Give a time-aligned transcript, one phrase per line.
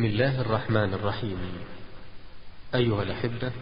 [0.00, 1.38] بسم الله الرحمن الرحيم.
[2.74, 3.52] أيها الأحبة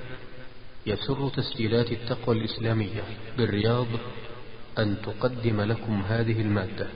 [0.86, 3.02] يسر تسجيلات التقوى الإسلامية
[3.36, 3.86] بالرياض
[4.78, 6.86] أن تقدم لكم هذه المادة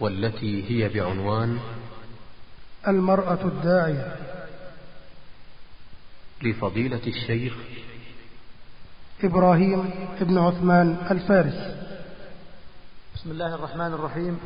[0.00, 1.58] والتي هي بعنوان
[2.88, 4.16] المرأة الداعية.
[6.42, 7.54] لفضيلة الشيخ
[9.24, 9.90] إبراهيم
[10.20, 11.74] بن عثمان الفارس
[13.14, 14.38] بسم الله الرحمن الرحيم.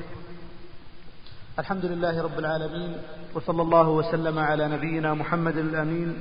[1.58, 2.96] الحمد لله رب العالمين
[3.34, 6.20] وصلى الله وسلم على نبينا محمد الأمين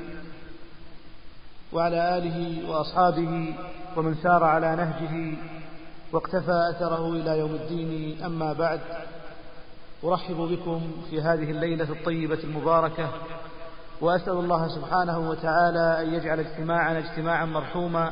[1.74, 3.56] وعلى آله وأصحابه
[3.98, 5.38] ومن سار على نهجه
[6.12, 8.24] واقتفى أثره إلى يوم الدين.
[8.24, 8.80] أما بعد
[10.04, 13.10] أرحب بكم في هذه الليلة الطيبة المباركة
[14.02, 18.12] وأسأل الله سبحانه وتعالى أن يجعل اجتماعنا اجتماعا مرحوما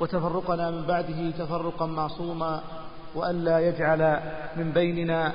[0.00, 2.62] وتفرقنا من بعده تفرقا معصوما
[3.16, 4.20] وأن لا يجعل
[4.56, 5.32] من بيننا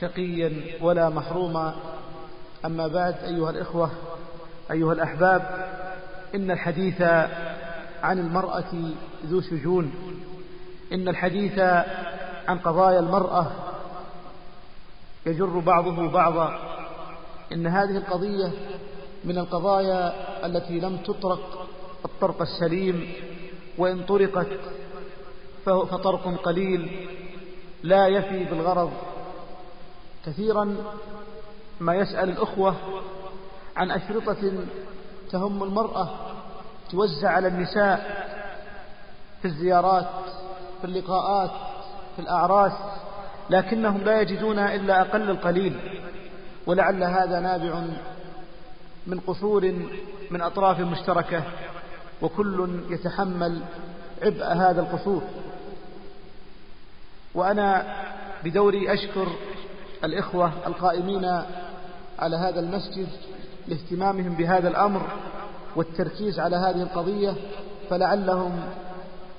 [0.00, 1.74] شقيا ولا محروما.
[2.64, 3.90] أما بعد أيها الإخوة
[4.70, 5.42] أيها الأحباب
[6.34, 7.02] إن الحديث
[8.02, 8.72] عن المرأة
[9.26, 9.92] ذو شجون
[10.92, 11.58] إن الحديث
[12.48, 13.46] عن قضايا المرأة
[15.26, 16.58] يجر بعضه بعضا.
[17.52, 18.52] إن هذه القضية
[19.24, 20.12] من القضايا
[20.46, 21.68] التي لم تطرق
[22.04, 23.12] الطرق السليم
[23.78, 24.46] وإن طرقت
[25.68, 27.08] فطرق قليل
[27.82, 28.90] لا يفي بالغرض.
[30.26, 30.76] كثيرا
[31.80, 32.74] ما يسأل الأخوة
[33.76, 34.52] عن أشرطة
[35.30, 36.10] تهم المرأة
[36.90, 38.24] توزع على النساء
[39.42, 40.08] في الزيارات
[40.80, 41.50] في اللقاءات
[42.16, 42.72] في الأعراس
[43.50, 46.00] لكنهم لا يجدون إلا أقل القليل
[46.66, 47.82] ولعل هذا نابع
[49.06, 49.72] من قصور
[50.30, 51.42] من أطراف مشتركة
[52.22, 53.62] وكل يتحمل
[54.22, 55.22] عبء هذا القصور.
[57.34, 57.86] وأنا
[58.44, 59.28] بدوري أشكر
[60.04, 61.24] الإخوة القائمين
[62.18, 63.08] على هذا المسجد
[63.68, 65.02] لاهتمامهم بهذا الأمر
[65.76, 67.34] والتركيز على هذه القضية
[67.90, 68.60] فلعلهم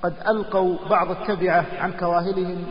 [0.03, 2.65] قد ألقوا بعض التبعة عن كواهلهم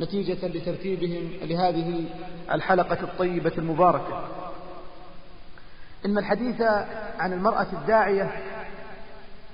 [0.00, 2.04] نتيجة لترتيبهم لهذه
[2.52, 4.24] الحلقة الطيبة المباركة.
[6.06, 6.62] إن الحديث
[7.18, 8.30] عن المرأة الداعية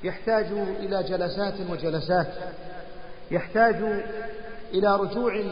[0.04, 0.46] يحتاج
[0.80, 2.34] إلى جلسات وجلسات
[3.30, 4.04] يحتاج
[4.74, 5.42] إلى رجوع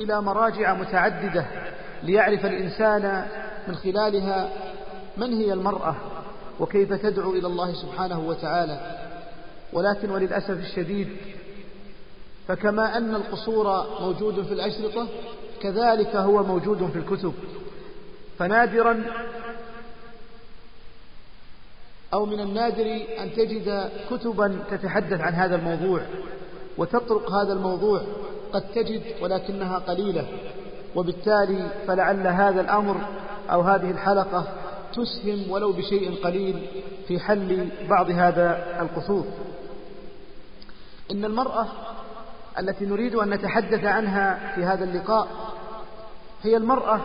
[0.00, 1.46] إلى مراجع متعددة
[2.02, 3.26] ليعرف الإنسان
[3.68, 4.48] من خلالها
[5.16, 5.96] من هي المرأة
[6.60, 8.96] وكيف تدعو إلى الله سبحانه وتعالى.
[9.72, 11.08] ولكن وللأسف الشديد
[12.48, 15.08] فكما أن القصور موجود في الأشرطة
[15.62, 17.34] كذلك هو موجود في الكتب.
[18.38, 19.04] فنادرا
[22.14, 22.86] أو من النادر
[23.18, 26.00] أن تجد كتبا تتحدث عن هذا الموضوع
[26.78, 28.02] وتطرق هذا الموضوع
[28.54, 30.26] قد تجد ولكنها قليلة
[30.96, 32.96] وبالتالي فلعل هذا الأمر
[33.50, 34.44] أو هذه الحلقة
[34.92, 36.66] تسهم ولو بشيء قليل
[37.08, 39.24] في حل بعض هذا القصور.
[41.10, 41.66] إن المرأة
[42.58, 45.28] التي نريد أن نتحدث عنها في هذا اللقاء
[46.42, 47.00] هي المرأة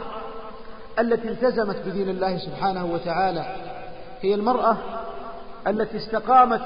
[0.99, 3.55] التي التزمت بدين الله سبحانه وتعالى.
[4.21, 4.77] هي المرأة
[5.67, 6.61] التي استقامت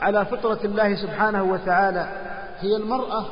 [0.00, 2.08] على فطرة الله سبحانه وتعالى.
[2.60, 3.24] هي المرأة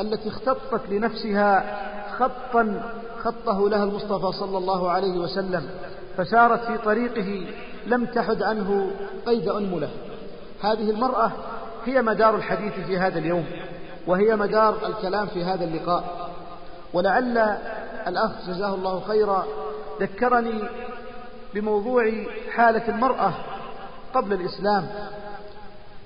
[0.00, 1.78] التي اختطت لنفسها
[2.18, 2.82] خطا
[3.22, 5.68] خطه لها المصطفى صلى الله عليه وسلم
[6.16, 7.46] فسارت في طريقه
[7.86, 8.90] لم تحد عنه
[9.26, 9.88] قيد أنملة.
[10.62, 11.32] هذه المرأة
[11.84, 13.44] هي مدار الحديث في هذا اليوم
[14.06, 16.30] وهي مدار الكلام في هذا اللقاء.
[16.92, 17.38] ولعل
[18.06, 19.46] الأخ جزاه الله خيرا
[20.00, 20.62] ذكرني
[21.54, 22.12] بموضوع
[22.54, 23.32] حالة المرأة
[24.14, 24.86] قبل الإسلام.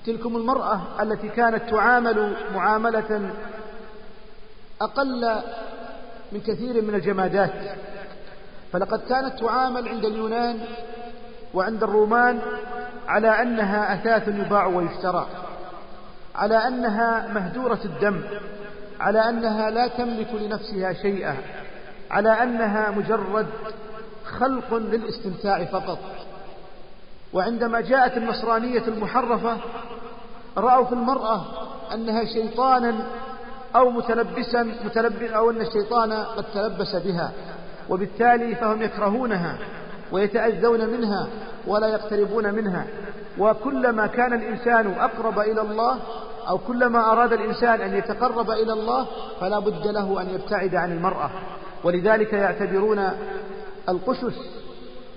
[0.05, 3.31] تلكم المرأة التي كانت تعامل معاملة
[4.81, 5.41] أقل
[6.31, 7.53] من كثير من الجمادات.
[8.73, 10.59] فلقد كانت تعامل عند اليونان
[11.53, 12.39] وعند الرومان
[13.07, 15.27] على أنها أثاث يباع ويشترى
[16.35, 18.21] على أنها مهدورة الدم
[18.99, 21.37] على أنها لا تملك لنفسها شيئا
[22.11, 23.47] على أنها مجرد
[24.25, 25.99] خلق للاستمتاع فقط.
[27.33, 29.57] وعندما جاءت النصرانية المحرفة
[30.57, 31.45] رأوا في المرأة
[31.93, 32.95] أنها شيطانا
[33.75, 37.31] أو متلبسا متلبس أو أن الشيطان قد تلبس بها
[37.89, 39.57] وبالتالي فهم يكرهونها
[40.11, 41.27] ويتأذون منها
[41.67, 42.85] ولا يقتربون منها.
[43.39, 45.97] وكلما كان الإنسان أقرب إلى الله
[46.49, 49.07] أو كلما أراد الإنسان أن يتقرب إلى الله
[49.39, 51.29] فلا بد له أن يبتعد عن المرأة.
[51.83, 53.09] ولذلك يعتبرون
[53.89, 54.39] القسس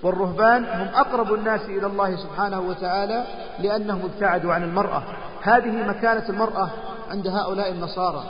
[0.03, 3.23] والرهبان هم أقرب الناس إلى الله سبحانه وتعالى
[3.59, 5.03] لأنهم ابتعدوا عن المرأة.
[5.41, 6.69] هذه مكانة المرأة
[7.11, 8.23] عند هؤلاء النصارى.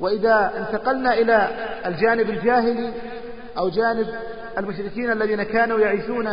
[0.00, 1.48] وإذا انتقلنا إلى
[1.86, 2.92] الجانب الجاهلي
[3.58, 4.06] أو جانب
[4.58, 6.28] المشركين الذين كانوا يعيشون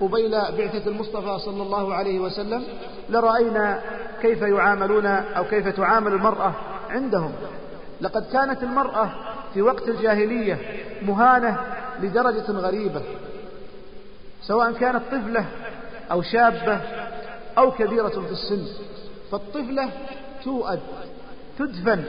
[0.00, 2.64] قبيل بعثة المصطفى صلى الله عليه وسلم
[3.08, 3.80] لرأينا
[4.22, 6.54] كيف يعاملون أو كيف تعامل المرأة
[6.90, 7.32] عندهم.
[8.00, 9.10] لقد كانت المرأة
[9.54, 10.58] في وقت الجاهلية
[11.02, 11.56] مهانة
[12.02, 13.02] لدرجة غريبة
[14.42, 15.44] سواء كانت طفلة
[16.10, 16.80] أو شابة
[17.58, 18.66] أو كبيرة في السن.
[19.32, 19.90] فالطفلة
[20.44, 20.80] توأد
[21.60, 22.02] تدفن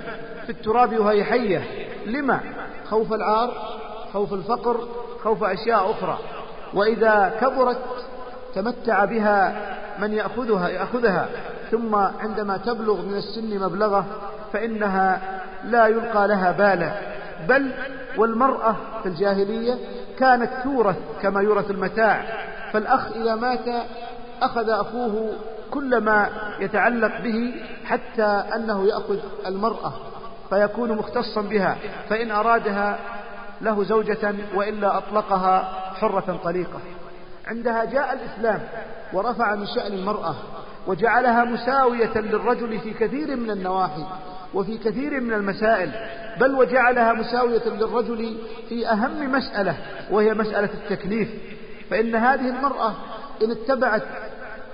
[0.46, 1.64] في التراب وهي حية.
[2.06, 2.40] لما؟
[2.90, 3.52] خوف العار
[4.14, 4.88] خوف الفقر
[5.24, 6.18] خوف أشياء أخرى.
[6.74, 7.78] وإذا كبرت
[8.56, 9.56] تمتع بها
[10.00, 11.30] من يأخذها يأخذها.
[11.72, 14.06] ثم عندما تبلغ من السن مبلغه
[14.54, 15.22] فإنها
[15.64, 16.92] لا يلقى لها بالا.
[17.48, 17.72] بل
[18.18, 19.74] والمرأة في الجاهلية
[20.20, 22.24] كانت تورث كما يورث المتاع.
[22.74, 23.86] فالأخ إذا مات
[24.42, 25.34] أخذ أخوه
[25.72, 26.30] كل ما
[26.60, 27.54] يتعلق به
[27.86, 29.94] حتى أنه يأخذ المرأة
[30.50, 31.78] فيكون مختصا بها
[32.10, 33.00] فإن أرادها
[33.62, 35.60] له زوجة وإلا أطلقها
[35.96, 36.80] حرة طليقة.
[37.48, 38.62] عندها جاء الإسلام
[39.14, 40.36] ورفع من شأن المرأة
[40.88, 44.04] وجعلها مساوية للرجل في كثير من النواحي
[44.54, 45.92] وفي كثير من المسائل
[46.40, 48.38] بل وجعلها مساوية للرجل
[48.70, 49.76] في أهم مسألة
[50.12, 51.30] وهي مسألة التكليف.
[51.90, 52.94] فإن هذه المرأة
[53.44, 54.04] إن اتبعت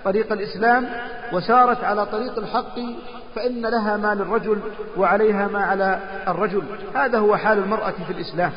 [0.07, 0.89] طريق الإسلام
[1.33, 2.80] وسارت على طريق الحق
[3.36, 4.59] فإن لها ما للرجل
[4.98, 6.63] وعليها ما على الرجل.
[6.95, 8.51] هذا هو حال المرأة في الإسلام.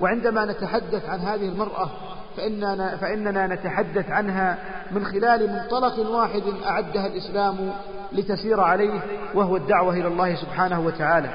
[0.00, 1.90] وعندما نتحدث عن هذه المرأة
[2.36, 4.58] فإننا, فإننا نتحدث عنها
[4.90, 7.72] من خلال منطلق واحد أعدها الإسلام
[8.12, 9.00] لتسير عليه
[9.34, 11.30] وهو الدعوة إلى الله سبحانه وتعالى.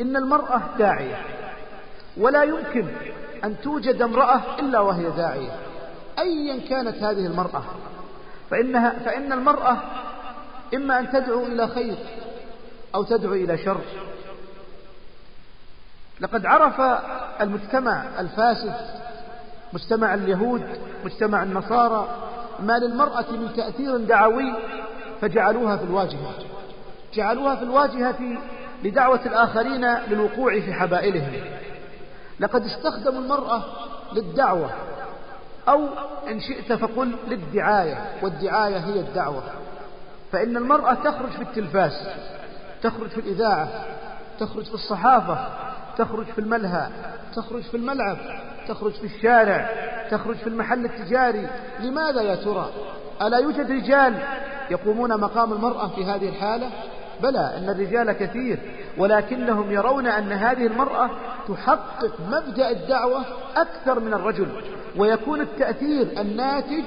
[0.00, 1.16] إن المرأة داعية
[2.16, 2.86] ولا يمكن
[3.44, 5.67] أن توجد امرأة إلا وهي داعية.
[6.20, 7.62] أيا كانت هذه المرأة.
[8.50, 9.76] فإنها فإن المرأة
[10.74, 11.96] إما أن تدعو إلى خير
[12.94, 13.80] أو تدعو إلى شر.
[16.20, 16.80] لقد عرف
[17.40, 18.74] المجتمع الفاسد
[19.72, 20.62] مجتمع اليهود
[21.04, 22.08] مجتمع النصارى
[22.60, 24.52] ما للمرأة من تأثير دعوي
[25.20, 26.34] فجعلوها في الواجهة.
[27.14, 28.38] جعلوها في الواجهة
[28.84, 31.32] لدعوة الآخرين للوقوع في حبائلهم.
[32.40, 33.62] لقد استخدموا المرأة
[34.12, 34.70] للدعوة
[35.68, 35.88] أو
[36.28, 39.42] إن شئت فقل للدعاية والدعاية هي الدعوة.
[40.32, 41.92] فإن المرأة تخرج في التلفاز
[42.82, 43.68] تخرج في الإذاعة
[44.40, 45.38] تخرج في الصحافة
[45.98, 46.88] تخرج في الملهى
[47.36, 48.16] تخرج في الملعب
[48.68, 49.70] تخرج في الشارع
[50.10, 51.48] تخرج في المحل التجاري.
[51.80, 52.70] لماذا يا ترى؟
[53.22, 54.14] ألا يوجد رجال
[54.70, 56.70] يقومون مقام المرأة في هذه الحالة؟
[57.22, 58.58] بلى أن الرجال كثير.
[58.98, 61.10] ولكنهم يرون أن هذه المرأة
[61.48, 63.24] تحقق مبدأ الدعوة
[63.56, 64.48] أكثر من الرجل
[64.96, 66.84] ويكون التأثير الناتج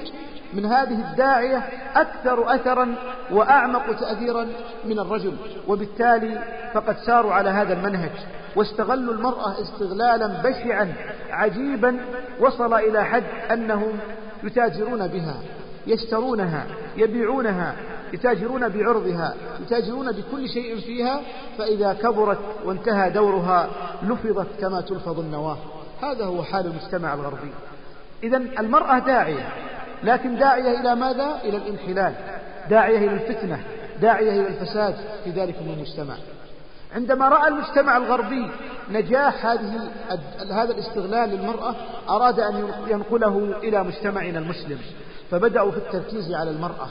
[0.54, 1.58] من هذه الداعية
[1.96, 2.96] أكثر أثرا
[3.32, 4.48] وأعمق تأثيرا
[4.86, 5.36] من الرجل.
[5.68, 6.44] وبالتالي
[6.74, 8.12] فقد ساروا على هذا المنهج
[8.56, 10.94] واستغلوا المرأة استغلالا بشعا
[11.32, 12.00] عجيبا
[12.40, 14.00] وصل إلى حد أنهم
[14.44, 15.36] يتاجرون بها
[15.88, 16.66] يشترونها
[16.98, 17.76] يبيعونها
[18.14, 21.22] يتاجرون بعرضها يتاجرون بكل شيء فيها
[21.58, 23.70] فإذا كبرت وانتهى دورها
[24.04, 25.58] لفظت كما تلفظ النواة.
[26.04, 27.52] هذا هو حال المجتمع الغربي.
[28.24, 29.50] إذا المرأة داعية
[30.04, 32.14] لكن داعية إلى ماذا؟ إلى الانحلال
[32.70, 33.64] داعية إلى الفتنة
[34.02, 36.16] داعية إلى الفساد في ذلك المجتمع.
[36.96, 38.52] عندما رأى المجتمع الغربي
[38.92, 39.90] نجاح هذه
[40.52, 41.76] هذا الاستغلال للمرأة
[42.10, 44.78] أراد أن ينقله إلى مجتمعنا المسلم.
[45.32, 46.88] فبدأوا في التركيز على المرأة.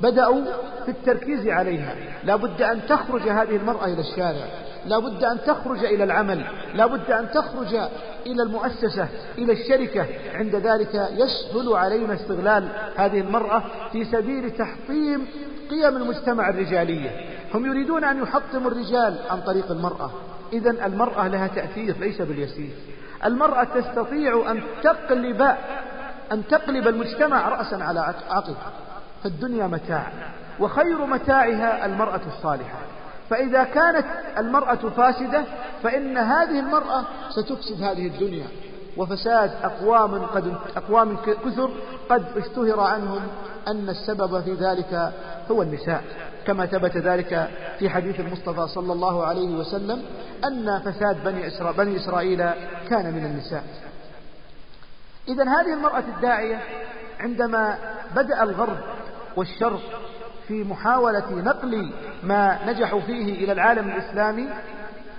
[0.00, 0.40] بدأوا
[0.84, 1.94] في التركيز عليها.
[2.24, 4.46] لا بد أن تخرج هذه المرأة إلى الشارع.
[4.86, 6.44] لا بد أن تخرج إلى العمل.
[6.74, 7.74] لا بد أن تخرج
[8.26, 10.06] إلى المؤسسة إلى الشركة.
[10.34, 13.62] عند ذلك يسهل علينا استغلال هذه المرأة
[13.92, 15.26] في سبيل تحطيم
[15.70, 17.10] قيم المجتمع الرجالية
[17.54, 20.10] هم يريدون أن يحطموا الرجال عن طريق المرأة.
[20.52, 22.70] إذا المرأة لها تأثير ليس باليسير.
[23.24, 25.42] المرأة تستطيع أن تقلب
[26.32, 28.00] أن تقلب المجتمع رأسا على
[28.30, 28.56] عقب.
[29.24, 30.12] فالدنيا متاع
[30.60, 32.78] وخير متاعها المرأة الصالحة.
[33.30, 34.06] فإذا كانت
[34.38, 35.44] المرأة فاسدة
[35.82, 38.46] فإن هذه المرأة ستفسد هذه الدنيا.
[38.96, 41.70] وفساد أقوام قد أقوام كثر
[42.08, 43.22] قد اشتهر عنهم
[43.68, 45.12] أن السبب في ذلك
[45.50, 46.04] هو النساء.
[46.46, 47.48] كما ثبت ذلك
[47.78, 50.02] في حديث المصطفى صلى الله عليه وسلم
[50.44, 52.38] أن فساد بني, بني إسرائيل
[52.90, 53.64] كان من النساء.
[55.28, 56.60] إذا هذه المرأة الداعية
[57.20, 57.78] عندما
[58.16, 58.78] بدأ الغرب
[59.38, 59.80] والشرق
[60.48, 61.92] في محاولة نقل
[62.22, 64.48] ما نجحوا فيه إلى العالم الإسلامي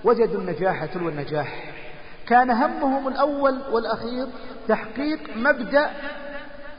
[0.04, 1.74] وجدوا النجاح تلو النجاح.
[2.28, 4.28] كان همهم الأول والأخير
[4.68, 5.90] تحقيق مبدأ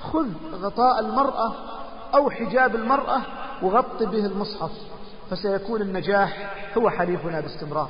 [0.01, 1.55] خذ غطاء المرأة
[2.15, 3.21] أو حجاب المرأة
[3.63, 4.73] وغط به المصحف
[5.31, 7.89] فسيكون النجاح هو حليفنا باستمرار.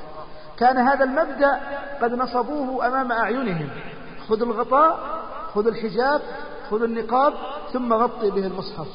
[0.57, 1.59] كان هذا المبدأ
[2.01, 3.69] قد نصبوه أمام أعينهم
[4.29, 4.99] خذ الغطاء
[5.53, 6.21] خذ الحجاب
[6.69, 7.33] خذ النقاب
[7.73, 8.87] ثم غطي به المصحف.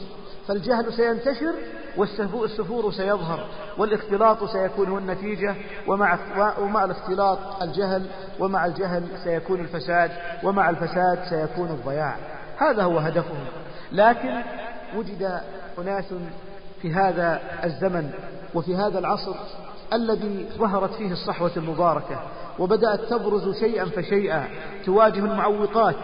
[0.48, 1.54] فالجهل سينتشر
[1.96, 3.46] والسفور سيظهر
[3.78, 5.54] والاختلاط سيكون هو النتيجة
[5.86, 6.18] ومع,
[6.60, 8.06] ومع الاختلاط الجهل
[8.40, 10.10] ومع الجهل سيكون الفساد
[10.42, 12.16] ومع الفساد سيكون الضياع.
[12.58, 13.44] هذا هو هدفهم.
[13.92, 14.42] لكن
[14.96, 15.40] وجد
[15.78, 16.04] أناس
[16.82, 18.10] في هذا الزمن
[18.54, 19.34] وفي هذا العصر
[19.92, 22.22] الذي ظهرت فيه الصحوة المباركة
[22.58, 24.48] وبدأت تبرز شيئا فشيئا
[24.84, 25.94] تواجه المعوقات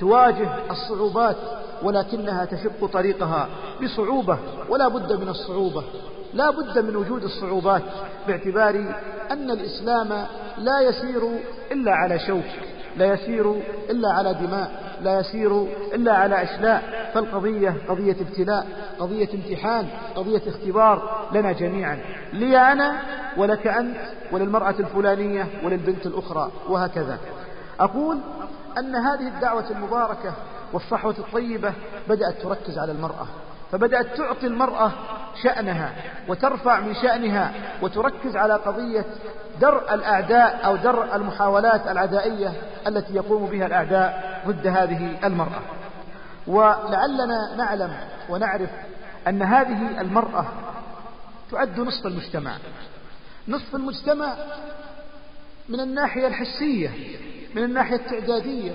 [0.00, 1.36] تواجه الصعوبات
[1.82, 3.48] ولكنها تشق طريقها
[3.82, 5.84] بصعوبة ولا بد من الصعوبة
[6.34, 7.82] لا بد من وجود الصعوبات
[8.28, 8.94] باعتبار
[9.30, 10.26] أن الإسلام
[10.58, 11.22] لا يسير
[11.72, 12.44] إلا على شوك
[12.96, 13.52] لا يسير
[13.90, 14.70] إلا على دماء
[15.02, 15.62] لا يسير
[15.94, 18.66] إلا على أشلاء فالقضية قضية ابتلاء
[18.98, 21.98] قضية امتحان قضية اختبار لنا جميعا
[22.32, 22.96] لي أنا
[23.36, 23.96] ولك أنت
[24.32, 27.18] وللمرأة الفلانية وللبنت الأخرى وهكذا.
[27.80, 28.18] أقول
[28.78, 30.32] أن هذه الدعوة المباركة
[30.72, 31.72] والصحوة الطيبة
[32.08, 33.26] بدأت تركز على المرأة
[33.72, 34.92] فبدأت تعطي المرأة
[35.42, 35.92] شأنها
[36.28, 39.04] وترفع من شأنها وتركز على قضية
[39.60, 42.52] درء الأعداء أو درء المحاولات العدائية
[42.86, 45.60] التي يقوم بها الأعداء ضد هذه المرأة.
[46.46, 47.96] ولعلنا نعلم
[48.28, 48.70] ونعرف
[49.28, 50.46] أن هذه المرأة
[51.50, 52.52] تعد نصف المجتمع.
[53.48, 54.34] نصف المجتمع
[55.68, 56.90] من الناحية الحسية
[57.54, 58.72] من الناحية التعدادية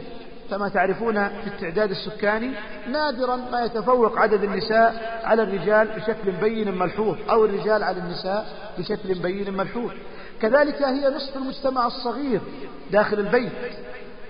[0.54, 2.52] كما تعرفون في التعداد السكاني
[2.88, 8.46] نادرا ما يتفوق عدد النساء على الرجال بشكل بين ملحوظ أو الرجال على النساء
[8.78, 9.92] بشكل بين ملحوظ.
[10.42, 12.42] كذلك هي نصف المجتمع الصغير
[12.92, 13.52] داخل البيت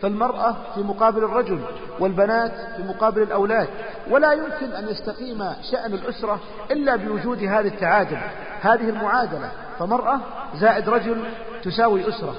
[0.02, 1.60] فالمرأة في مقابل الرجل
[2.00, 3.68] والبنات في مقابل الأولاد.
[4.10, 6.40] ولا يمكن أن يستقيم شأن الأسرة
[6.72, 8.18] إلا بوجود هذا التعادل
[8.62, 9.52] هذه المعادلة.
[9.80, 10.20] فمرأة
[10.56, 11.24] زائد رجل
[11.64, 12.36] تساوي أسرة.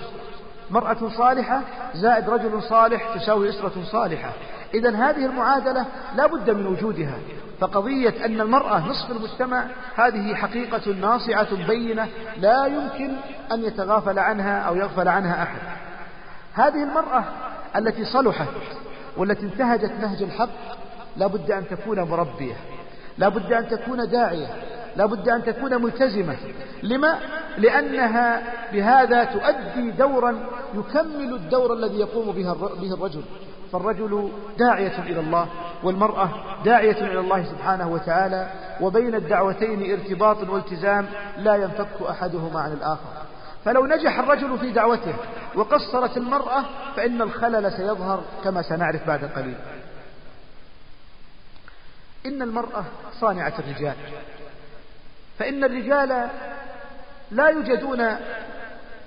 [0.70, 1.60] مرأة صالحة
[1.94, 4.32] زائد رجل صالح تساوي أسرة صالحة.
[4.74, 7.18] إذا هذه المعادلة لا بد من وجودها.
[7.60, 9.64] فقضية أن المرأة نصف المجتمع
[9.96, 13.12] هذه حقيقة ناصعة بينة لا يمكن
[13.52, 15.58] أن يتغافل عنها أو يغفل عنها أحد.
[16.54, 17.24] هذه المرأة
[17.76, 18.48] التي صلحت
[19.16, 20.48] والتي انتهجت نهج الحق
[21.16, 22.54] لا بد أن تكون مربية.
[23.18, 24.46] لا بد أن تكون داعية.
[24.96, 26.36] لا بد أن تكون ملتزمة.
[26.82, 27.18] لما؟
[27.58, 33.22] لأنها بهذا تؤدي دورا يكمل الدور الذي يقوم به الرجل.
[33.72, 35.48] فالرجل داعية إلى الله
[35.82, 36.28] والمرأة
[36.64, 41.06] داعية إلى الله سبحانه وتعالى وبين الدعوتين ارتباط والتزام
[41.38, 43.24] لا ينفك أحدهما عن الآخر.
[43.64, 45.14] فلو نجح الرجل في دعوته
[45.54, 46.64] وقصرت المرأة
[46.96, 49.56] فإن الخلل سيظهر كما سنعرف بعد قليل.
[52.26, 52.84] إن المرأة
[53.20, 53.94] صانعة الرجال.
[55.38, 56.28] فإن الرجال
[57.30, 58.00] لا يوجدون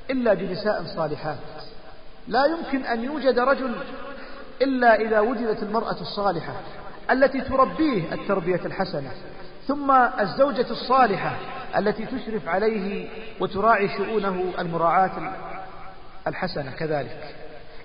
[0.10, 1.38] إلا بنساء صالحات.
[2.28, 3.76] لا يمكن أن يوجد رجل
[4.62, 6.54] إلا إذا وجدت المرأة الصالحة
[7.12, 9.12] التي تربيه التربية الحسنة
[9.68, 11.38] ثم الزوجة الصالحة
[11.78, 15.34] التي تشرف عليه وتراعي شؤونه المراعاة
[16.28, 17.36] الحسنة كذلك.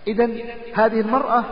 [0.06, 0.28] إذا
[0.74, 1.44] هذه المرأة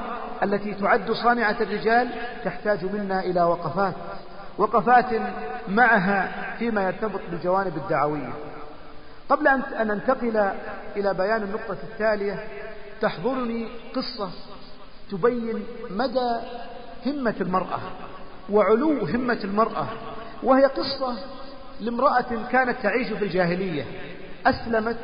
[0.43, 2.09] التي تعد صانعة الرجال
[2.45, 3.95] تحتاج منا إلى وقفات.
[4.59, 5.07] وقفات
[5.69, 8.33] معها فيما يرتبط بالجوانب الدعوية.
[9.29, 10.53] قبل أن ننتقل
[10.97, 12.49] إلى بيان النقطة التالية
[13.01, 14.31] تحضرني قصة
[15.11, 16.41] تبين مدى
[17.07, 17.81] همة المرأة
[18.51, 19.87] وعلو همة المرأة
[20.43, 21.19] وهي قصة
[21.81, 23.85] لامرأة كانت تعيش في الجاهلية
[24.47, 24.97] أسلمت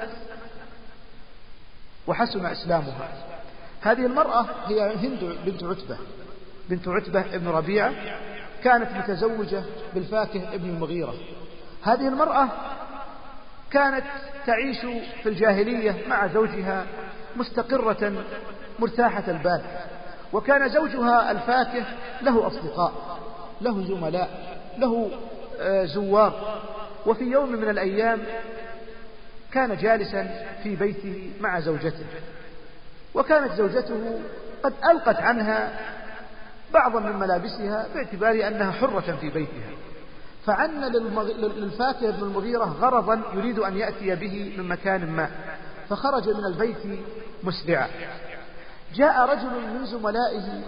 [2.06, 3.08] وحسن إسلامها.
[3.80, 5.98] هذه المرأة هي هند بنت عتبة
[6.68, 7.92] بنت عتبة ابن ربيعة
[8.66, 9.62] كانت متزوجة
[9.94, 11.14] بالفاكه ابن المغيرة.
[11.82, 12.49] هذه المرأة
[13.70, 14.04] كانت
[14.46, 14.80] تعيش
[15.23, 16.87] في الجاهلية مع زوجها
[17.37, 18.25] مستقرة
[18.78, 19.62] مرتاحة البال
[20.32, 21.85] وكان زوجها الفاكه
[22.23, 23.18] له أصدقاء
[23.61, 25.11] له زملاء له
[25.61, 26.62] آه، زوار
[27.06, 28.18] وفي يوم من الأيام
[29.52, 32.06] كان جالسا في بيته مع زوجته
[33.14, 34.20] وكانت زوجته
[34.62, 35.70] قد ألقت عنها
[36.76, 39.71] بعضا من ملابسها باعتبار أنها حرة في بيتها.
[40.47, 40.85] فعن
[41.40, 45.28] للفاكهة بن المغيرة غرضا يريد أن يأتي به من مكان ما
[45.88, 47.00] فخرج من البيت
[47.42, 47.88] مسرعا.
[48.95, 50.62] جاء رجل من زملائه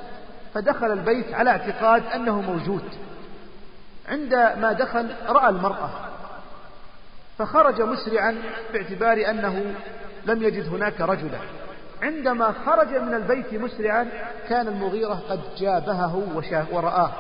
[0.54, 2.84] فدخل البيت على اعتقاد أنه موجود.
[4.08, 5.90] عندما دخل رأى المرأة
[7.38, 9.74] فخرج مسرعا باعتبار أنه
[10.26, 11.38] لم يجد هناك رجلا.
[12.02, 14.08] عندما خرج من البيت مسرعا
[14.48, 16.16] كان المغيرة قد جابهه
[16.72, 17.12] ورآه.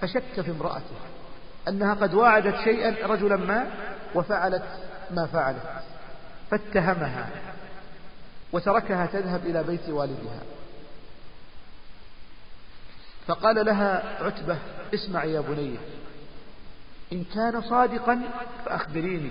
[0.00, 0.96] فشك في امرأته.
[1.68, 3.66] أنها قد واعدت شيئا رجلا ما
[4.14, 4.64] وفعلت
[5.10, 5.82] ما فعلت.
[6.50, 7.28] فاتهمها.
[8.52, 10.40] وتركها تذهب إلى بيت والدها.
[13.26, 14.58] فقال لها عتبة
[14.94, 15.76] اسمعي يا بني.
[17.12, 18.22] إن كان صادقا
[18.64, 19.30] فأخبريني.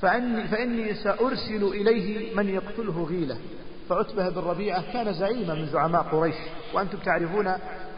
[0.00, 3.38] فأني, فإني سأرسل إليه من يقتله غيلة.
[3.92, 6.34] فعتبة بن ربيعة كان زعيما من زعماء قريش
[6.74, 7.54] وأنتم تعرفون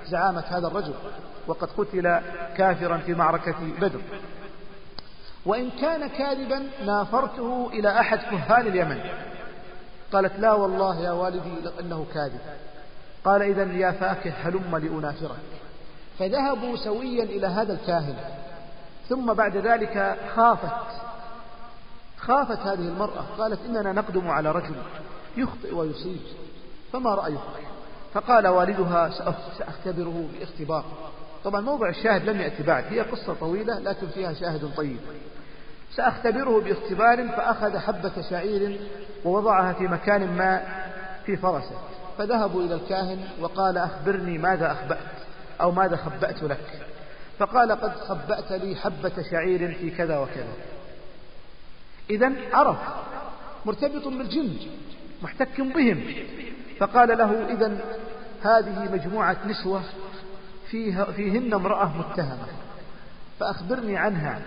[0.06, 0.94] زعامة هذا الرجل
[1.46, 2.20] وقد قتل
[2.56, 4.00] كافرا في معركة بدر.
[5.46, 9.00] وإن كان كاذبا نافرته إلى أحد كهان اليمن.
[10.12, 12.40] قالت لا والله يا والدي إنه كاذب.
[13.24, 15.36] قال إذا يا فاكه هلم لأنافرك.
[16.18, 18.16] فذهبوا سويا إلى هذا الكاهن.
[19.08, 21.04] ثم بعد ذلك خافت
[22.18, 24.74] خافت هذه المرأة قالت إننا نقدم على رجل.
[25.36, 26.20] يخطئ ويصيب
[26.92, 27.40] فما رأيك
[28.14, 29.10] فقال والدها
[29.58, 30.84] سأختبره باختبار.
[31.44, 34.98] طبعا موضع الشاهد لم يأتي بعد هي قصة طويلة لكن فيها شاهد طيب.
[35.94, 38.80] سأختبره باختبار فأخذ حبة شعير
[39.24, 40.62] ووضعها في مكان ما
[41.26, 41.78] في فرسه.
[42.18, 44.98] فذهبوا إلى الكاهن وقال أخبرني ماذا أخبأت
[45.60, 46.80] أو ماذا خبأت لك.
[47.38, 50.52] فقال قد خبأت لي حبة شعير في كذا وكذا.
[52.10, 52.76] إذا عرف
[53.66, 54.56] مرتبط بالجن.
[55.24, 56.04] محتك بهم.
[56.78, 57.78] فقال له إذا
[58.42, 59.82] هذه مجموعة نسوة
[60.70, 62.46] فيها فيهن امرأة متهمة
[63.40, 64.40] فأخبرني عنها.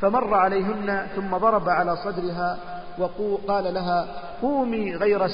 [0.00, 2.58] فمر عليهن ثم ضرب على صدرها
[2.98, 4.06] وقال لها
[4.42, 5.26] قومي غير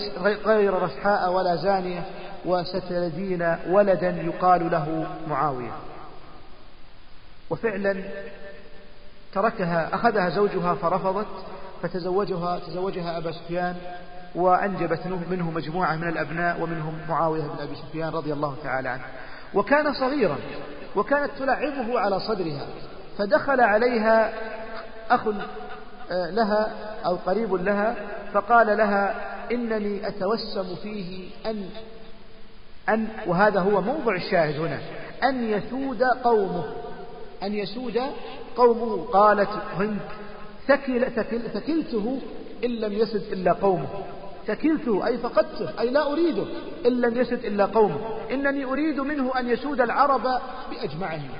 [0.46, 2.04] غير رسحاء ولا زانية
[2.44, 5.72] وستلدين ولدا يقال له معاوية.
[7.50, 8.04] وفعلا
[9.32, 11.26] تركها أخذها زوجها فرفضت
[11.82, 13.76] فتزوجها تزوجها أبا سفيان
[14.36, 19.04] وأنجبت منه مجموعة من الأبناء ومنهم معاوية بن أبي سفيان رضي الله تعالى عنه.
[19.54, 20.36] وكان صغيرا
[20.96, 22.66] وكانت تلعبه على صدرها
[23.18, 24.32] فدخل عليها
[25.10, 25.28] أخ
[26.10, 26.70] آه، لها
[27.06, 27.94] أو قريب لها
[28.32, 29.14] فقال لها
[29.52, 31.68] إنني أتوسم فيه أن
[32.88, 34.78] أن وهذا هو موضع الشاهد هنا
[35.24, 36.64] أن يسود قومه
[37.42, 38.00] أن يسود
[38.56, 39.04] قومه.
[39.04, 40.00] قالت هند
[40.66, 42.20] ثكل ثكل ثكلته
[42.64, 43.88] إن لم يسد إلا قومه.
[44.46, 46.44] ثكلته أي فقدته أي لا أريده
[46.86, 50.22] إن لم يسد إلا قومه إنني أريد منه أن يسود العرب
[50.70, 51.30] بأجمعهم.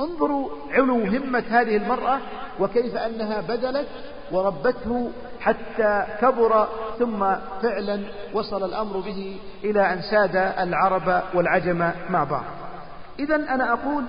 [0.00, 2.18] انظروا علو همة هذه المرأة
[2.60, 3.86] وكيف أنها بذلت
[4.32, 6.68] وربته حتى كبر
[6.98, 8.00] ثم فعلا
[8.34, 12.44] وصل الأمر به إلى أن ساد العرب والعجم مع بعض.
[13.18, 14.04] إذا أنا أقول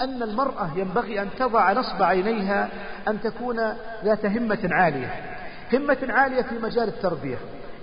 [0.00, 2.68] أن المرأة ينبغي أن تضع نصب عينيها
[3.08, 3.56] أن تكون
[4.04, 5.14] ذات همة عالية.
[5.72, 7.36] همة عالية في مجال التربية.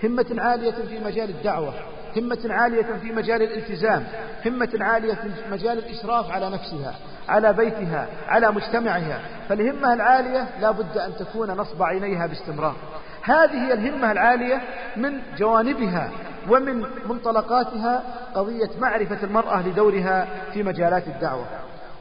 [0.04, 1.74] همة عالية في مجال الدعوة
[2.18, 4.04] همة عالية في مجال الالتزام
[4.46, 6.96] همة عالية في مجال الإشراف على نفسها
[7.30, 9.20] على بيتها على مجتمعها.
[9.50, 12.76] فالهمة العالية لا بد أن تكون نصب عينيها باستمرار.
[13.22, 14.62] هذه هي الهمة العالية
[14.98, 16.12] من جوانبها
[16.50, 18.04] ومن منطلقاتها
[18.36, 21.46] قضية معرفة المرأة لدورها في مجالات الدعوة.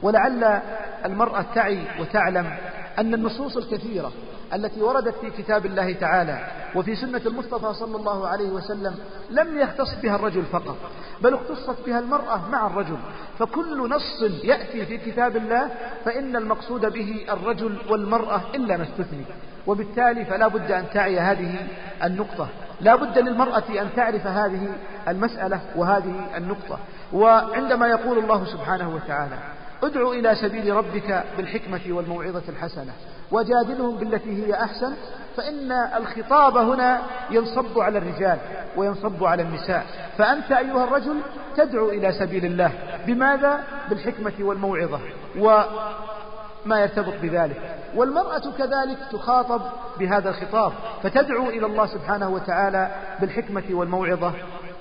[0.02, 0.60] ولعل
[1.04, 2.56] المرأة تعي وتعلم
[2.98, 4.12] أن النصوص الكثيرة
[4.54, 8.94] التي وردت في كتاب الله تعالى وفي سنة المصطفى صلى الله عليه وسلم
[9.30, 10.76] لم يختص بها الرجل فقط
[11.22, 12.96] بل اختصت بها المرأة مع الرجل.
[13.38, 15.70] فكل نص يأتي في كتاب الله
[16.04, 19.24] فإن المقصود به الرجل والمرأة إلا ما استثني.
[19.66, 21.66] وبالتالي فلا بد أن تعي هذه
[22.04, 22.48] النقطة.
[22.80, 24.68] لا بد للمرأة أن تعرف هذه
[25.08, 26.78] المسألة وهذه النقطة.
[27.12, 29.38] وعندما يقول الله سبحانه وتعالى
[29.82, 32.92] ادع إلى سبيل ربك بالحكمة والموعظة الحسنة
[33.32, 34.92] وجادلهم بالتي هي أحسن
[35.36, 38.38] فإن الخطاب هنا ينصب على الرجال
[38.76, 39.86] وينصب على النساء.
[40.18, 41.16] فأنت أيها الرجل
[41.56, 42.72] تدعو إلى سبيل الله.
[43.06, 45.00] بماذا؟ بالحكمة والموعظة
[45.38, 47.76] وما يرتبط بذلك.
[47.94, 49.62] والمرأة كذلك تخاطب
[49.98, 52.90] بهذا الخطاب فتدعو إلى الله سبحانه وتعالى
[53.20, 54.32] بالحكمة والموعظة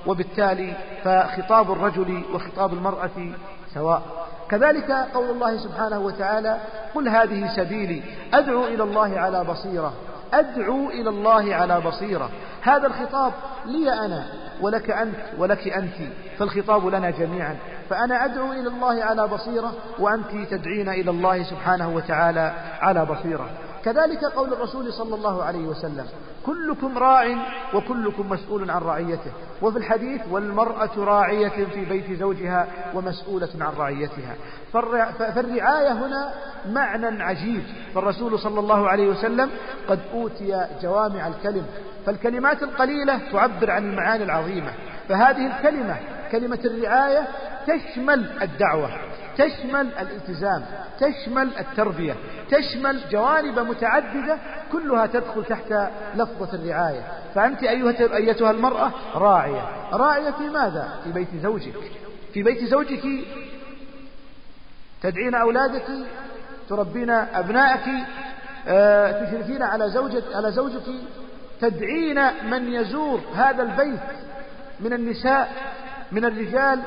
[0.08, 3.34] وبالتالي فخطاب الرجل وخطاب المرأة
[3.74, 4.02] سواء.
[4.52, 6.58] كذلك قول الله سبحانه وتعالى
[6.96, 9.94] قل هذه سبيلي أدعو إلى الله على بصيرة
[10.34, 12.30] أدعو إلى الله على بصيرة.
[12.62, 13.34] هذا الخطاب
[13.66, 14.26] لي أنا
[14.62, 15.96] ولك أنت ولك أنت
[16.40, 17.58] فالخطاب لنا جميعا.
[17.90, 23.50] فأنا أدعو إلى الله على بصيرة وأنت تدعين إلى الله سبحانه وتعالى على بصيرة.
[23.86, 26.06] كذلك قول الرسول صلى الله عليه وسلم
[26.46, 27.36] كلكم راع
[27.74, 34.36] وكلكم مسؤول عن رعيته وفي الحديث والمرأة راعية في بيت زوجها ومسؤولة عن رعيتها.
[34.74, 36.34] فالرعاية هنا
[36.70, 37.64] معنى عجيب.
[37.96, 39.50] فالرسول صلى الله عليه وسلم
[39.88, 41.66] قد أوتي جوامع الكلم
[42.06, 44.72] فالكلمات القليلة تعبر عن المعاني العظيمة.
[45.10, 45.96] فهذه الكلمة
[46.32, 47.28] كلمة الرعاية
[47.68, 48.90] تشمل الدعوة.
[49.42, 50.66] تشمل الالتزام
[51.00, 52.16] تشمل التربية
[52.50, 54.38] تشمل جوانب متعددة
[54.72, 55.74] كلها تدخل تحت
[56.16, 57.02] لفظة الرعاية.
[57.36, 59.62] فأنت أيها أيتها المرأة راعية.
[59.94, 61.76] راعية في ماذا؟ في بيت زوجك.
[62.34, 63.04] في بيت زوجك
[65.02, 65.86] تدعين أولادك
[66.70, 68.06] تربين أبنائك
[68.68, 70.84] آه، تشرفين على زوجك على زوجك.
[71.62, 74.00] تدعين من يزور هذا البيت
[74.80, 75.52] من النساء
[76.12, 76.82] من الرجال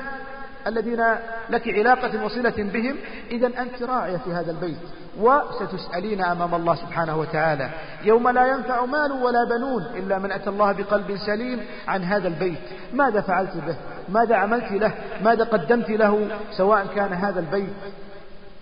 [0.67, 1.03] الذين
[1.49, 2.97] لك علاقة وصلة بهم
[3.31, 4.77] إذا أنت راعية في هذا البيت
[5.17, 7.69] وستسألين أمام الله سبحانه وتعالى.
[8.03, 12.59] يوم لا ينفع مال ولا بنون إلا من أتى الله بقلب سليم عن هذا البيت.
[12.93, 13.75] ماذا فعلت به؟
[14.09, 17.73] ماذا عملت له؟ ماذا قدمت له؟ سواء كان هذا البيت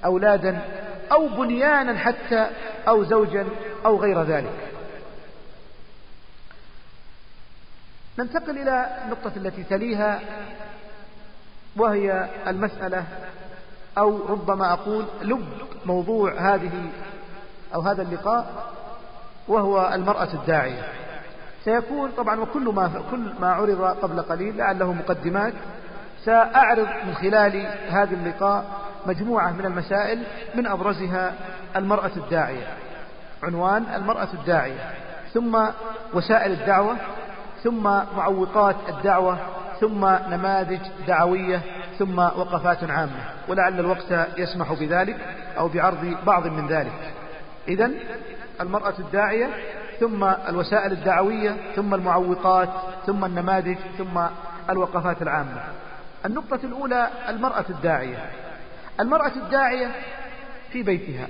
[0.05, 0.61] أولادا
[1.11, 2.47] أو بنيانا حتى
[2.87, 3.45] أو زوجا
[3.85, 4.69] أو غير ذلك.
[8.19, 10.19] ننتقل إلى النقطة التي تليها
[11.77, 13.03] وهي المسألة
[13.97, 15.45] أو ربما أقول لب
[15.85, 16.71] موضوع هذه
[17.75, 18.45] أو هذا اللقاء
[19.47, 20.83] وهو المرأة الداعية.
[21.63, 25.53] سيكون طبعا وكل ما كل ما عرض قبل قليل لعله مقدمات.
[26.25, 28.65] سأعرض من خلال هذا اللقاء
[29.05, 30.23] مجموعة من المسائل
[30.55, 31.33] من أبرزها
[31.75, 32.67] المرأة الداعية.
[33.43, 34.91] عنوان المرأة الداعية.
[35.33, 35.65] ثم
[36.13, 36.95] وسائل الدعوة.
[37.63, 37.83] ثم
[38.17, 39.37] معوقات الدعوة.
[39.79, 41.61] ثم نماذج دعوية
[41.99, 45.17] ثم وقفات عامة ولعل الوقت يسمح بذلك
[45.57, 47.13] أو بعرض بعض من ذلك.
[47.67, 47.91] إذا
[48.61, 49.49] المرأة الداعية
[49.99, 52.69] ثم الوسائل الدعوية ثم المعوقات
[53.05, 54.21] ثم النماذج ثم
[54.69, 55.63] الوقفات العامة.
[56.25, 58.29] النقطة الأولى المرأة الداعية.
[58.99, 59.87] المرأة الداعية
[60.71, 61.27] في بيتها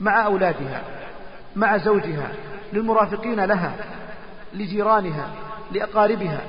[0.00, 0.82] مع أولادها
[1.56, 2.28] مع زوجها
[2.72, 3.72] للمرافقين لها
[4.54, 5.28] لجيرانها
[5.72, 6.40] لأقاربها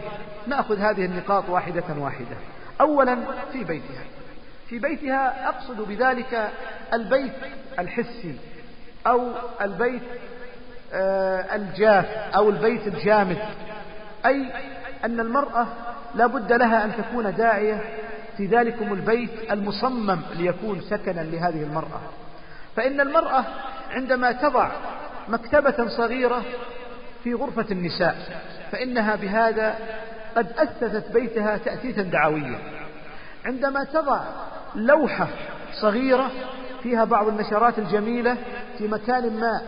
[0.48, 2.38] نأخذ هذه النقاط واحدة واحدة.
[2.82, 3.18] أولا
[3.52, 4.04] في بيتها.
[4.70, 6.50] في بيتها أقصد بذلك
[6.94, 7.34] البيت
[7.80, 8.36] الحسي
[9.08, 9.32] أو
[9.62, 10.02] البيت
[10.94, 12.06] آه، الجاف
[12.36, 13.38] أو البيت الجامد.
[14.26, 14.46] أي
[15.06, 15.68] أن المرأة
[16.16, 17.82] لا بد لها أن تكون داعية
[18.38, 22.02] في ذلكم البيت المصمم ليكون سكنا لهذه المرأة.
[22.76, 23.44] فإن المرأة
[23.90, 24.70] عندما تضع
[25.30, 26.42] مكتبة صغيرة
[27.24, 28.16] في غرفة النساء
[28.72, 29.76] فإنها بهذا
[30.36, 32.60] قد أسست بيتها تأسيسا دعويا.
[33.46, 34.22] عندما تضع
[34.76, 35.28] لوحة
[35.82, 36.32] صغيرة
[36.84, 38.38] فيها بعض النشرات الجميلة
[38.78, 39.62] في مكان ما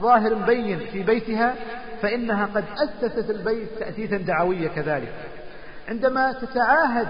[0.00, 1.54] ظاهر بين في بيتها
[2.02, 5.12] فإنها قد أسست البيت تأسيسا دعويا كذلك.
[5.88, 7.08] عندما تتعاهد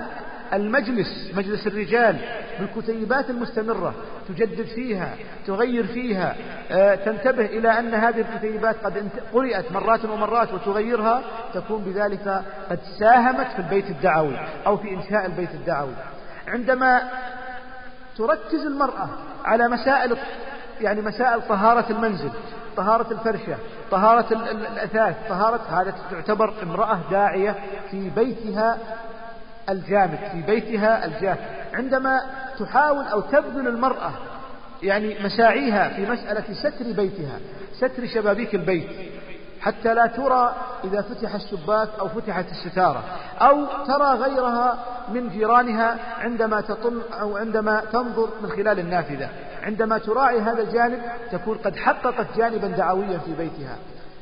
[0.52, 2.16] المجلس مجلس الرجال
[2.60, 3.94] بالكتيبات المستمرة
[4.28, 5.14] تجدد فيها
[5.46, 6.36] تغير فيها
[6.70, 11.22] آه، تنتبه إلى أن هذه الكتيبات قد قرأت مرات ومرات وتغيرها
[11.54, 15.94] تكون بذلك قد ساهمت في البيت الدعوي أو في إنشاء البيت الدعوي.
[16.48, 17.02] عندما
[18.16, 19.08] تركز المرأة
[19.44, 20.16] على مسائل
[20.80, 22.30] يعني مسائل طهارة المنزل
[22.76, 23.56] طهارة الفرشة
[23.90, 27.54] طهارة الأثاث طهارة هذا تعتبر امرأة داعية
[27.90, 28.78] في بيتها
[29.68, 31.38] الجامد في بيتها الجاف
[31.74, 32.20] عندما
[32.58, 34.12] تحاول أو تبذل المرأة
[34.82, 37.38] يعني مساعيها في مسألة ستر بيتها
[37.72, 38.88] ستر شبابيك البيت
[39.60, 40.54] حتى لا ترى
[40.84, 43.04] إذا فتح الشباك أو فتحت الستارة
[43.40, 44.78] أو ترى غيرها
[45.12, 49.28] من جيرانها عندما تطل أو عندما تنظر من خلال النافذة.
[49.62, 51.00] عندما تراعي هذا الجانب
[51.32, 53.76] تكون قد حققت جانبا دعويا في بيتها.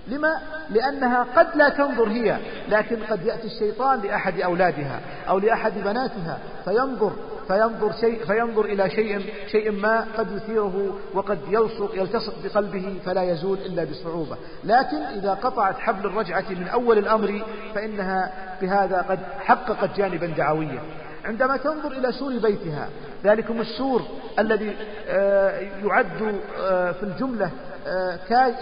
[0.09, 0.37] لما؟
[0.71, 2.39] لأنها قد لا تنظر هي
[2.69, 7.13] لكن قد يأتي الشيطان لأحد أولادها أو لأحد بناتها فينظر
[7.49, 13.59] فينظر شيء فينظر إلى شيء شيء ما قد يثيره وقد يلصق يلتصق بقلبه فلا يزول
[13.59, 17.43] إلا بصعوبة لكن إذا قطعت حبل الرجعة من أول الأمر
[17.75, 20.81] فإنها بهذا قد حققت جانبا دعويا
[21.25, 22.89] عندما تنظر إلى سور بيتها
[23.25, 24.03] ذلكم السور
[24.39, 24.77] الذي
[25.09, 27.51] آه، يعد آه، في الجملة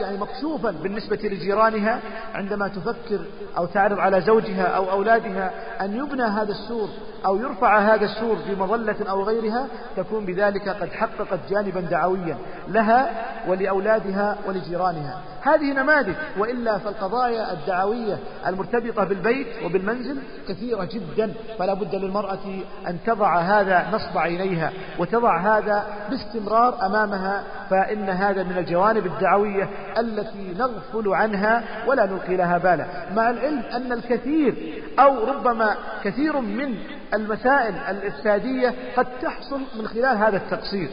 [0.00, 2.00] يعني مكشوفا بالنسبة لجيرانها
[2.34, 3.20] عندما تفكر
[3.56, 6.88] أو تعرض على زوجها أو أولادها أن يبنى هذا السور
[7.26, 12.36] أو يرفع هذا السور في مظلة أو غيرها تكون بذلك قد حققت جانبا دعويا
[12.68, 13.10] لها
[13.48, 15.20] ولأولادها ولجيرانها.
[15.44, 23.38] هذه نماذج وإلا فالقضايا الدعوية المرتبطة بالبيت وبالمنزل كثيرة جدا فلا بد للمرأة أن تضع
[23.38, 31.64] هذا نصب عينيها وتضع هذا باستمرار أمامها فإن هذا من الجوانب الدعوية التي نغفل عنها
[31.86, 32.86] ولا نلقي لها بالا.
[33.16, 36.78] مع العلم أن الكثير أو ربما كثير من
[37.14, 40.88] المسائل الإفسادية قد تحصل من خلال هذا التقصير.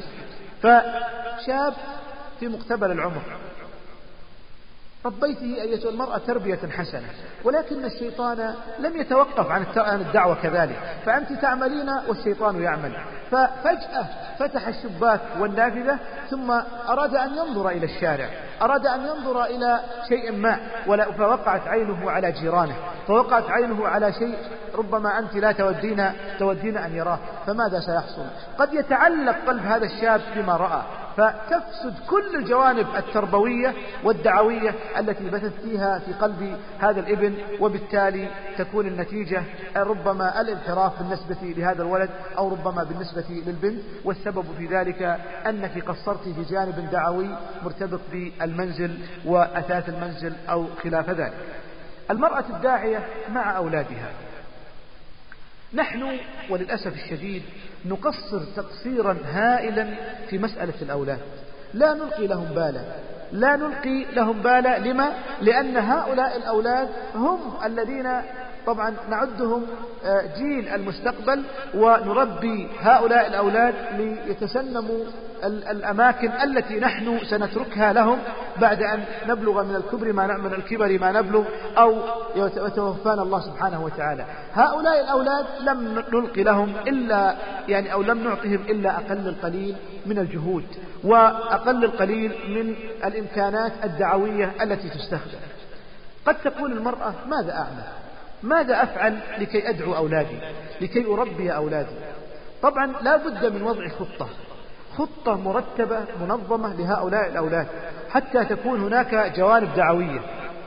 [0.61, 1.73] فشاب
[2.39, 3.21] في مقتبل العمر.
[5.05, 7.07] ربيته أيتها المرأة تربية حسنة
[7.43, 10.75] ولكن الشيطان لم يتوقف عن الدعوة كذلك.
[11.05, 12.95] فأنت تعملين والشيطان يعمل.
[13.31, 14.05] ففجأة
[14.39, 16.51] فتح الشباك والنافذة ثم
[16.89, 18.29] أراد أن ينظر إلى الشارع
[18.61, 20.59] أراد أن ينظر إلى شيء ما
[21.17, 22.75] فوقعت عينه على جيرانه
[23.07, 24.37] فوقعت عينه على شيء
[24.75, 27.19] ربما أنت لا تودين تودين أن يراه.
[27.47, 28.25] فماذا سيحصل؟
[28.57, 30.81] قد يتعلق قلب هذا الشاب بما رأى.
[31.17, 39.43] فتفسد كل الجوانب التربوية والدعوية التي بثت فيها في قلب هذا الابن وبالتالي تكون النتيجة
[39.75, 43.81] ربما الانحراف بالنسبة لهذا الولد أو ربما بالنسبة للبنت.
[44.05, 47.29] والسبب في ذلك أنك قصرت في جانب دعوي
[47.63, 51.33] مرتبط بالمنزل وأثاث المنزل أو خلاف ذلك.
[52.11, 54.09] المرأة الداعية مع أولادها.
[55.73, 56.17] نحن
[56.49, 57.43] وللأسف الشديد
[57.85, 59.95] نقصر تقصيرا هائلا
[60.29, 61.19] في مسألة الأولاد.
[61.73, 62.81] لا نلقي لهم بالا.
[63.31, 64.79] لا نلقي لهم بالا.
[64.79, 68.21] لما؟ لأن هؤلاء الأولاد هم الذين
[68.65, 69.65] طبعا نعدهم
[70.05, 71.43] آه، جيل المستقبل
[71.75, 75.03] ونربي هؤلاء الأولاد ليتسنموا
[75.43, 78.19] الأماكن التي نحن سنتركها لهم
[78.61, 81.43] بعد أن نبلغ من الكبر ما من الكبر ما نبلغ
[81.77, 81.95] أو
[82.35, 84.25] يتوفانا الله سبحانه وتعالى.
[84.53, 87.35] هؤلاء الأولاد لم نلقي لهم إلا
[87.67, 90.65] يعني أو لم نعطهم إلا أقل القليل من الجهود
[91.03, 95.39] وأقل القليل من الإمكانات الدعوية التي تستخدم.
[96.25, 98.00] قد تقول المرأة ماذا أعمل؟
[98.43, 100.37] ماذا أفعل لكي أدعو أولادي؟
[100.81, 101.95] لكي أربي أولادي؟
[102.61, 104.27] طبعا لا بد من وضع خطة.
[104.97, 107.67] خطة مرتبة منظمة لهؤلاء الأولاد
[108.09, 110.19] حتى تكون هناك جوانب دعوية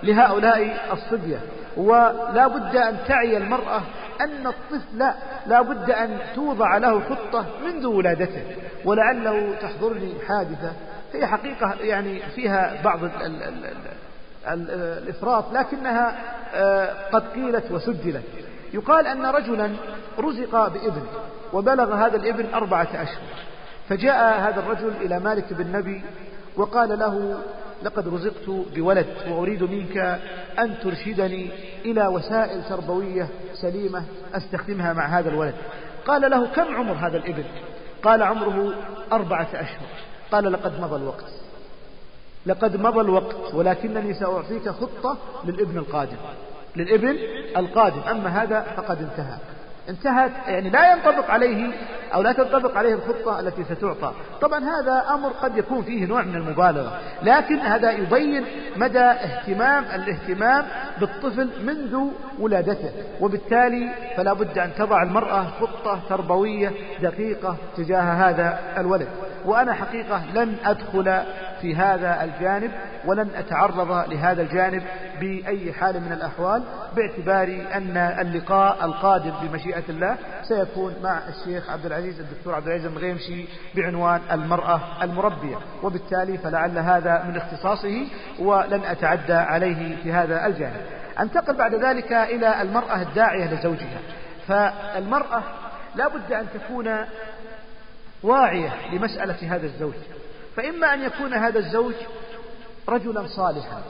[0.02, 1.38] لهؤلاء الصبية.
[1.76, 3.82] ولا بد أن تعي المرأة
[4.20, 5.14] أن الطفل
[5.46, 8.42] لا بد أن توضع له خطة منذ ولادته.
[8.84, 10.72] ولعله تحضرني حادثة
[11.12, 13.00] هي حقيقة يعني فيها بعض
[14.48, 16.16] الإفراط لكنها
[16.54, 18.24] آه، قد قيلت وسجلت.
[18.74, 19.70] يقال أن رجلا
[20.18, 21.02] رزق بإبن
[21.52, 23.22] وبلغ هذا الإبن أربعة أشهر
[23.88, 26.02] فجاء هذا الرجل إلى مالك بن نبي
[26.56, 27.38] وقال له
[27.82, 30.20] لقد رزقت بولد وأريد منك
[30.58, 31.50] أن ترشدني
[31.84, 34.04] إلى وسائل تربوية سليمة
[34.34, 35.54] أستخدمها مع هذا الولد.
[36.06, 37.44] قال له كم عمر هذا الإبن؟
[38.02, 38.74] قال عمره
[39.12, 39.86] أربعة أشهر.
[40.32, 41.43] قال لقد مضى الوقت.
[42.46, 46.16] لقد مضى الوقت ولكنني سأعطيك خطة للابن القادم.
[46.76, 47.16] للابن
[47.56, 48.00] القادم.
[48.10, 49.38] أما هذا فقد انتهى.
[49.88, 51.72] انتهت يعني لا ينطبق عليه
[52.14, 54.12] أو لا تنطبق عليه الخطة التي ستعطى.
[54.40, 58.44] طبعا هذا أمر قد يكون فيه نوع من المبالغة لكن هذا يبين
[58.76, 60.64] مدى اهتمام الاهتمام
[61.00, 61.98] بالطفل منذ
[62.38, 62.90] ولادته.
[63.20, 69.08] وبالتالي فلا بد أن تضع المرأة خطة تربوية دقيقة تجاه هذا الولد.
[69.44, 71.22] وأنا حقيقة لن أدخل
[71.60, 72.70] في هذا الجانب
[73.04, 74.82] ولن أتعرض لهذا الجانب
[75.20, 76.62] بأي حال من الأحوال
[76.96, 83.44] باعتبار أن اللقاء القادم بمشيئة الله سيكون مع الشيخ عبد العزيز الدكتور عبد العزيز المغيمشي
[83.74, 85.56] بعنوان المرأة المربية.
[85.82, 88.06] وبالتالي فلعل هذا من اختصاصه
[88.38, 90.80] ولن أتعدى عليه في هذا الجانب.
[91.20, 93.98] أنتقل بعد ذلك إلى المرأة الداعية لزوجها.
[94.48, 95.42] فالمرأة
[95.94, 96.86] لا بد أن تكون
[98.24, 99.94] واعية لمسألة هذا الزوج.
[100.56, 101.94] فإما أن يكون هذا الزوج
[102.88, 103.82] رجلا صالحا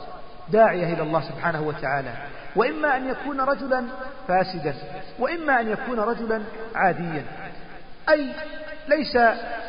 [0.48, 2.12] داعية إلى الله سبحانه وتعالى.
[2.56, 3.84] وإما أن يكون رجلا
[4.28, 4.74] فاسدا
[5.18, 6.42] وإما أن يكون رجلا
[6.74, 7.24] عاديا.
[8.08, 8.32] أي
[8.88, 9.16] ليس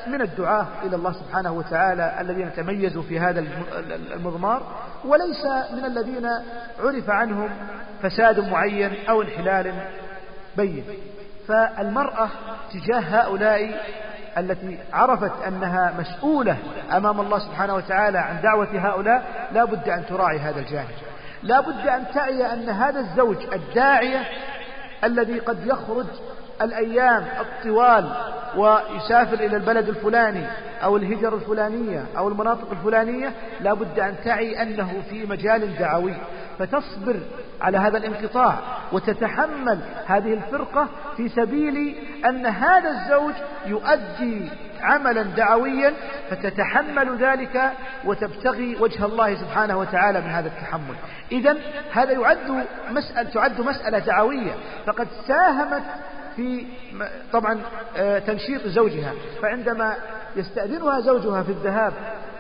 [0.08, 3.46] من الدعاة إلى الله سبحانه وتعالى الذين تميزوا في هذا
[4.14, 4.64] المضمار
[5.06, 6.26] وليس من الذين
[6.80, 7.50] عرف عنهم
[8.04, 9.74] فساد معين أو انحلال
[10.58, 10.84] بين.
[11.48, 12.30] فالمرأة
[12.74, 13.86] تجاه هؤلاء
[14.38, 16.58] التي عرفت أنها مسؤولة
[16.92, 20.90] أمام الله سبحانه وتعالى عن دعوة هؤلاء لا بد أن تراعي هذا الجانب.
[21.44, 24.24] لا بد أن تعي أن هذا الزوج الداعية
[25.04, 26.06] الذي قد يخرج
[26.62, 28.10] الأيام الطوال
[28.58, 30.46] ويسافر إلى البلد الفلاني
[30.84, 36.14] أو الهجر الفلانية أو المناطق الفلانية لا بد أن تعي أنه في مجال دعوي.
[36.60, 37.20] فتصبر
[37.62, 38.56] على هذا الانقطاع
[38.92, 40.88] وتتحمل هذه الفرقة
[41.18, 43.34] في سبيل أن هذا الزوج
[43.66, 44.50] يؤدي
[44.82, 45.94] عملا دعويا
[46.30, 47.72] فتتحمل ذلك
[48.06, 50.96] وتبتغي وجه الله سبحانه وتعالى من هذا التحمل.
[51.32, 51.58] إذا
[51.92, 54.52] هذا يعد مسألة تعد مسألة دعوية.
[54.86, 55.84] فقد ساهمت
[56.36, 56.66] في
[57.34, 57.60] طبعا
[57.98, 59.14] آه، تنشيط زوجها.
[59.42, 59.96] فعندما
[60.36, 61.94] يستأذنها زوجها في الذهاب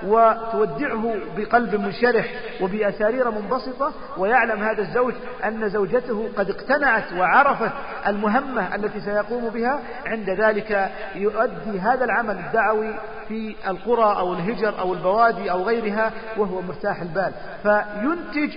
[0.03, 2.25] وتودعه بقلب منشرح
[2.61, 5.13] وبأسارير منبسطة ويعلم هذا الزوج
[5.45, 7.71] أن زوجته قد اقتنعت وعرفت
[8.07, 9.79] المهمة التي سيقوم بها.
[10.05, 12.95] عند ذلك يؤدي هذا العمل الدعوي
[13.27, 17.31] في القرى أو الهجر أو البوادي أو غيرها وهو مرتاح البال.
[17.63, 18.55] فينتج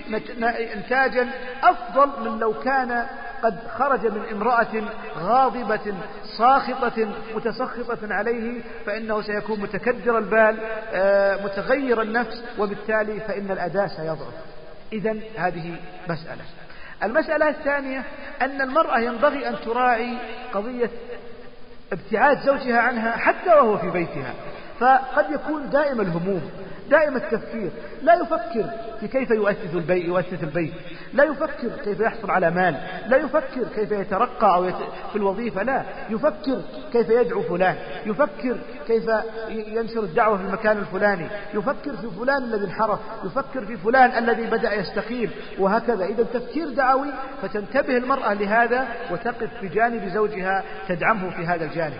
[0.75, 1.27] إنتاجا
[1.63, 3.05] أفضل من لو كان
[3.43, 4.83] قد خرج من امرأة
[5.17, 5.93] غاضبة
[6.37, 10.57] ساخطة متسخطة عليه فإنه سيكون متكدر البال
[10.93, 14.33] آه، متغير النفس وبالتالي فإن الأداء سيضعف.
[14.93, 15.75] إذا هذه
[16.09, 16.43] مسألة.
[17.03, 18.03] المسألة الثانية
[18.41, 20.17] أن المرأة ينبغي أن تراعي
[20.53, 20.89] قضية
[21.91, 24.33] ابتعاد زوجها عنها حتى وهو في بيتها.
[24.79, 26.41] فقد يكون دائم الهموم
[26.89, 27.71] دائم التفكير.
[28.03, 30.73] لا يفكر في كيف يؤسس البيت يؤسس البيت.
[31.13, 32.75] لا يفكر كيف يحصل على مال.
[33.07, 34.75] لا يفكر كيف يترقى أو يت...
[35.11, 35.83] في الوظيفة لا.
[36.09, 36.61] يفكر
[36.93, 37.75] كيف يدعو فلان.
[38.05, 39.03] يفكر كيف
[39.49, 41.27] ينشر الدعوة في المكان الفلاني.
[41.53, 42.99] يفكر في فلان الذي انحرف.
[43.25, 45.31] يفكر في فلان الذي بدأ يستقيم.
[45.59, 46.05] وهكذا.
[46.05, 47.07] إذا تفكير دعوي
[47.41, 51.99] فتنتبه المرأة لهذا وتقف بجانب زوجها تدعمه في هذا الجانب.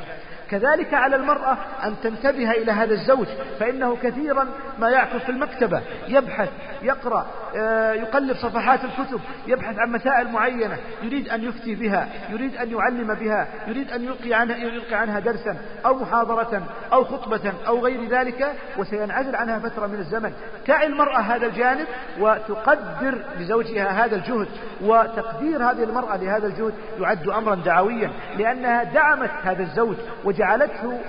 [0.52, 3.28] كذلك على المرأة أن تنتبه إلى هذا الزوج
[3.60, 4.48] فإنه كثيرا
[4.80, 6.50] ما يعكف في المكتبة يبحث
[6.82, 12.72] يقرأ آه، يقلب صفحات الكتب يبحث عن مسائل معينة يريد أن يفتي بها يريد أن
[12.72, 18.10] يعلم بها يريد أن يلقي عنها, يلقي عنها درسا أو محاضرة أو خطبة أو غير
[18.10, 20.34] ذلك وسينعزل عنها فترة من الزمن.
[20.66, 21.88] تعي المرأة هذا الجانب
[22.20, 24.48] وتقدر لزوجها هذا الجهد
[24.82, 29.96] وتقدير هذه المرأة لهذا الجهد يعد أمرا دعويا لأنها دعمت هذا الزوج
[30.40, 31.00] وجعلته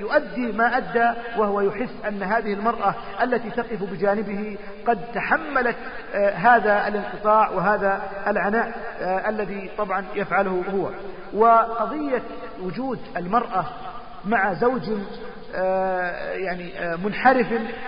[0.00, 5.76] يؤدي ما أدى وهو يحس أن هذه المرأة التي تقف بجانبه قد تحملت
[6.14, 10.90] آه، هذا الانقطاع وهذا العناء آه، الذي طبعا يفعله هو.
[11.34, 12.22] وقضية
[12.62, 13.64] وجود المرأة
[14.24, 14.90] مع زوج
[16.34, 17.46] يعني منحرف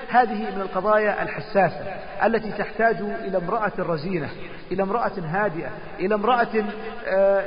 [0.09, 1.85] هذه من القضايا الحساسة
[2.25, 4.29] التي تحتاج إلى امرأة رزينة
[4.73, 5.69] إلى امرأة هادئة
[6.01, 6.65] إلى امرأة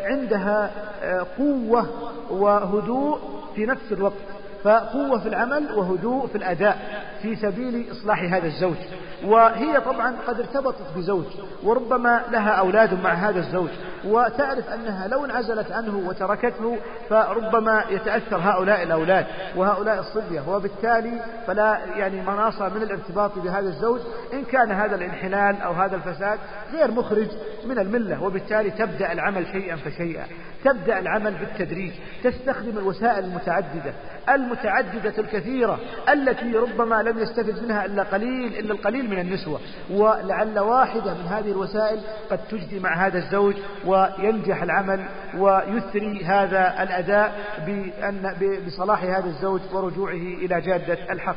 [0.05, 0.71] عندها
[1.37, 1.89] قوة
[2.29, 3.19] وهدوء
[3.55, 4.13] في نفس الوقت.
[4.63, 6.77] فقوة في العمل وهدوء في الأداء
[7.21, 8.77] في سبيل إصلاح هذا الزوج.
[9.23, 11.25] وهي طبعا قد ارتبطت بزوج
[11.63, 13.69] وربما لها أولاد مع هذا الزوج.
[14.05, 16.77] وتعرف أنها لو انعزلت عنه وتركته
[17.09, 20.41] فربما يتأثر هؤلاء الأولاد وهؤلاء الصبية.
[20.49, 24.01] وبالتالي فلا يعني مناص من الارتباط بهذا الزوج
[24.33, 26.39] إن كان هذا الانحلال أو هذا الفساد
[26.73, 27.27] غير مخرج
[27.65, 28.23] من الملة.
[28.23, 30.25] وبالتالي تبدأ العمل شيئا فشيئا.
[30.65, 31.91] تبدأ العمل بالتدريج.
[32.23, 33.93] تستخدم الوسائل المتعددة.
[34.29, 35.79] المتعددة الكثيرة
[36.13, 39.59] التي ربما لم يستفد منها إلا قليل إلا القليل من النسوة.
[39.91, 41.99] ولعل واحدة من هذه الوسائل
[42.31, 43.55] قد تجدي مع هذا الزوج
[43.85, 45.05] وينجح العمل
[45.37, 47.33] ويثري هذا الأداء
[47.65, 48.35] بأن
[48.67, 51.35] بصلاح هذا الزوج ورجوعه إلى جادة الحق.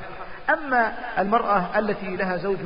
[0.51, 2.59] أما المرأة التي لها زوج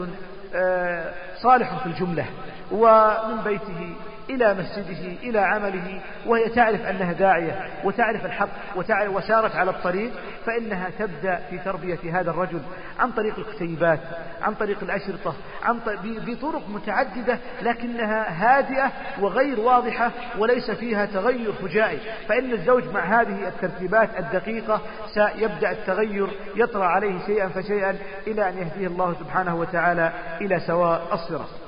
[0.55, 2.25] آه، صالح في الجملة
[2.73, 3.95] ومن بيته
[4.31, 10.13] إلى مسجده إلى عمله وهي تعرف أنها داعية وتعرف الحق وتعرف وسارت على الطريق
[10.47, 12.61] فإنها تبدأ في تربية هذا الرجل
[12.99, 14.01] عن طريق الكتيبات
[14.43, 21.99] عن طريق الأشرطة عن بطرق متعددة لكنها هادئة وغير واضحة وليس فيها تغير فجائي.
[22.29, 24.81] فإن الزوج مع هذه الترتيبات الدقيقة
[25.15, 31.60] سيبدأ التغير يطرأ عليه شيئا فشيئا إلى أن يهديه الله سبحانه وتعالى إلى سواء الصراط.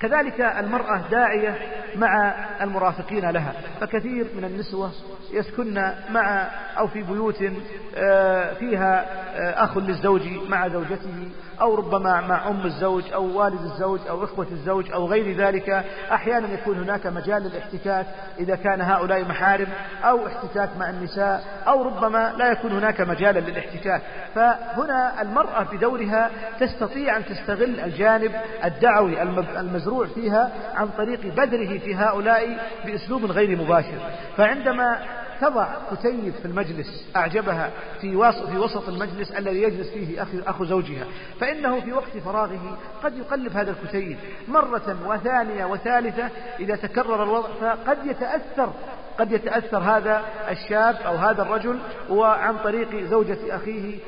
[0.00, 1.58] كذلك المرأة داعية
[1.96, 4.92] مع المرافقين لها فكثير من النسوة
[5.32, 5.74] يسكن
[6.10, 7.44] مع أو في بيوت
[7.96, 11.28] آه، فيها آه، أخ للزوج مع زوجته
[11.60, 16.52] أو ربما مع أم الزوج أو والد الزوج أو إخوة الزوج أو غير ذلك أحيانا
[16.52, 18.06] يكون هناك مجال للاحتكاك
[18.38, 19.68] إذا كان هؤلاء محارم
[20.04, 24.02] أو احتكاك مع النساء أو ربما لا يكون هناك مجالا للاحتكاك.
[24.34, 28.32] فهنا المرأة بدورها تستطيع أن تستغل الجانب
[28.64, 29.22] الدعوي
[29.60, 33.98] المزروع فيها عن طريق بذره في هؤلاء بأسلوب غير مباشر.
[34.36, 34.98] فعندما
[35.40, 41.06] تضع كتيب في المجلس أعجبها في وسط, المجلس الذي يجلس فيه أخو زوجها.
[41.40, 46.28] فإنه في وقت فراغه قد يقلب هذا الكتيب مرة وثانية وثالثة
[46.60, 48.72] إذا تكرر الوضع فقد يتأثر
[49.18, 51.78] قد يتأثر هذا الشاب أو هذا الرجل
[52.10, 53.98] وعن طريق زوجة أخيه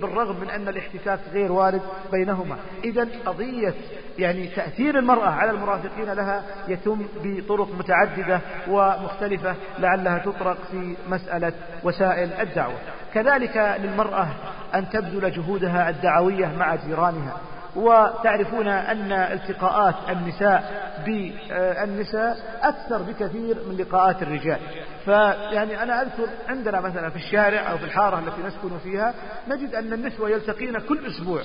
[0.00, 2.56] بالرغم من أن الاحتكاك غير وارد بينهما.
[2.84, 3.74] إذا قضية
[4.18, 11.52] يعني تأثير المرأة على المرافقين لها يتم بطرق متعددة ومختلفة لعلها تطرق في مسألة
[11.82, 12.78] وسائل الدعوة.
[13.14, 14.28] كذلك للمرأة
[14.74, 17.40] أن تبذل جهودها الدعوية مع جيرانها.
[17.76, 20.64] وتعرفون أن التقاءات النساء
[21.06, 24.58] بالنساء أكثر بكثير من لقاءات الرجال.
[25.04, 29.14] فيعني أنا أذكر عندنا مثلا في الشارع أو في الحارة التي نسكن فيها
[29.48, 31.42] نجد أن النسوة يلتقين كل أسبوع.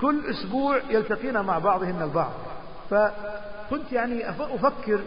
[0.00, 2.32] كل أسبوع يلتقين مع بعضهن البعض.
[2.90, 5.00] فكنت يعني أفكر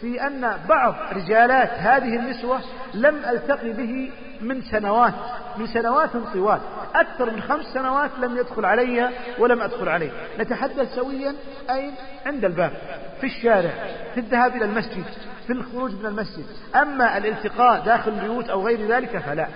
[0.00, 2.60] في أن بعض رجالات هذه النسوة
[2.94, 4.10] لم ألتقي به
[4.40, 5.14] من سنوات
[5.56, 6.60] من سنوات طوال.
[6.94, 10.10] أكثر من خمس سنوات لم يدخل علي ولم أدخل عليه.
[10.38, 11.34] نتحدث سويا
[11.70, 11.94] أين
[12.26, 12.72] عند الباب
[13.20, 13.70] في الشارع
[14.14, 15.04] في الذهاب إلى المسجد
[15.46, 16.44] في الخروج من المسجد.
[16.76, 19.48] أما الالتقاء داخل البيوت أو غير ذلك فلا.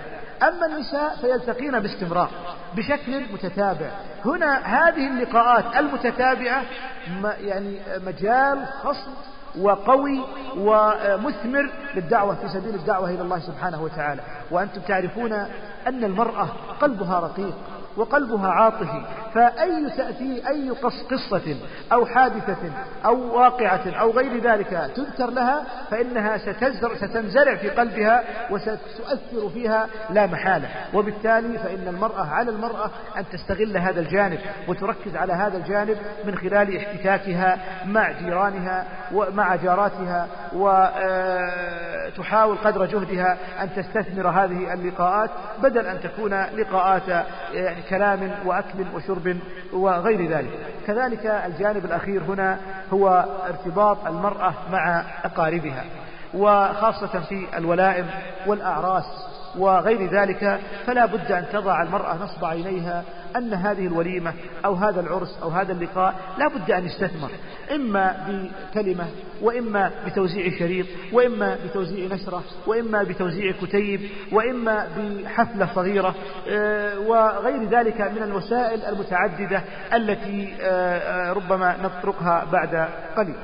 [0.43, 2.29] أما النساء فيلتقين باستمرار
[2.75, 3.89] بشكل متتابع.
[4.25, 6.63] هنا هذه اللقاءات المتتابعة
[7.39, 9.11] يعني مجال خصب
[9.61, 10.21] وقوي
[10.57, 14.21] ومثمر للدعوة في سبيل الدعوة إلى الله سبحانه وتعالى.
[14.51, 15.33] وأنتم تعرفون
[15.87, 16.47] أن المرأة
[16.81, 17.53] قلبها رقيق.
[17.97, 20.69] وقلبها عاطفي فأي تأتي أي
[21.11, 21.55] قصة
[21.91, 22.57] أو حادثة
[23.05, 30.25] أو واقعة أو غير ذلك تذكر لها فإنها ستزر ستنزرع في قلبها وستؤثر فيها لا
[30.25, 30.69] محالة.
[30.93, 36.77] وبالتالي فإن المرأة على المرأة أن تستغل هذا الجانب وتركز على هذا الجانب من خلال
[36.77, 45.29] احتكاكها مع جيرانها ومع جاراتها وتحاول قدر جهدها أن تستثمر هذه اللقاءات
[45.63, 49.37] بدل أن تكون لقاءات يعني كلام وأكل وشرب
[49.73, 50.49] وغير ذلك.
[50.87, 52.57] كذلك الجانب الأخير هنا
[52.93, 55.83] هو ارتباط المرأة مع أقاربها
[56.33, 58.05] وخاصة في الولائم
[58.47, 59.05] والأعراس
[59.57, 63.03] وغير ذلك فلا بد أن تضع المرأة نصب عينيها
[63.35, 64.33] أن هذه الوليمة
[64.65, 67.31] أو هذا العرس أو هذا اللقاء لا بد أن يستثمر
[67.75, 69.07] إما بكلمة
[69.41, 76.15] وإما بتوزيع شريط وإما بتوزيع نشرة وإما بتوزيع كتيب وإما بحفلة صغيرة
[76.49, 79.61] آه، وغير ذلك من الوسائل المتعددة
[79.93, 83.35] التي آه، آه، ربما نتركها بعد قليل.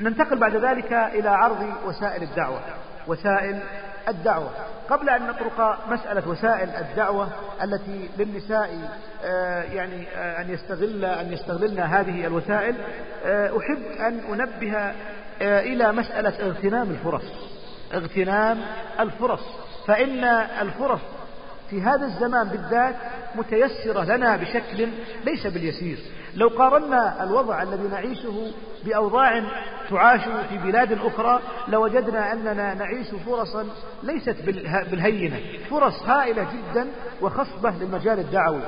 [0.00, 2.60] ننتقل بعد ذلك إلى عرض وسائل الدعوة
[3.06, 3.60] وسائل
[4.08, 4.50] الدعوة.
[4.92, 7.28] قبل أن نطرق مسألة وسائل الدعوة
[7.62, 8.90] التي للنساء
[9.24, 12.74] آه، يعني آه، أن يستغل أن يستغلن هذه الوسائل
[13.24, 14.92] آه، أحب أن أنبه
[15.40, 17.22] إلى مسألة اغتنام الفرص.
[17.94, 18.60] اغتنام
[19.00, 19.40] الفرص.
[19.86, 20.24] فإن
[20.60, 21.00] الفرص
[21.70, 22.94] في هذا الزمان بالذات
[23.34, 24.88] متيسرة لنا بشكل
[25.24, 25.98] ليس باليسير.
[26.36, 28.52] لو قارنا الوضع الذي نعيشه
[28.84, 29.42] بأوضاع
[29.90, 33.66] تعاش في بلاد أخرى لوجدنا أننا نعيش فرصا
[34.02, 34.36] ليست
[34.90, 36.88] بالهينة فرص هائلة جدا
[37.22, 38.62] وخصبة للمجال الدعوي.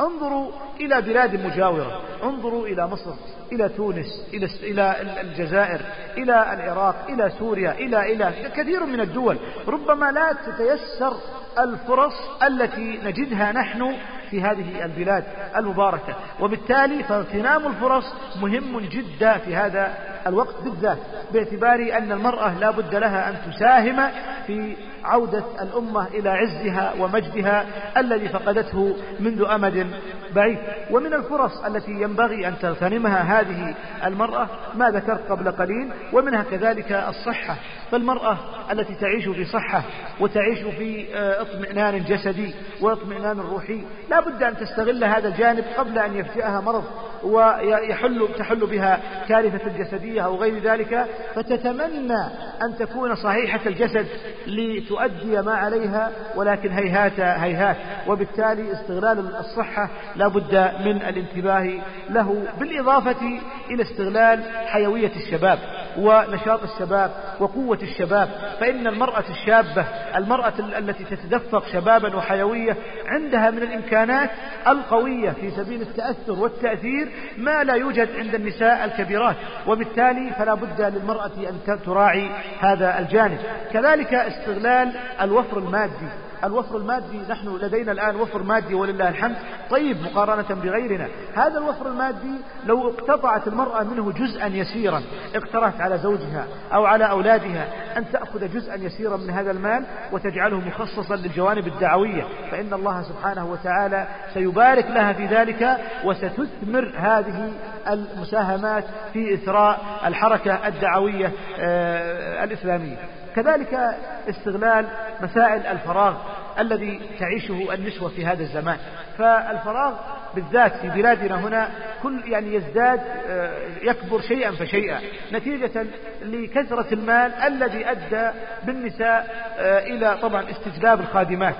[0.00, 3.14] انظروا إلى بلاد مجاورة انظروا إلى مصر
[3.52, 5.80] إلى تونس إلى إلى الجزائر
[6.16, 9.38] إلى العراق إلى سوريا إلى إلى كثير من الدول.
[9.68, 11.16] ربما لا تتيسر
[11.58, 13.94] الفرص التي نجدها نحن
[14.30, 15.24] في هذه البلاد
[15.56, 16.14] المباركة.
[16.40, 19.94] وبالتالي فاغتنام الفرص مهم جدا في هذا
[20.26, 20.98] الوقت بالذات
[21.32, 24.10] باعتبار أن المرأة لا بد لها أن تساهم
[24.46, 29.86] في عودة الأمة إلى عزها ومجدها الذي فقدته منذ أمد
[30.34, 30.58] بعيد.
[30.90, 33.74] ومن الفرص التي ينبغي أن تغتنمها هذه
[34.04, 37.56] المرأة ما ذكرت قبل قليل ومنها كذلك الصحة.
[37.92, 38.38] فالمرأة
[38.70, 39.82] التي تعيش في صحة
[40.20, 43.80] وتعيش في آه، اطمئنان جسدي واطمئنان روحي
[44.10, 46.84] لا بد أن تستغل هذا الجانب قبل أن يفجأها مرض
[47.24, 51.06] ويحل تحل بها كارثة الجسدية أو غير ذلك.
[51.34, 52.22] فتتمنى
[52.62, 54.06] أن تكون صحيحة الجسد
[54.46, 57.76] لتؤدي ما عليها ولكن هيهات هيهات.
[58.06, 61.70] وبالتالي استغلال الصحة لا بد من الانتباه
[62.10, 63.40] له بالإضافة
[63.70, 65.58] إلى استغلال حيوية الشباب.
[65.98, 68.28] ونشاط الشباب وقوة الشباب
[68.60, 69.84] فإن المرأة الشابة
[70.16, 72.76] المرأة التي تتدفق شبابا وحيوية
[73.06, 74.30] عندها من الإمكانات
[74.68, 79.36] القوية في سبيل التأثر والتأثير ما لا يوجد عند النساء الكبيرات
[79.66, 82.30] وبالتالي فلا بد للمرأة أن تراعي
[82.60, 83.38] هذا الجانب.
[83.72, 86.08] كذلك استغلال الوفر المادي.
[86.44, 89.36] الوفر المادي نحن لدينا الآن وفر مادي ولله الحمد.
[89.70, 92.36] طيب مقارنة بغيرنا هذا الوفر المادي
[92.66, 95.02] لو اقتطعت المرأة منه جزءا يسيرا
[95.34, 97.66] اقترحت على زوجها أو على أولادها
[97.98, 104.06] أن تأخذ جزءا يسيرا من هذا المال وتجعله مخصصا للجوانب الدعوية فإن الله سبحانه وتعالى
[104.34, 107.52] سيبارك لها في ذلك وستثمر هذه
[107.90, 112.96] المساهمات في إثراء الحركة الدعوية آه، الإسلامية.
[113.36, 113.96] كذلك
[114.28, 114.86] استغلال
[115.20, 116.14] مسائل الفراغ
[116.58, 118.78] الذي تعيشه النسوة في هذا الزمان.
[119.18, 119.94] فالفراغ
[120.34, 121.68] بالذات في بلادنا هنا
[122.02, 125.00] كل يعني يزداد آه، يكبر شيئا فشيئا.
[125.32, 125.86] نتيجة
[126.22, 128.30] لكثرة المال الذي أدى
[128.64, 129.26] بالنساء
[129.58, 131.54] آه، إلى طبعا استجلاب الخادمات.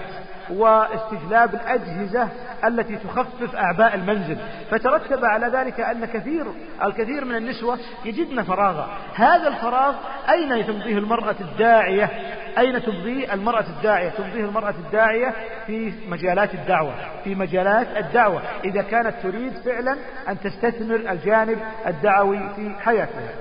[0.53, 2.29] واستجلاب الأجهزة
[2.65, 4.37] التي تخفف أعباء المنزل.
[4.71, 6.47] فترتب على ذلك أن كثير
[6.85, 8.89] الكثير من النسوة يجدن فراغا.
[9.15, 9.95] هذا الفراغ
[10.31, 12.11] أين تمضيه المرأة الداعية؟
[12.59, 15.35] أين تمضيه المرأة الداعية؟ تمضيه المرأة الداعية
[15.67, 16.95] في مجالات الدعوة
[17.25, 18.43] في مجالات الدعوة.
[18.65, 19.97] إذا كانت تريد فعلا
[20.29, 23.35] أن تستثمر الجانب الدعوي في حياتها.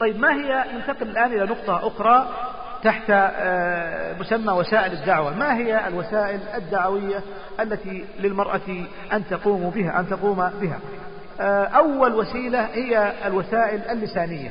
[0.00, 2.28] طيب ما هي ننتقل الآن إلى نقطة أخرى
[2.82, 5.34] تحت آه، مسمى وسائل الدعوة.
[5.36, 7.20] ما هي الوسائل الدعوية
[7.60, 8.60] التي للمرأة
[9.12, 10.78] أن تقوم بها أن تقوم بها؟
[11.40, 14.50] آه، أول وسيلة هي الوسائل اللسانية.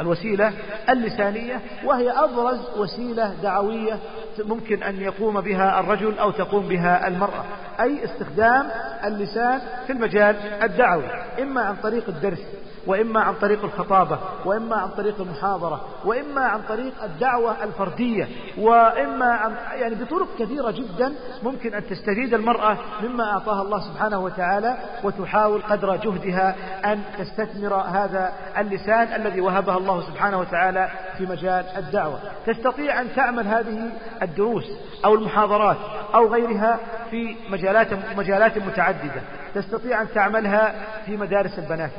[0.00, 0.52] الوسيلة
[0.90, 3.98] اللسانية وهي أبرز وسيلة دعوية
[4.38, 7.44] ممكن أن يقوم بها الرجل أو تقوم بها المرأة.
[7.80, 8.66] أي استخدام
[9.04, 11.04] اللسان في المجال الدعوي
[11.42, 12.42] إما عن طريق الدرس.
[12.86, 18.28] وإما عن طريق الخطابة وإما عن طريق المحاضرة وإما عن طريق الدعوة الفردية
[18.58, 24.76] وإما عن يعني بطرق كثيرة جدا ممكن أن تستفيد المرأة مما أعطاها الله سبحانه وتعالى
[25.04, 26.54] وتحاول قدر جهدها
[26.92, 32.18] أن تستثمر هذا اللسان الذي وهبها الله سبحانه وتعالى في مجال الدعوة.
[32.46, 33.90] تستطيع أن تعمل هذه
[34.22, 34.64] الدروس
[35.04, 35.76] أو المحاضرات
[36.14, 36.78] أو غيرها
[37.10, 39.22] في مجالات مجالات متعددة.
[39.54, 40.74] تستطيع أن تعملها
[41.06, 41.90] في مدارس البنات.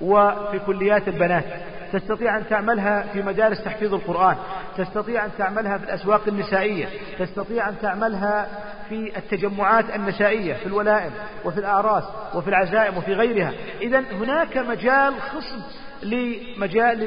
[0.00, 1.44] وفي كليات البنات.
[1.92, 4.36] تستطيع أن تعملها في مدارس تحفيظ القرآن.
[4.76, 6.86] تستطيع أن تعملها في الأسواق النسائية.
[7.18, 8.48] تستطيع أن تعملها
[8.88, 11.10] في التجمعات النسائية في الولائم
[11.44, 13.52] وفي الأعراس وفي العزائم وفي غيرها.
[13.80, 16.98] إذا هناك مجال خصب لمجال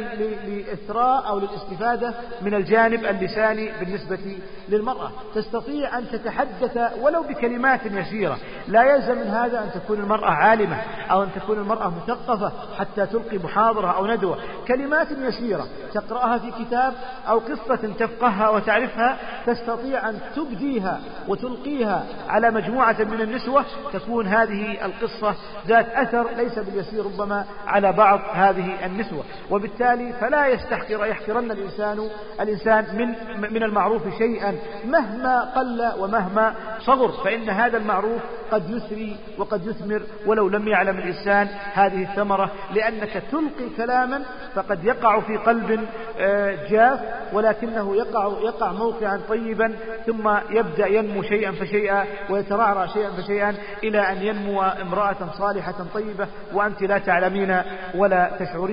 [0.47, 4.37] للإثراء أو للاستفادة من الجانب اللساني بالنسبة
[4.69, 5.11] للمرأة.
[5.35, 8.37] تستطيع أن تتحدث ولو بكلمات يسيرة.
[8.67, 10.81] لا يلزم من هذا أن تكون المرأة عالمة
[11.11, 14.37] أو أن تكون المرأة مثقفة حتى تلقي محاضرة أو ندوة.
[14.67, 16.93] كلمات يسيرة تقرأها في كتاب
[17.27, 23.65] أو قصة تفقهها وتعرفها تستطيع أن تبديها وتلقيها على مجموعة من النسوة.
[23.93, 25.35] تكون هذه القصة
[25.67, 29.23] ذات أثر ليس باليسير ربما على بعض هذه النسوة.
[29.51, 32.09] وبالتالي فلا يستحقر يحقرن الإنسان
[32.41, 33.07] الإنسان من
[33.53, 34.55] من المعروف شيئا
[34.85, 38.21] مهما قل ومهما صغر فإن هذا المعروف
[38.51, 42.51] قد يسري وقد يثمر ولو لم يعلم الإنسان هذه الثمرة.
[42.73, 44.23] لأنك تلقي كلاما
[44.55, 45.85] فقد يقع في قلب
[46.19, 46.99] آه، جاف
[47.33, 49.75] ولكنه يقع يقع موقعا طيبا
[50.05, 56.81] ثم يبدأ ينمو شيئا فشيئا ويترعرع شيئا فشيئا إلى أن ينمو امرأة صالحة طيبة وأنت
[56.81, 57.61] لا تعلمين
[57.95, 58.72] ولا تشعرين.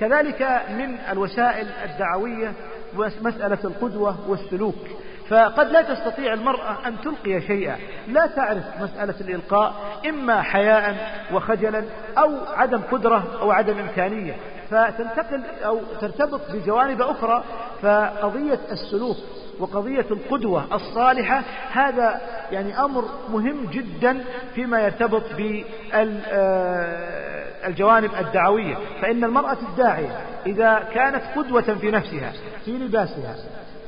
[0.00, 2.52] كذلك من الوسائل الدعوية
[3.22, 4.76] مسألة القدوة والسلوك.
[5.28, 7.76] فقد لا تستطيع المرأة أن تلقي شيئا.
[8.08, 9.74] لا تعرف مسألة الإلقاء
[10.08, 10.96] إما حياء
[11.32, 11.84] وخجلا
[12.18, 14.36] أو عدم قدرة أو عدم إمكانية.
[14.70, 17.44] فتنتقل أو ترتبط بجوانب أخرى.
[17.82, 19.16] فقضية السلوك
[19.60, 22.20] وقضية القدوة الصالحة هذا
[22.50, 24.24] يعني أمر مهم جدا
[24.54, 25.22] فيما يرتبط
[27.64, 32.32] بالجوانب الدعوية فإن المرأة الداعية إذا كانت قدوة في نفسها
[32.64, 33.34] في لباسها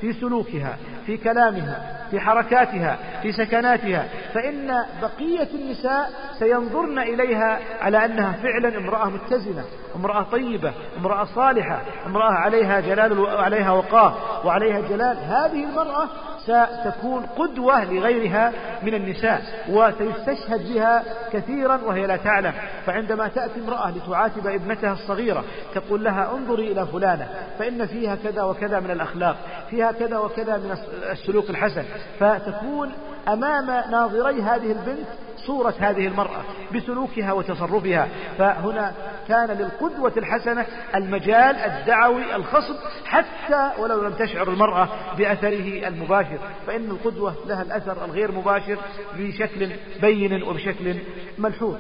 [0.01, 8.33] في سلوكها في كلامها في حركاتها في سكناتها فإن بقية النساء سينظرن إليها على أنها
[8.33, 9.64] فعلا امرأة متزنة
[9.97, 15.16] امرأة طيبة امرأة صالحة امرأة عليها جلال عليها وقار وعليها جلال.
[15.16, 16.09] هذه المرأة
[16.45, 22.53] ستكون قدوة لغيرها من النساء وسيستشهد بها كثيرا وهي لا تعلم.
[22.86, 27.28] فعندما تأتي امرأة لتعاتب ابنتها الصغيرة تقول لها انظري إلى فلانة
[27.59, 29.36] فإن فيها كذا وكذا من الأخلاق
[29.70, 30.76] فيها كذا وكذا من
[31.11, 31.84] السلوك الحسن.
[32.20, 32.93] فتكون
[33.28, 35.07] أمام ناظري هذه البنت
[35.47, 38.93] صورة هذه المرأة بسلوكها وتصرفها فهنا
[39.28, 42.74] كان للقدوة الحسنة المجال الدعوي الخصب
[43.05, 44.88] حتى ولو لم تشعر المرأة
[45.18, 48.78] بأثره المباشر فإن القدوة لها الأثر الغير مباشر
[49.18, 49.68] بشكل
[50.01, 50.97] بين وبشكل
[51.38, 51.76] ملحوظ.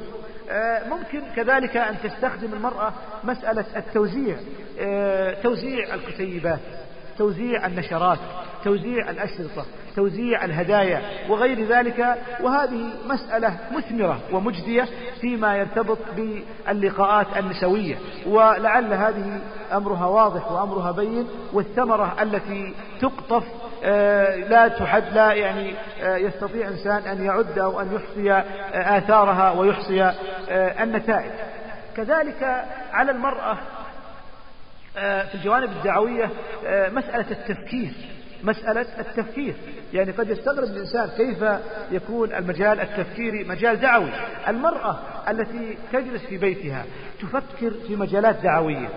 [0.50, 2.92] آه، ممكن كذلك أن تستخدم المرأة
[3.24, 4.36] مسألة التوزيع
[4.80, 6.60] آه، توزيع الكتيبات.
[7.22, 8.18] توزيع النشرات
[8.64, 9.64] توزيع الأشرطة
[9.96, 14.88] توزيع الهدايا وغير ذلك وهذه مسألة مثمرة ومجدية
[15.20, 17.96] فيما يرتبط باللقاءات النسوية.
[18.26, 19.40] ولعل هذه
[19.72, 23.44] أمرها واضح وأمرها بين والثمرة التي تقطف
[23.84, 29.50] آه، لا تحد لا يعني آه، يستطيع إنسان أن يعد أو أن يحصي آه، آثارها
[29.50, 30.12] ويحصي
[30.82, 31.30] النتائج.
[31.96, 33.58] كذلك على المرأة
[34.94, 36.30] في الجوانب الدعوية
[36.66, 37.90] مسألة التفكير
[38.42, 39.54] مسألة التفكير.
[39.92, 41.44] يعني قد يستغرب الإنسان كيف
[41.90, 44.10] يكون المجال التفكيري مجال دعوي.
[44.48, 46.84] المرأة التي تجلس في بيتها
[47.20, 48.88] تفكر في مجالات دعوية.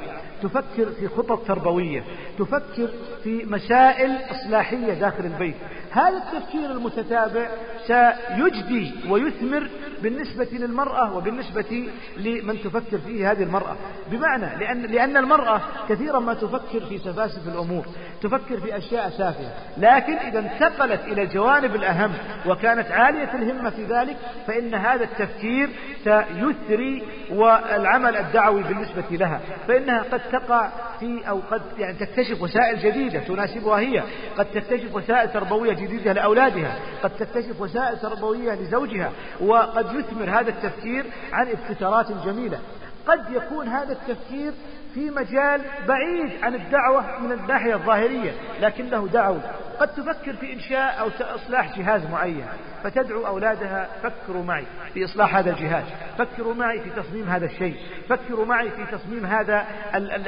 [0.44, 2.04] تفكر في خطط تربوية
[2.40, 2.90] تفكر
[3.24, 5.56] في مسائل إصلاحية داخل البيت.
[5.92, 7.50] هذا التفكير المتتابع
[7.88, 9.70] سيجدي ويثمر
[10.02, 13.76] بالنسبة للمرأة وبالنسبة لمن تفكر فيه هذه المرأة.
[14.12, 17.86] بمعنى لأن, لأن المرأة كثيرا ما تفكر في سفاسف الأمور
[18.22, 22.12] تفكر في أشياء تافهة لكن إذا انتقلت إلى الجوانب الأهم
[22.46, 24.18] وكانت عالية الهمة في ذلك
[24.48, 25.70] فإن هذا التفكير
[26.04, 30.70] سيثري والعمل الدعوي بالنسبة لها فإنها قد تقع
[31.00, 34.04] في أو قد يعني تكتشف وسائل جديدة تناسبها هي
[34.38, 39.12] قد تكتشف وسائل تربوية جديدة لأولادها قد تكتشف وسائل تربوية لزوجها
[39.42, 42.60] وقد يثمر هذا التفكير عن ابتكارات جميلة.
[43.08, 44.52] قد يكون هذا التفكير
[44.94, 49.40] في مجال بعيد عن الدعوة من الناحية الظاهرية لكنه دعوي.
[49.80, 52.46] قد تفكر في إنشاء أو إصلاح جهاز معين
[52.84, 55.84] فتدعو أولادها فكروا معي في إصلاح هذا الجهاز
[56.18, 57.76] فكروا معي في تصميم هذا الشيء
[58.10, 59.66] فكروا معي في تصميم هذا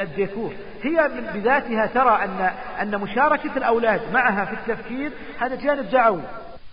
[0.01, 0.53] الديكور.
[0.83, 6.21] هي بذاتها ترى أن, أن مشاركة الأولاد معها في التفكير هذا جانب دعوي.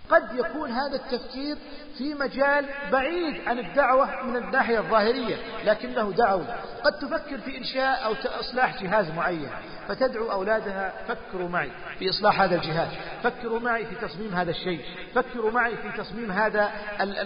[0.09, 1.57] قد يكون هذا التفكير
[1.97, 5.35] في مجال بعيد عن الدعوة من الناحية الظاهرية
[5.65, 6.45] لكنه دعوي
[6.83, 9.49] قد تفكر في إنشاء أو إصلاح جهاز معين
[9.87, 12.89] فتدعو أولادها فكروا معي في إصلاح هذا الجهاز
[13.23, 14.81] فكروا معي في تصميم هذا الشيء
[15.15, 16.71] فكروا معي في تصميم هذا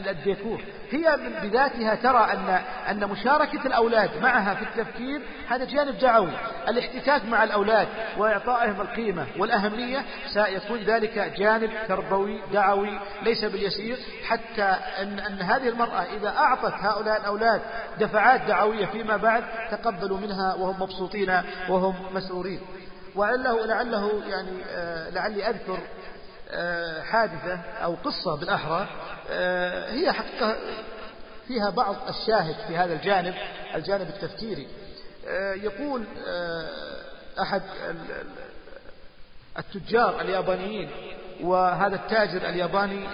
[0.09, 0.61] الديكور.
[0.91, 6.31] هي من بذاتها ترى أن, أن مشاركة الأولاد معها في التفكير هذا جانب دعوي.
[6.67, 15.19] الاحتكاك مع الأولاد وإعطائهم القيمة والأهمية سيكون ذلك جانب تربوي دعوي ليس باليسير حتى أن,
[15.19, 17.61] أن هذه المرأة إذا أعطت هؤلاء الأولاد
[17.99, 22.61] دفعات دعوية فيما بعد تقبلوا منها وهم مبسوطين وهم مسرورين.
[23.15, 25.79] ولعله لعله يعني آه لعلي أذكر
[26.51, 28.87] آه حادثة أو قصة بالأحرى
[29.29, 30.55] آه هي حقيقة
[31.47, 33.33] فيها بعض الشاهد في هذا الجانب
[33.75, 34.67] الجانب التفكيري.
[35.63, 36.05] يقول
[37.41, 37.61] أحد
[39.57, 40.89] التجار اليابانيين
[41.41, 43.05] وهذا التاجر الياباني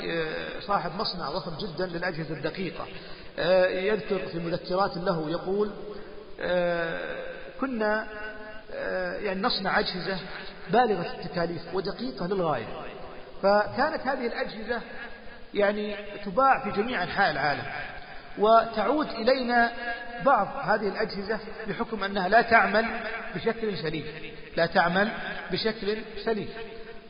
[0.62, 2.86] صاحب مصنع ضخم جدا للأجهزة الدقيقة.
[3.70, 5.72] يذكر في مذكرات له يقول
[7.62, 8.08] كنا
[9.20, 10.18] يعني نصنع أجهزة
[10.70, 12.68] بالغة التكاليف ودقيقة للغاية.
[13.44, 14.82] فكانت هذه الأجهزة
[15.54, 15.96] يعني
[16.26, 17.64] تباع في جميع أنحاء العالم.
[18.38, 19.72] وتعود إلينا
[20.26, 22.86] بعض هذه الأجهزة بحكم أنها لا تعمل
[23.36, 24.06] بشكل سليم.
[24.58, 25.12] لا تعمل
[25.52, 26.50] بشكل سليم.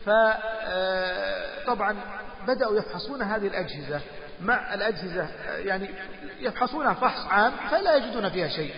[0.06, 1.95] فطبعا
[2.47, 4.01] بدأوا يفحصون هذه الأجهزة.
[4.41, 5.28] مع الأجهزة
[5.58, 5.89] يعني
[6.39, 8.74] يفحصونها فحص عام فلا يجدون فيها شيء.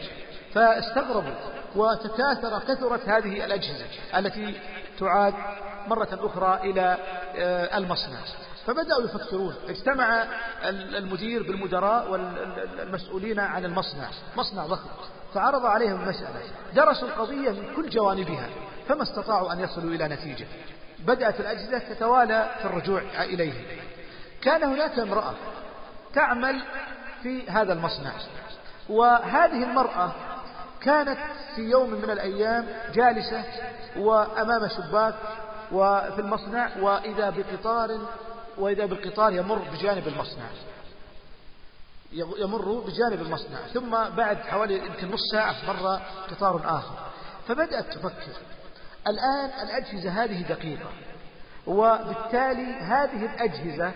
[0.53, 1.36] فاستغربوا
[1.75, 3.86] وتكاثر كثرت هذه الأجهزة
[4.17, 4.59] التي
[4.99, 5.34] تعاد
[5.88, 6.97] مرة أخرى إلى
[7.75, 8.19] المصنع.
[8.65, 9.55] فبدأوا يفكرون.
[9.69, 10.25] اجتمع
[10.69, 14.07] المدير بالمدراء والمسؤولين عن المصنع.
[14.36, 14.89] مصنع ضخم.
[15.34, 16.41] فعرض عليهم المسألة.
[16.75, 18.49] درسوا القضية من كل جوانبها.
[18.88, 20.47] فما استطاعوا أن يصلوا إلى نتيجة.
[21.00, 23.54] بدأت الأجهزة تتوالى في الرجوع إليه.
[24.41, 25.34] كان هناك امرأة
[26.14, 26.64] تعمل
[27.24, 28.12] في هذا المصنع.
[28.89, 30.12] وهذه المرأة
[30.82, 31.18] كانت
[31.56, 33.43] في يوم من الأيام جالسة
[33.98, 35.16] وأمام شباك
[35.72, 38.00] وفي المصنع وإذا بقطار
[38.58, 40.45] وإذا بالقطار يمر بجانب المصنع.
[42.14, 46.95] يمر بجانب المصنع ثم بعد حوالي يمكن نص ساعة مر قطار آخر.
[47.48, 48.34] فبدأت تفكر.
[49.08, 50.89] الآن الأجهزة هذه دقيقة
[51.68, 53.91] وبالتالي هذه الأجهزة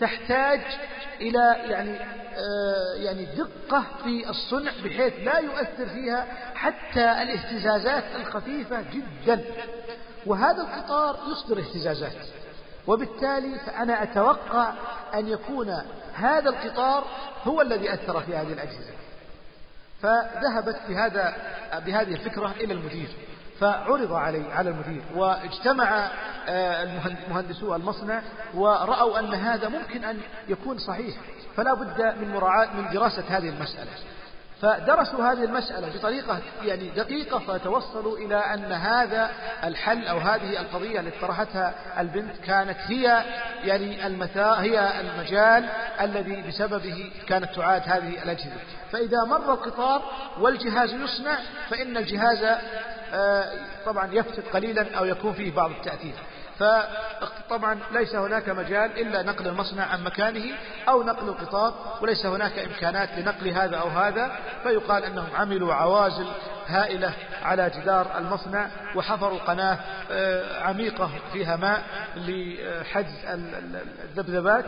[0.00, 0.60] تحتاج
[1.20, 2.00] إلى يعني
[2.36, 9.44] آه يعني دقة في الصنع بحيث لا يؤثر فيها حتى الاهتزازات الخفيفة جدا.
[10.26, 12.26] وهذا القطار يصدر اهتزازات
[12.86, 14.72] وبالتالي فأنا أتوقع
[15.14, 15.82] أن يكون
[16.14, 17.04] هذا القطار
[17.44, 18.92] هو الذي أثر في هذه الأجهزة.
[20.02, 21.34] فذهبت بهذا
[21.86, 23.08] بهذه الفكرة إلى المدير.
[23.60, 25.02] فعرض علي على المدير.
[25.14, 26.10] واجتمع
[27.28, 28.22] مهندسو المصنع
[28.54, 31.16] ورأوا أن هذا ممكن أن يكون صحيح.
[31.56, 33.90] فلا بد من مراعاة من دراسة هذه المسألة.
[34.62, 39.30] فدرسوا هذه المسألة بطريقة يعني دقيقة فتوصلوا إلى أن هذا
[39.64, 43.24] الحل أو هذه القضية التي طرحتها البنت كانت هي
[43.64, 45.68] يعني المثا هي المجال
[46.00, 48.60] الذي بسببه كانت تعاد هذه الأجهزة.
[48.92, 50.02] فإذا مر القطار
[50.40, 51.38] والجهاز يصنع
[51.70, 52.58] فإن الجهاز
[53.86, 56.14] طبعا يفتت قليلا أو يكون فيه بعض التأثير.
[56.58, 60.54] فطبعا ليس هناك مجال إلا نقل المصنع عن مكانه
[60.88, 66.26] أو نقل القطار وليس هناك إمكانات لنقل هذا أو هذا فيقال أنهم عملوا عوازل
[66.66, 69.78] هائلة على جدار المصنع وحفروا قناة
[70.62, 71.82] عميقة فيها ماء
[72.16, 73.14] لحجز
[74.04, 74.64] الذبذبات.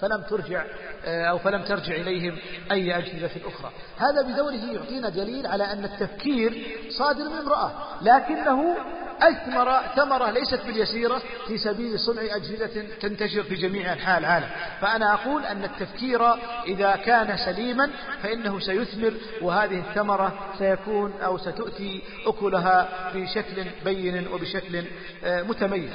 [0.00, 0.64] فلم ترجع
[1.04, 2.38] أو فلم ترجع إليهم
[2.72, 3.72] أي أجهزة أخرى.
[3.98, 6.66] هذا بدوره يعطينا دليل على أن التفكير
[6.98, 7.72] صادر من امرأة
[8.02, 8.76] لكنه
[9.22, 14.48] أثمر ثمرة ليست باليسيرة في سبيل صنع أجهزة تنتشر في جميع أنحاء العالم.
[14.80, 16.34] فأنا أقول أن التفكير
[16.66, 17.90] إذا كان سليما
[18.22, 24.84] فإنه سيثمر وهذه الثمرة سيكون أو ستؤتي أكلها بشكل بين وبشكل
[25.24, 25.90] متميز.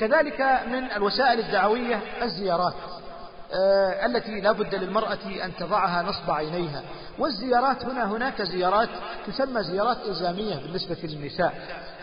[0.00, 2.74] كذلك من الوسائل الدعوية الزيارات.
[2.74, 2.93] آه،
[4.06, 6.82] التي لا بد للمرأة أن تضعها نصب عينيها.
[7.18, 8.88] والزيارات هنا هناك زيارات
[9.26, 11.54] تسمى زيارات إلزامية بالنسبة للنساء.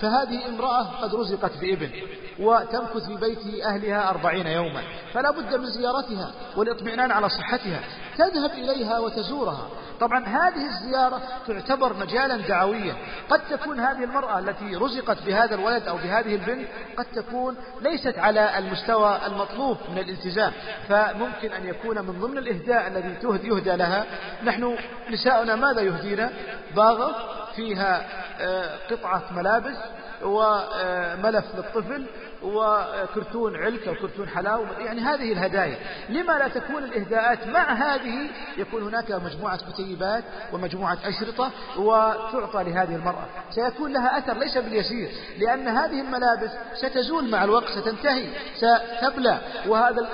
[0.01, 1.91] فهذه امرأة قد رزقت بابن
[2.39, 4.83] وتمكث في بيت أهلها أربعين يوما.
[5.13, 7.79] فلا بد من زيارتها والإطمئنان على صحتها.
[8.17, 9.69] تذهب إليها وتزورها.
[10.01, 12.95] طبعا هذه الزيارة تعتبر مجالا دعويا.
[13.29, 18.57] قد تكون هذه المرأة التي رزقت بهذا الولد أو بهذه البنت قد تكون ليست على
[18.57, 20.51] المستوى المطلوب من الالتزام.
[20.89, 24.05] فممكن أن يكون من ضمن الإهداء الذي يهدى لها.
[24.43, 24.77] نحن
[25.09, 26.29] نساؤنا ماذا يهدينا؟
[26.75, 27.15] باغة
[27.55, 28.05] فيها
[28.39, 29.77] آه، قطعة ملابس
[30.23, 32.05] وملف للطفل
[32.43, 34.67] وكرتون علك أو كرتون حلاوة.
[34.79, 35.77] يعني هذه الهدايا.
[36.09, 43.25] لما لا تكون الإهداءات مع هذه يكون هناك مجموعة كتيبات ومجموعة أشرطة وتعطى لهذه المرأة.
[43.49, 49.37] سيكون لها أثر ليس باليسير لأن هذه الملابس ستزول مع الوقت ستنتهي ستبلى.
[49.67, 50.07] وهذا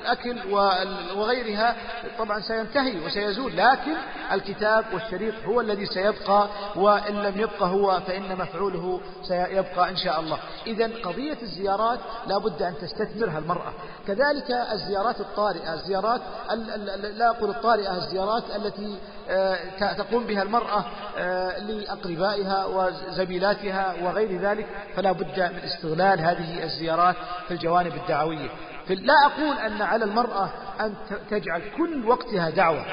[0.00, 0.36] الأكل
[1.16, 1.76] وغيرها
[2.20, 3.94] طبعا سينتهي وسيزول لكن
[4.32, 10.38] الكتاب والشريط هو الذي سيبقى وإن لم يبقى هو فإن مفعوله سيبقى إن شاء الله.
[10.66, 13.72] إذا قضية الزيارات لا بد أن تستثمرها المرأة.
[14.06, 16.20] كذلك الزيارات الطارئة الزيارات
[17.16, 18.98] لا أقول الطارئة الزيارات التي
[19.30, 20.84] آه، تقوم بها المرأة
[21.18, 24.66] آه، لأقربائها وزميلاتها وغير ذلك
[24.96, 27.16] فلا بد من استغلال هذه الزيارات
[27.48, 28.50] في الجوانب الدعوية.
[28.98, 30.94] لا أقول أن على المرأة أن
[31.30, 32.84] تجعل كل وقتها دعوة.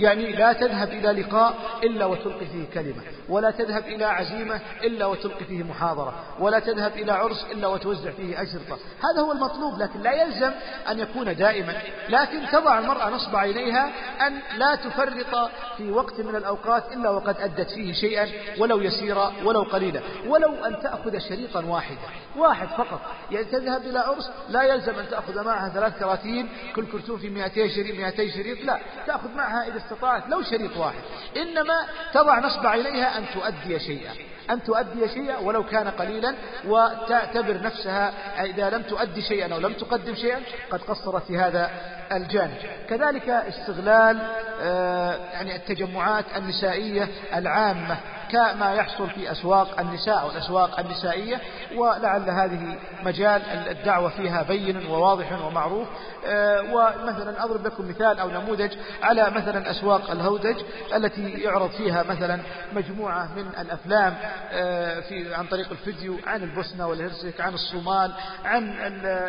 [0.00, 5.44] يعني لا تذهب إلى لقاء إلا وتلقي فيه كلمة ولا تذهب إلى عزيمة إلا وتلقي
[5.44, 10.12] فيه محاضرة ولا تذهب إلى عرس إلا وتوزع فيه أشرطة هذا هو المطلوب لكن لا
[10.12, 10.50] يلزم
[10.90, 11.74] أن يكون دائما.
[12.08, 13.90] لكن تضع المرأة نصب عينيها
[14.26, 18.28] أن لا تفرط في وقت من الأوقات إلا وقد أدت فيه شيئا
[18.58, 20.00] ولو يسيرا ولو قليلا.
[20.26, 21.98] ولو أن تأخذ شريطا واحدا
[22.36, 23.00] واحد فقط.
[23.30, 27.68] يعني تذهب إلى عرس لا يلزم أن تأخذ معها ثلاث كراتين كل كرتون في 200
[27.68, 28.78] شريط 200 شريط لا.
[29.06, 31.00] تأخذ معها إذا استطاعت لو شريط واحد.
[31.36, 34.12] إنما تضع نصب عينيها أن تؤدي شيئا
[34.50, 36.34] أن تؤدي شيئا ولو كان قليلا
[36.66, 38.12] وتعتبر نفسها
[38.44, 41.70] إذا لم تؤدي شيئا أو لم تقدم شيئا قد قصرت في هذا
[42.12, 42.56] الجانب.
[42.88, 44.18] كذلك استغلال
[44.60, 47.96] آه، يعني التجمعات النسائية العامة.
[48.30, 51.40] كما يحصل في أسواق النساء أو الأسواق النسائية
[51.76, 55.88] ولعل هذه مجال الدعوة فيها بين وواضح ومعروف.
[56.26, 58.72] آه، ومثلا أضرب لكم مثال أو نموذج
[59.02, 60.56] على مثلا أسواق الهودج
[60.94, 62.40] التي يعرض فيها مثلا
[62.72, 64.14] مجموعة من الأفلام
[64.52, 68.12] آه، في عن طريق الفيديو عن البوسنة والهرسك عن الصومال
[68.44, 68.76] عن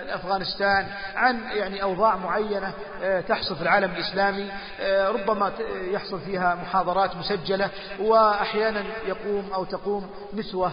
[0.09, 2.73] أفغانستان عن يعني أوضاع معينة
[3.03, 4.51] آه، تحصل في العالم الإسلامي.
[5.07, 5.51] ربما
[5.91, 7.69] يحصل فيها محاضرات مسجلة
[7.99, 10.71] وأحيانا يقوم أو تقوم نسوة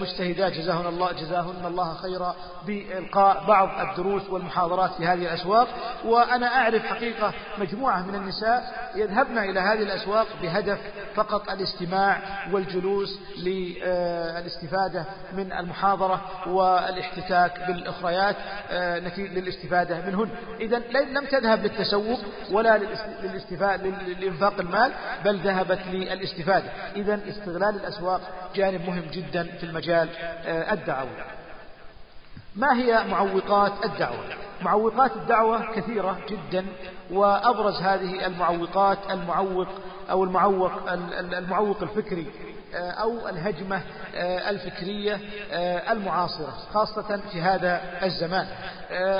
[0.00, 0.52] مجتهدات.
[0.52, 2.36] جزاهن الله جزاهن الله خيرا
[2.66, 5.68] بإلقاء بعض الدروس والمحاضرات في هذه الأسواق.
[6.04, 10.78] وأنا أعرف حقيقة مجموعة من النساء يذهبن إلى هذه الأسواق بهدف
[11.14, 12.18] فقط الاستماع
[12.52, 18.36] والجلوس للاستفادة من المحاضرة والاحتكاك بالأخريات
[18.70, 20.30] آه، للاستفادة منهن.
[20.60, 22.20] إذا لم تذهب للتسوق
[22.50, 22.78] ولا
[24.20, 24.92] لإنفاق المال
[25.24, 26.68] بل ذهبت للاستفادة.
[26.96, 28.20] إذا استغلال الأسواق
[28.54, 30.08] جانب مهم جدا في المجال
[30.46, 31.08] آه، الدعوي
[32.56, 34.24] ما هي معوقات الدعوة؟
[34.62, 36.66] معوقات الدعوة كثيرة جدا
[37.10, 39.68] وأبرز هذه المعوقات المعوق
[40.10, 40.72] أو المعوق
[41.32, 42.26] المعوق الفكري
[42.74, 43.82] آه، أو الهجمة
[44.14, 45.20] آه، الفكرية
[45.92, 48.46] المعاصرة خاصة في هذا الزمان.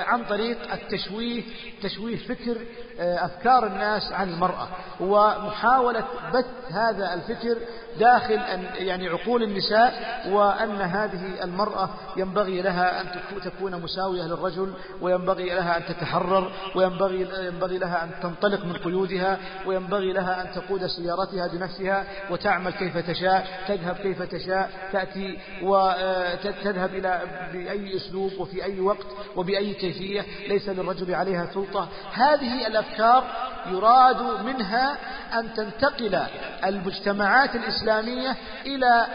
[0.06, 1.42] عن طريق التشويه
[1.82, 2.56] تشويه فكر
[2.98, 4.68] أفكار الناس عن المرأة.
[5.00, 7.56] ومحاولة بث هذا الفكر
[7.98, 8.40] داخل
[8.74, 9.92] يعني عقول النساء
[10.30, 13.06] وأن هذه المرأة ينبغي لها أن
[13.44, 20.12] تكون مساوية للرجل وينبغي لها أن تتحرر وينبغي ينبغي لها أن تنطلق من قيودها وينبغي
[20.12, 27.20] لها أن تقود سيارتها بنفسها وتعمل كيف تشاء تذهب كيف تشاء تأتي وتذهب إلى
[27.52, 31.88] بأي أسلوب وفي أي وقت وبأي كيفية ليس للرجل عليها سلطة.
[32.12, 33.24] هذه الأفكار
[33.66, 34.96] يراد منها
[35.34, 36.22] أن تنتقل
[36.64, 39.06] المجتمعات الإسلامية إلى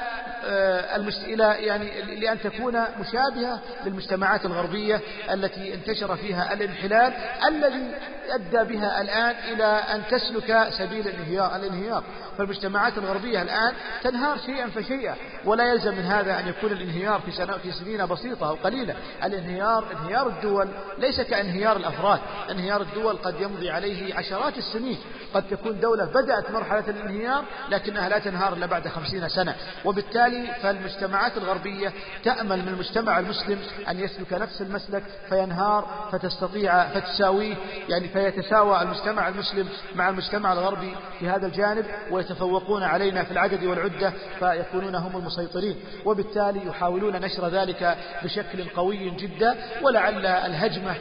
[1.25, 7.13] إلى يعني لأن تكون مشابهة للمجتمعات الغربية التي انتشر فيها الانحلال
[7.47, 7.91] الذي
[8.29, 12.03] أدى بها الآن إلى أن تسلك سبيل الانهيار الانهيار.
[12.37, 13.73] فالمجتمعات الغربية الآن
[14.03, 15.15] تنهار شيئا فشيئا
[15.45, 18.95] ولا يلزم من هذا أن يكون الانهيار في سنة في سنين بسيطة أو قليلة.
[19.23, 22.19] الانهيار انهيار الدول ليس كانهيار الأفراد.
[22.51, 24.97] انهيار الدول قد يمضي عليه عشرات السنين.
[25.33, 29.55] قد تكون دولة بدأت مرحلة الانهيار لكنها لا تنهار إلا بعد خمسين سنة.
[29.85, 33.59] وبالتالي فالمجتمعات الغربية تأمل من المجتمع المسلم
[33.89, 37.55] أن يسلك نفس المسلك فينهار فتستطيع فتساويه
[37.89, 44.13] يعني فيتساوى المجتمع المسلم مع المجتمع الغربي في هذا الجانب ويتفوقون علينا في العدد والعدة
[44.39, 45.75] فيكونون هم المسيطرين.
[46.05, 50.95] وبالتالي يحاولون نشر ذلك بشكل قوي جدا ولعل الهجمة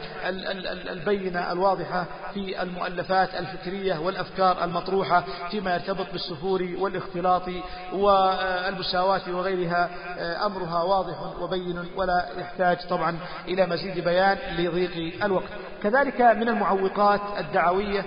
[0.89, 7.43] البينة الواضحة في المؤلفات الفكرية والأفكار المطروحة فيما يرتبط بالسفور والاختلاط
[7.93, 9.89] والمساواة وغيرها
[10.45, 13.17] أمرها واضح وبين ولا يحتاج طبعا
[13.47, 15.49] إلى مزيد بيان لضيق الوقت.
[15.83, 18.05] كذلك من المعوقات الدعوية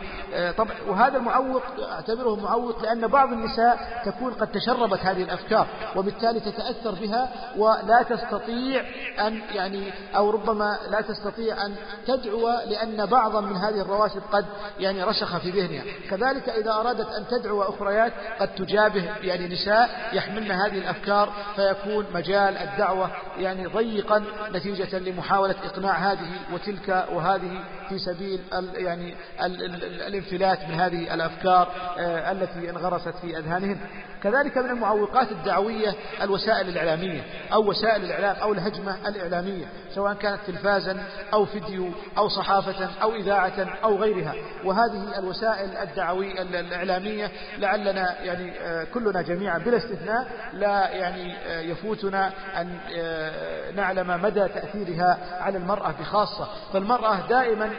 [0.57, 6.91] طبعا وهذا المعوق أعتبره معوق لأن بعض النساء تكون قد تشربت هذه الأفكار وبالتالي تتأثر
[6.95, 8.85] بها ولا تستطيع
[9.27, 11.75] أن يعني أو ربما لا تستطيع أن
[12.07, 14.45] تدعو لأن بعضا من هذه الرواسب قد
[14.79, 15.85] يعني رسخ في ذهنها.
[16.11, 22.57] كذلك إذا أرادت أن تدعو أخريات قد تجابه يعني نساء يحملن هذه الأفكار فيكون مجال
[22.57, 30.03] الدعوة يعني ضيقا نتيجة لمحاولة إقناع هذه وتلك وهذه في سبيل ال يعني ال ال
[30.03, 33.79] الانفلات من هذه الأفكار آه، التي انغرست في أذهانهم.
[34.23, 41.03] كذلك من المعوقات الدعوية الوسائل الإعلامية أو وسائل الإعلام أو الهجمة الإعلامية سواء كانت تلفازا
[41.33, 44.35] أو فيديو أو صحافة أو إذاعة أو غيرها.
[44.65, 52.33] وهذه الوسائل الدعوية الإعلامية لعلنا يعني آه، كلنا جميعا بلا استثناء لا يعني آه، يفوتنا
[52.61, 56.49] أن آه، نعلم مدى تأثيرها على المرأة بخاصة.
[56.73, 57.71] فالمرأة دائما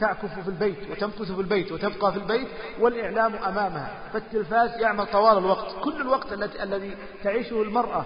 [0.00, 2.48] تعكف في البيت وتمكث في البيت وتبقى في البيت
[2.80, 3.90] والإعلام أمامها.
[4.12, 5.83] فالتلفاز يعمل طوال الوقت.
[5.84, 6.32] كل الوقت
[6.62, 8.04] الذي تعيشه المرأة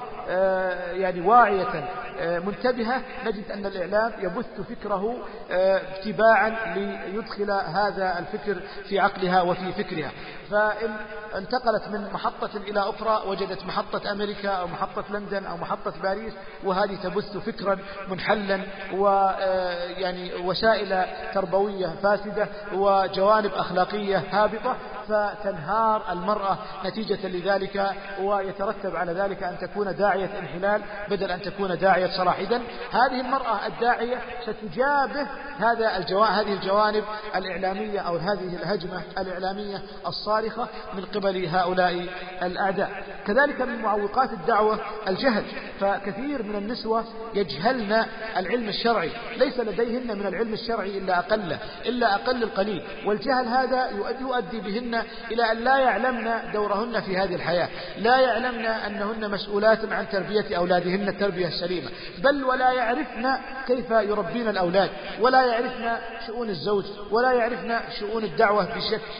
[0.93, 1.89] يعني واعية
[2.21, 5.17] منتبهة نجد أن الإعلام يبث فكره
[5.51, 10.11] اتباعا ليدخل هذا الفكر في عقلها وفي فكرها.
[10.51, 10.97] فإن
[11.35, 16.33] انتقلت من محطة إلى أخرى وجدت محطة أمريكا أو محطة لندن أو محطة باريس
[16.65, 18.61] وهذه تبث فكرا منحلا
[18.95, 21.05] ويعني وسائل
[21.35, 24.77] تربوية فاسدة وجوانب أخلاقية هابطة.
[25.09, 27.91] فتنهار المرأة نتيجة لذلك
[28.21, 32.39] ويترتب على ذلك أن تكون داعية انحلال بدل أن تكون داعية صلاح.
[32.39, 35.27] إذن هذه المرأة الداعية ستجابه
[35.59, 36.23] هذا الجو...
[36.23, 37.05] هذه الجوانب
[37.37, 42.07] الإعلامية أو هذه الهجمة الإعلامية الصارخة من قبل هؤلاء
[42.43, 43.05] الأعداء.
[43.27, 45.45] كذلك من معوقات الدعوة الجهل.
[45.81, 47.05] فكثير من النسوة
[47.35, 48.05] يجهلن
[48.37, 49.11] العلم الشرعي.
[49.37, 51.57] ليس لديهن من العلم الشرعي إلا أقل
[51.87, 52.83] إلا أقل القليل.
[53.07, 53.91] والجهل هذا
[54.21, 54.98] يؤدي بهن
[55.31, 57.69] إلى أن لا يعلمن دورهن في هذه الحياة.
[57.99, 61.91] لا يعلمن أنهن مسؤولات عن تربية أولادهن التربية السليمة.
[62.19, 64.91] بل ولا يعرفن كيف يربين الأولاد
[65.21, 65.97] ولا يعرفن
[66.27, 68.69] شؤون الزوج ولا يعرفن شؤون الدعوة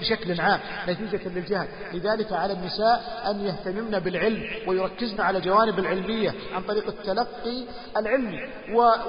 [0.01, 0.61] بشكل عام.
[0.89, 1.69] نتيجة للجهل.
[1.93, 7.65] لذلك على النساء أن يهتممن بالعلم ويركزن على جوانب العلمية عن طريق التلقي
[7.97, 8.41] العلمي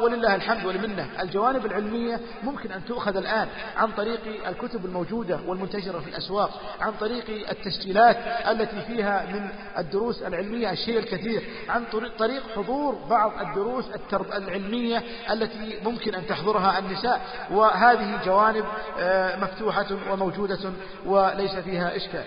[0.01, 3.47] ولله الحمد والمنة الجوانب العلمية ممكن أن تؤخذ الآن
[3.77, 6.58] عن طريق الكتب الموجودة والمنتشرة في الأسواق.
[6.81, 11.83] عن طريق التسجيلات التي فيها من الدروس العلمية الشيء الكثير عن
[12.19, 13.85] طريق حضور بعض الدروس
[14.33, 17.21] العلمية التي ممكن أن تحضرها النساء.
[17.51, 18.65] وهذه جوانب
[18.99, 20.73] آه، مفتوحة وموجودة
[21.05, 22.23] وليس فيها إشكال.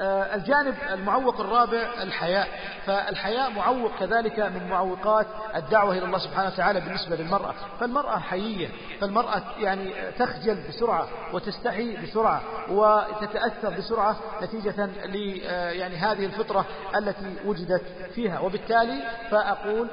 [0.00, 2.48] الجانب المعوق الرابع الحياء.
[2.86, 5.26] فالحياء معوق كذلك من معوقات
[5.56, 7.54] الدعوة إلى الله سبحانه وتعالى بالنسبة للمرأة.
[7.80, 8.68] فالمرأة حيية.
[9.00, 16.64] فالمرأة يعني تخجل بسرعة وتستحي بسرعة وتتأثر بسرعة نتيجة ل آه، يعني هذه الفطرة
[16.96, 17.82] التي وجدت
[18.14, 18.38] فيها.
[18.40, 19.88] وبالتالي فأقول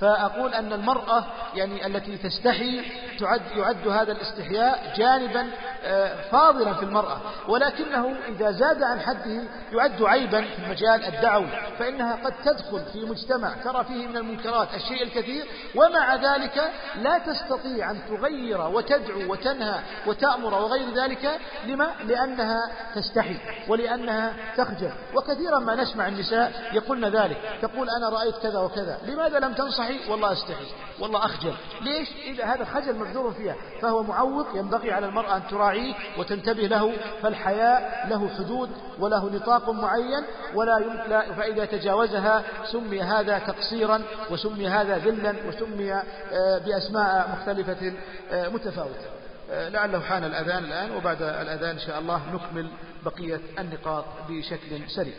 [0.00, 1.24] فأقول أن المرأة
[1.54, 2.82] يعني التي تستحي
[3.20, 5.50] تعد يعد هذا الاستحياء جانبا
[5.86, 7.20] آه، فاضلا في المرأة.
[7.48, 9.42] ولكنه إذا زاد عن حده
[9.72, 15.02] يعد عيبا في المجال الدعوي فإنها قد تدخل في مجتمع ترى فيه من المنكرات الشيء
[15.02, 15.46] الكثير.
[15.74, 16.72] ومع ذلك
[17.02, 21.40] لا تستطيع أن تغير وتدعو وتنهى وتأمر وغير ذلك.
[21.66, 22.60] لما؟ لأنها
[22.94, 23.36] تستحي
[23.68, 24.92] ولأنها تخجل.
[25.14, 29.54] وكثيرا ما نسمع النساء يقولن ذلك تقول أنا رأيت كذا وكذا لماذا لم
[29.88, 30.66] تنصحي والله أستحي.
[31.00, 31.54] والله أخجل.
[31.80, 33.56] ليش؟ إذا هذا خجل مقدور فيها.
[33.82, 40.24] فهو معوق ينبغي على المرأة أن تراعيه وتنتبه له فالحياء له حدود وله نطاق معين
[40.54, 47.92] ولا يمكن فإذا تجاوزها سمي هذا تقصيرا وسمي هذا ذلا وسمي آه، بأسماء مختلفة
[48.32, 49.06] آه، متفاوتة.
[49.50, 52.70] آه، لعله حان الأذان الآن وبعد الأذان إن شاء الله نكمل
[53.04, 55.14] بقية النقاط بشكل سريع.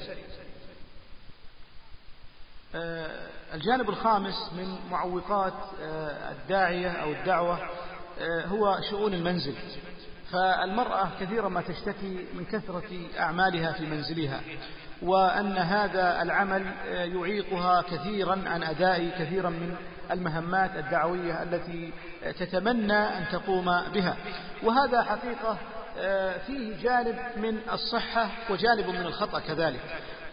[3.53, 5.53] الجانب الخامس من معوقات
[6.31, 7.59] الداعية أو الدعوة
[8.45, 9.55] هو شؤون المنزل.
[10.31, 14.41] فالمرأة كثيرا ما تشتكي من كثرة أعمالها في منزلها
[15.01, 19.75] وأن هذا العمل يعيقها كثيرا عن أداء كثيرا من
[20.11, 21.93] المهمات الدعوية التي
[22.39, 24.17] تتمنى أن تقوم بها.
[24.63, 25.57] وهذا حقيقة
[26.47, 29.79] فيه جانب من الصحة وجانب من الخطأ كذلك.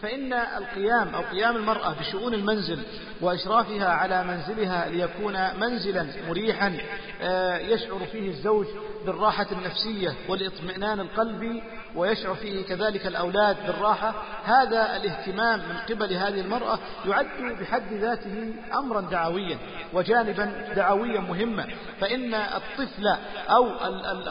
[0.03, 2.79] فإن القيام أو قيام المرأة بشؤون المنزل
[3.21, 6.77] وإشرافها على منزلها ليكون منزلا مريحا
[7.21, 8.65] آه، يشعر فيه الزوج
[9.05, 11.63] بالراحة النفسية والإطمئنان القلبي
[11.95, 14.13] ويشعر فيه كذلك الأولاد بالراحة.
[14.43, 17.27] هذا الاهتمام من قبل هذه المرأة يعد
[17.61, 19.57] بحد ذاته أمرا دعويا
[19.93, 21.67] وجانبا دعويا مهما.
[22.01, 23.07] فإن الطفل
[23.49, 23.67] أو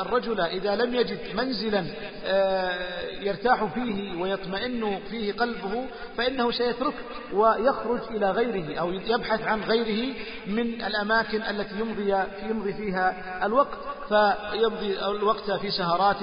[0.02, 1.86] الرجل إذا لم يجد منزلا
[2.24, 5.86] آه، يرتاح فيه ويطمئن فيه قلبه
[6.16, 6.94] فإنه سيترك
[7.32, 10.14] ويخرج إلى غيره أو يبحث عن غيره
[10.46, 12.16] من الأماكن التي يمضي
[12.50, 13.78] يمضي فيها الوقت.
[14.08, 16.16] فيمضي الوقت في سهرات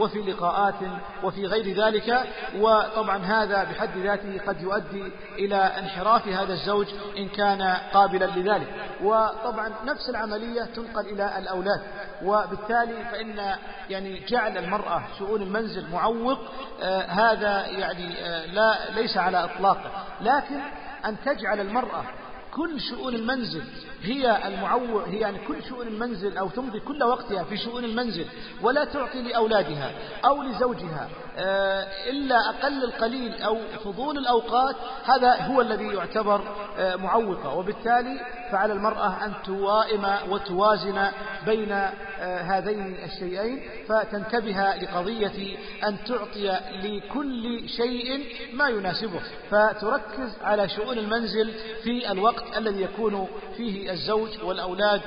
[0.00, 0.74] وفي لقاءات
[1.22, 2.26] وفي غير ذلك
[2.56, 6.86] وطبعا هذا بحد ذاته قد يؤدي إلى انحراف هذا الزوج
[7.18, 7.62] إن كان
[7.92, 8.66] قابلا لذلك.
[9.02, 11.80] وطبعا نفس العملية تنقل إلى الأولاد.
[12.22, 13.56] وبالتالي فإن
[13.90, 16.38] يعني جعل المرأة شؤون المنزل معوق
[16.82, 19.90] آه هذا يعني آه لا ليس على إطلاقه.
[20.20, 20.60] لكن
[21.04, 22.04] أن تجعل المرأة
[22.52, 23.64] كل شؤون المنزل
[24.04, 28.26] هي المعوق هي يعني كل شؤون المنزل أو تمضي كل وقتها في شؤون المنزل
[28.62, 29.92] ولا تعطي لأولادها
[30.24, 36.40] أو لزوجها آه، إلا أقل القليل أو فضول الأوقات هذا هو الذي يعتبر
[36.78, 37.54] آه، معوقة.
[37.54, 38.20] وبالتالي
[38.52, 41.06] فعلى المرأة أن توائم وتوازن
[41.46, 45.56] بين آه، هذين الشيئين فتنتبه لقضية
[45.88, 51.52] أن تعطي لكل شيء ما يناسبه فتركز على شؤون المنزل
[51.82, 55.00] في الوقت الذي يكون فيه الزوج والأولاد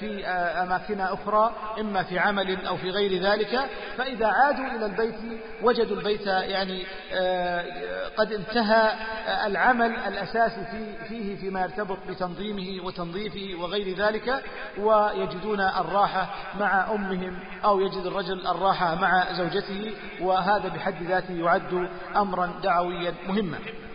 [0.00, 0.26] في
[0.62, 3.60] أماكن أخرى إما في عمل أو في غير ذلك.
[3.98, 5.14] فإذا عادوا إلى البيت
[5.62, 7.64] وجدوا البيت يعني آه،
[8.16, 8.92] قد انتهى
[9.46, 10.64] العمل الأساسي
[11.08, 14.42] فيه فيما يرتبط بتنظيمه وتنظيفه وغير ذلك
[14.78, 16.28] ويجدون الراحة
[16.60, 23.56] مع أمهم أو يجد الرجل الراحة مع زوجته وهذا بحد ذاته يعد أمرا دعويا مهما.
[23.56, 23.87] آه،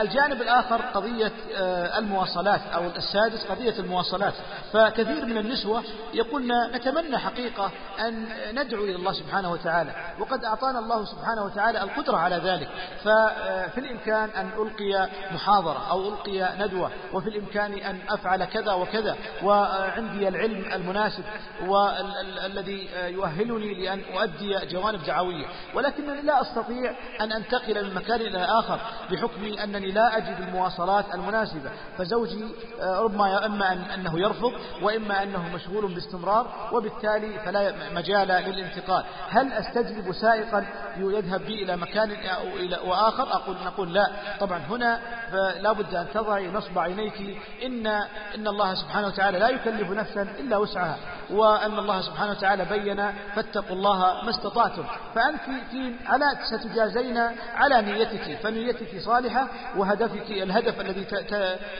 [0.00, 4.34] الجانب الآخر قضية آه، المواصلات أو السادس قضية المواصلات.
[4.72, 5.82] فكثير من النسوة
[6.14, 12.16] يقولن نتمنى حقيقة أن ندعو إلى الله سبحانه وتعالى وقد أعطانا الله سبحانه وتعالى القدرة
[12.16, 12.68] على ذلك.
[13.04, 20.28] ففي الإمكان أن ألقي محاضرة أو ألقي ندوة وفي الإمكان أن أفعل كذا وكذا وعندي
[20.28, 21.24] العلم المناسب
[21.66, 25.46] والذي يؤهلني لأن أؤدي جوانب دعوية.
[25.74, 31.70] ولكنني لا أستطيع أن أنتقل من مكان إلى آخر بحكم أنني لا أجد المواصلات المناسبة
[31.98, 32.44] فزوجي
[32.80, 34.52] آه، ربما إما أنه يرفض
[34.82, 39.04] وإما أنه مشغول باستمرار وبالتالي فلا مجال للانتقال.
[39.28, 44.10] هل أستجلب سائقا؟ يذهب بي إلى مكان أو إلى وآخر؟ أقول نقول لا.
[44.40, 45.00] طبعا هنا
[45.32, 47.38] فلا بد أن تضعي نصب عينيك.
[47.66, 47.86] إن
[48.34, 50.96] إن الله سبحانه وتعالى لا يكلف نفسا إلا وسعها.
[51.30, 54.84] وأن الله سبحانه وتعالى بين فاتقوا الله ما استطعتم.
[55.14, 57.18] فأنت في على ستجازين
[57.54, 61.06] على نيتك فنيتك صالحة وهدفك الهدف الذي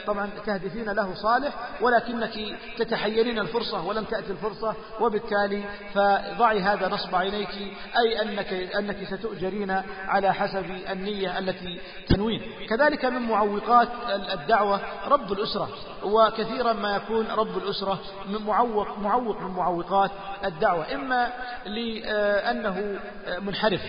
[0.07, 7.49] طبعا تهدفين له صالح ولكنك تتحيرين الفرصة ولم تأتي الفرصة وبالتالي فضعي هذا نصب عينيك
[7.97, 11.79] أي أنك, أنك ستؤجرين على حسب النية التي
[12.09, 12.41] تنوين.
[12.69, 13.87] كذلك من معوقات
[14.33, 15.69] الدعوة رب الأسرة
[16.03, 17.99] وكثيرا ما يكون رب الأسرة
[18.45, 20.11] معوق معوق من معوقات
[20.45, 21.29] الدعوة إما
[21.65, 22.99] لأنه
[23.39, 23.81] منحرف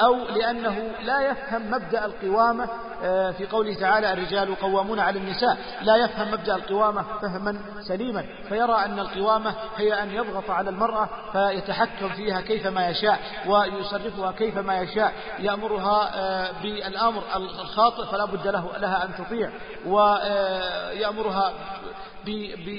[0.00, 2.68] أو لأنه لا يفهم مبدأ القوامة
[3.04, 5.58] آه، في قوله تعالى الرجال قوامون على النساء.
[5.82, 12.08] لا يفهم مبدأ القوامة فهما سليما فيرى أن القوامة هي أن يضغط على المرأة فيتحكم
[12.08, 19.24] فيها كيفما يشاء ويصرفها كيفما يشاء يأمرها آه، بالأمر الخاطئ فلا بد له لها أن
[19.24, 19.50] تطيع
[19.86, 21.52] ويأمرها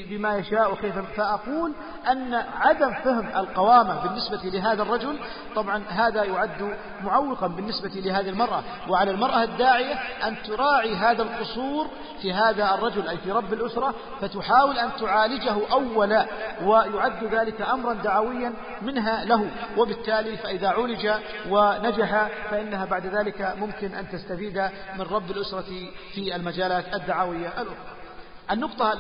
[0.09, 1.74] بما يشاء وكيف فأقول
[2.14, 5.20] أن عدم فهم القوامة بالنسبة لهذا الرجل
[5.55, 8.64] طبعا هذا يعد معوقا بالنسبة لهذه المرأة.
[8.89, 9.93] وعلى المرأة الداعية
[10.28, 11.88] أن تراعي هذا القصور
[12.22, 16.26] في هذا الرجل أي في رب الأسرة فتحاول أن تعالجه أولا
[16.64, 19.49] ويعد ذلك أمرا دعويا منها له.
[19.78, 21.09] وبالتالي فإذا عولج
[21.49, 27.92] ونجح فإنها بعد ذلك ممكن أن تستفيد من رب الأسرة في المجالات الدعوية الأخرى.
[28.51, 28.93] النقطة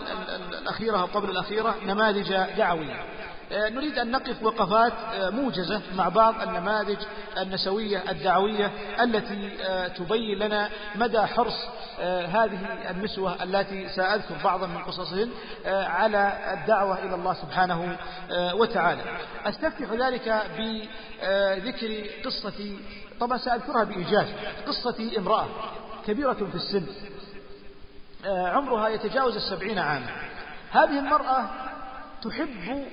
[0.61, 3.05] الأخيرة قبل الأخيرة نماذج دعوية.
[3.51, 6.97] آه، نريد أن نقف وقفات آه، موجزة مع بعض النماذج
[7.37, 8.71] النسوية الدعوية
[9.01, 9.49] التي
[9.97, 11.65] تبين لنا مدى حرص
[12.03, 15.29] هذه النسوة التي سأذكر بعضا من قصصهن
[15.65, 17.97] على الدعوة إلى الله سبحانه
[18.53, 19.01] وتعالى.
[19.45, 22.77] أستفتح ذلك بذكر قصة
[23.19, 24.27] طبعا سأذكرها بإيجاز
[24.67, 25.47] قصة امرأة
[26.07, 26.85] كبيرة في السن.
[28.25, 30.07] عمرها يتجاوز السبعين عاما.
[30.71, 31.45] هذه المرأة
[32.23, 32.87] تحب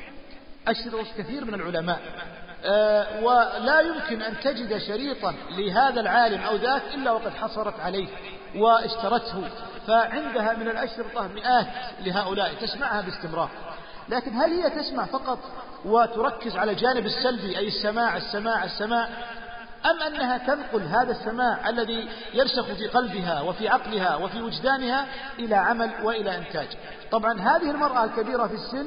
[0.69, 2.01] أشرط كثير من العلماء
[2.65, 8.09] أه ولا يمكن أن تجد شريطا لهذا العالم أو ذاك إلا وقد حصلت عليه
[8.57, 9.49] واشترته.
[9.87, 11.67] فعندها من الأشرطة مئات
[12.01, 13.51] لهؤلاء تسمعها باستمرار.
[14.09, 15.39] لكن هل هي تسمع فقط
[15.85, 19.09] وتركز على الجانب السلبي أي السماع السماع السماع؟
[19.87, 25.07] أم أنها تنقل هذا السماع الذي يرسخ في قلبها وفي عقلها وفي وجدانها
[25.39, 26.69] إلى عمل وإلى إنتاج؟
[27.11, 28.87] طبعا هذه المرأة الكبيرة في السن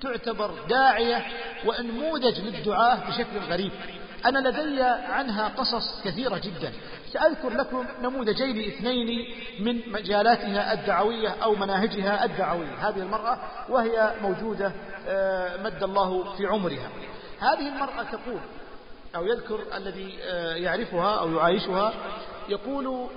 [0.00, 1.26] تعتبر داعية
[1.66, 3.72] ونموذج للدعاة بشكل غريب.
[4.26, 6.72] أنا لدي عنها قصص كثيرة جدا.
[7.12, 9.26] سأذكر لكم نموذجين اثنين
[9.60, 12.88] من مجالاتها الدعوية أو مناهجها الدعوية.
[12.88, 14.72] هذه المرأة وهي موجودة
[15.08, 16.88] آه، مد الله في عمرها.
[17.40, 18.40] هذه المرأة تقول
[19.16, 21.94] أو يذكر الذي آه، يعرفها أو يعايشها
[22.48, 23.08] يقول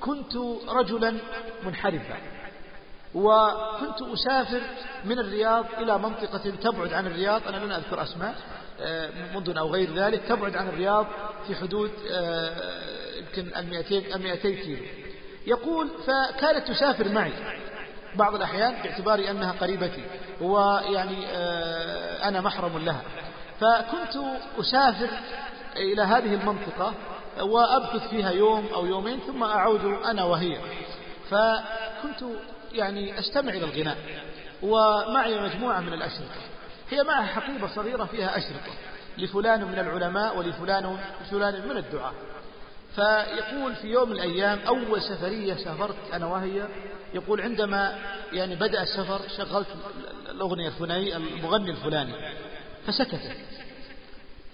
[0.00, 0.36] كنت
[0.68, 1.14] رجلا
[1.66, 2.16] منحرفا
[3.14, 4.60] وكنت أسافر
[5.04, 8.34] من الرياض إلى منطقة تبعد عن الرياض أنا لن أذكر أسماء
[8.80, 11.06] آه، مدن أو غير ذلك تبعد عن الرياض
[11.46, 12.52] في حدود آه،
[13.18, 14.82] يمكن المئتين, المئتين كيلو.
[15.46, 17.32] يقول فكانت تسافر معي
[18.14, 20.02] بعض الأحيان باعتبار أنها قريبتي
[20.40, 21.26] ويعني
[22.28, 23.02] أنا محرم لها.
[23.60, 24.24] فكنت
[24.60, 25.08] أسافر
[25.76, 26.94] إلى هذه المنطقة
[27.40, 30.58] وأبث فيها يوم أو يومين ثم أعود أنا وهي.
[31.30, 32.30] فكنت
[32.72, 33.96] يعني أستمع إلى الغناء
[34.62, 36.40] ومعي مجموعة من الأشرطة.
[36.90, 38.72] هي معها حقيبة صغيرة فيها أشرطة
[39.18, 40.98] لفلان من العلماء ولفلان
[41.30, 42.14] فلان من الدعاء
[42.94, 46.68] فيقول في يوم من الأيام أول سفرية سافرت أنا وهي
[47.14, 47.98] يقول عندما
[48.32, 49.66] يعني بدأ السفر شغلت
[50.30, 52.12] الأغنية الفلانية المغني الفلاني.
[52.86, 53.36] فسكتت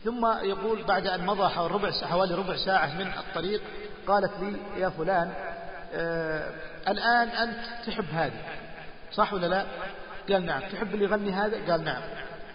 [0.05, 1.49] ثم يقول بعد أن مضى
[2.07, 3.61] حوالي ربع ساعة من الطريق
[4.07, 5.33] قالت لي يا فلان
[5.95, 6.51] آه
[6.89, 8.41] الآن أنت تحب هذا
[9.13, 9.65] صح ولا لا؟
[10.29, 10.61] قال نعم.
[10.61, 12.03] تحب اللي يغني هذا؟ قال نعم.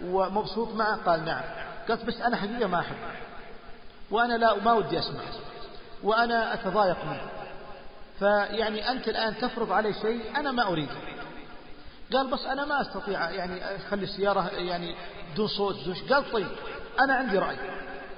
[0.04, 1.42] ومبسوط معه؟ قال نعم.
[1.88, 2.96] قالت بس أنا حقيقة ما أحب
[4.10, 5.20] وأنا لا ما ودي أسمع
[6.02, 7.28] وأنا أتضايق منه
[8.18, 10.96] فيعني أنت الآن تفرض علي شيء أنا ما أريده.
[12.12, 14.94] قال بس أنا ما أستطيع يعني أخلي السيارة يعني
[15.34, 16.48] بدون صوت بدون قال طيب
[17.00, 17.56] أنا عندي رأي.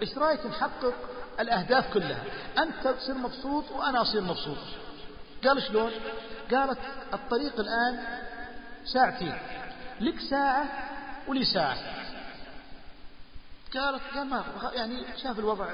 [0.02, 0.94] إيش رأيك نحقق
[1.40, 2.24] الأهداف كلها؟
[2.58, 4.58] أنت تصير مبسوط وأنا أصير مبسوط.
[5.44, 5.90] قال شلون؟
[6.54, 6.78] قالت
[7.14, 8.04] الطريق الآن
[8.84, 9.38] ساعتين.
[10.00, 10.66] لك ساعة
[11.28, 11.76] ولي ساعة.
[13.74, 14.44] قالت قال ما
[14.74, 15.66] يعني شاف الوضع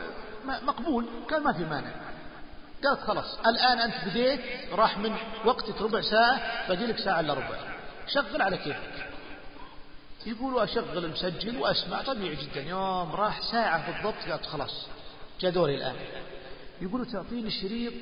[0.45, 1.07] مقبول.
[1.30, 1.90] قال ما في مانع.
[2.84, 4.40] قالت خلاص الآن أنت بديت
[4.72, 7.57] راح من وقتك ربع ساعة باقي لك ساعة إلا ربع.
[8.07, 9.12] شغل على كيفك.
[10.27, 12.03] يقولوا أشغل المسجل وأسمع.
[12.03, 12.62] طبيعي جدا.
[12.62, 14.87] يوم راح ساعة بالضبط قالت خلاص
[15.41, 15.97] جاء دوري الآن.
[16.81, 17.93] يقولوا تعطيني شريط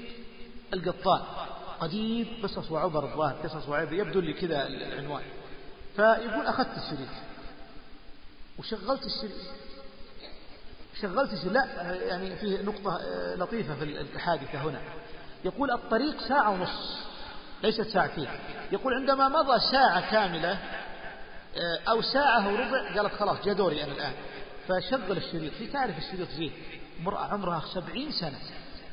[0.74, 1.22] القطان
[1.80, 5.22] قديم قصص وعبر الظاهر قصص وعبر يبدو لي كذا العنوان.
[5.96, 7.08] فيقول أخذت الشريط.
[8.58, 9.40] وشغلت الشريط.
[11.02, 11.52] شغلت الشريط.
[11.52, 13.00] لا يعني فيه نقطة
[13.36, 14.80] لطيفة في الحادثة هنا.
[15.44, 16.98] يقول الطريق ساعة ونص
[17.62, 18.28] ليست ساعتين.
[18.72, 20.79] يقول عندما مضى ساعة كاملة آه،
[21.88, 24.12] أو ساعة وربع قالت خلاص جاء دوري أنا الآن.
[24.68, 25.52] فشغل الشريط.
[25.60, 26.52] هي تعرف الشريط زين؟
[27.00, 28.38] امرأة عمرها سبعين سنة.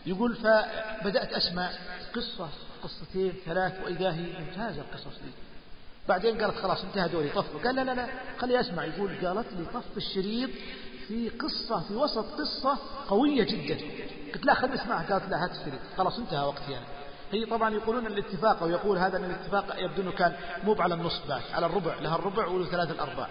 [0.06, 1.70] يقول فبدأت أسمع
[2.16, 2.50] قصة
[2.84, 5.32] قصتين ثلاث وإذا هي ممتازة القصص دي.
[6.10, 8.08] بعدين قالت خلاص انتهى دوري طفه قال لا لا لا
[8.40, 8.86] خلي أسمع.
[8.86, 10.50] يقول قالت لي طف الشريط
[11.08, 12.78] في قصة في وسط قصة
[13.08, 13.78] قوية جدا.
[14.34, 15.14] قلت لا خلي أسمعها.
[15.14, 15.80] قالت لا هات الشريط.
[15.98, 16.97] خلاص انتهى وقتي أنا.
[17.32, 21.22] هي طبعا يقولون الاتفاق أو يقول هذا أن الاتفاق يبدو أنه كان مو على النص
[21.30, 23.28] بعد على الربع لها الربع وله ثلاث الأرباع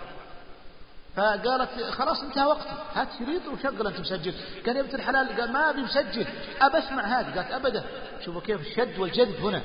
[1.16, 2.68] فقالت خلاص انتهى وقتي.
[2.94, 4.34] هات شريط وشغل أنت مسجل.
[4.66, 6.26] قال يا بنت الحلال قال ما أبي مسجل.
[6.60, 7.34] أبى أسمع هذه.
[7.34, 7.84] قالت ابدا.
[8.24, 9.62] شوفوا كيف الشد والجذب هنا.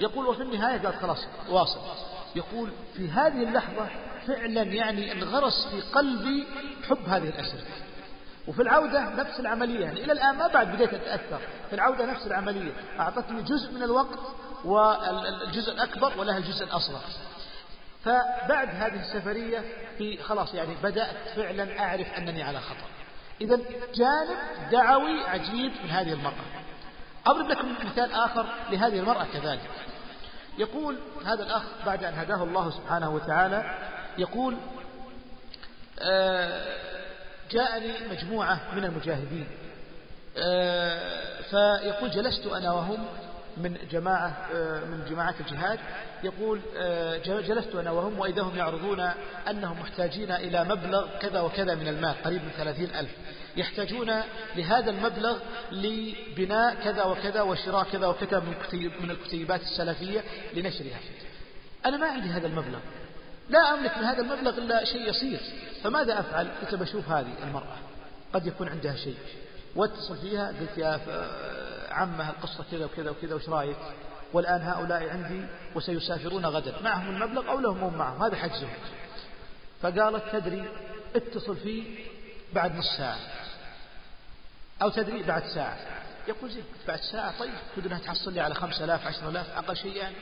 [0.00, 1.80] يقول وفي النهاية قالت خلاص واصل.
[2.36, 3.86] يقول في هذه اللحظة
[4.26, 6.46] فعلا يعني انغرس في قلبي
[6.88, 7.60] حب هذه الأسرة.
[8.48, 9.80] وفي العودة نفس العملية.
[9.80, 11.40] يعني إلى الآن ما بعد بديت أتأثر.
[11.68, 12.72] في العودة نفس العملية.
[13.00, 14.18] أعطتني جزء من الوقت
[14.64, 17.00] والجزء الأكبر ولها الجزء الأصغر.
[18.04, 19.64] فبعد هذه السفرية
[19.98, 22.86] في خلاص يعني بدأت فعلا أعرف أنني على خطر
[23.40, 23.60] إذا
[23.94, 24.38] جانب
[24.70, 26.62] دعوي عجيب من هذه المرأة.
[27.26, 29.70] أضرب لكم مثال آخر لهذه المرأة كذلك.
[30.58, 33.78] يقول هذا الأخ بعد أن هداه الله سبحانه وتعالى
[34.18, 34.56] يقول
[36.00, 36.91] آه،
[37.52, 39.46] جاءني مجموعة من المجاهدين.
[40.36, 43.06] آه، فيقول جلست أنا وهم
[43.56, 45.78] من جماعة آه، من جماعات الجهاد.
[46.24, 49.10] يقول آه، جلست أنا وهم وإذا هم يعرضون
[49.50, 53.10] أنهم محتاجين إلى مبلغ كذا وكذا من المال قريب من ثلاثين ألف.
[53.56, 54.12] يحتاجون
[54.56, 55.38] لهذا المبلغ
[55.72, 58.42] لبناء كذا وكذا وشراء كذا وكذا
[59.00, 60.24] من الكتيبات السلفية
[60.54, 61.00] لنشرها.
[61.86, 62.78] أنا ما عندي هذا المبلغ.
[63.52, 65.40] لا أملك من هذا المبلغ إلا شيء يسير
[65.82, 67.76] فماذا أفعل؟ قلت بشوف هذه المرأة.
[68.32, 69.16] قد يكون عندها شيء.
[69.76, 71.00] واتصل فيها قلت يا
[71.90, 73.76] عمه القصة كذا وكذا وكذا وش رأيك؟
[74.32, 76.82] والآن هؤلاء عندي وسيسافرون غدا.
[76.82, 78.76] معهم المبلغ أو لهم معهم؟ هذا حجزهم.
[79.82, 80.68] فقالت تدري
[81.16, 82.06] اتصل فيه
[82.52, 83.18] بعد نص ساعة.
[84.82, 85.78] أو تدري بعد ساعة.
[86.28, 89.96] يقول زين بعد ساعة؟ طيب كنت تحصل لي على خمسة آلاف عشرة آلاف أقل شيء
[89.96, 90.16] يعني.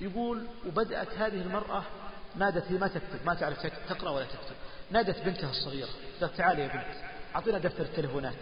[0.00, 1.84] يقول وبدأت هذه المرأة
[2.38, 4.56] نادت هي ما تكتب ما تعرف تقرأ ولا تكتب.
[4.90, 5.88] نادت بنتها الصغيرة
[6.20, 6.96] قالت تعالي يا بنت
[7.34, 8.34] أعطينا دفتر التليفونات.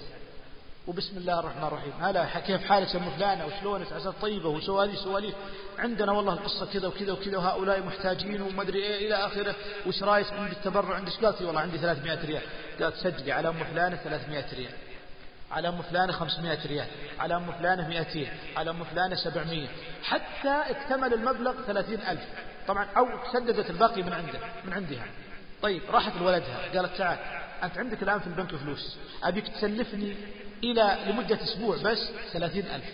[0.86, 1.92] وبسم الله الرحمن الرحيم.
[2.00, 5.34] هلا كيف حالك يا أم فلانة وشلونك عسى طيبة وسواليف سواليف.
[5.78, 9.54] عندنا والله القصة كذا وكذا وكذا وهؤلاء محتاجين وما ادري إيه إلى آخره.
[9.86, 12.42] وش رايك عندي التبرع عندك قالت والله عندي 300 ريال.
[12.80, 14.72] قالت سجلي على أم فلانة 300 ريال.
[15.50, 16.86] على أم فلانة 500 ريال.
[17.18, 19.68] على أم فلانة 200 على أم فلانة 700
[20.02, 22.18] حتى اكتمل المبلغ 30000
[22.68, 25.06] طبعا أو سددت الباقي من عنده من عندها.
[25.62, 27.18] طيب راحت لولدها قالت تعال
[27.62, 28.98] أنت عندك الآن في البنك فلوس.
[29.22, 30.16] أبيك تسلفني
[30.64, 32.84] إلى لمدة أسبوع بس ثلاثين ألف.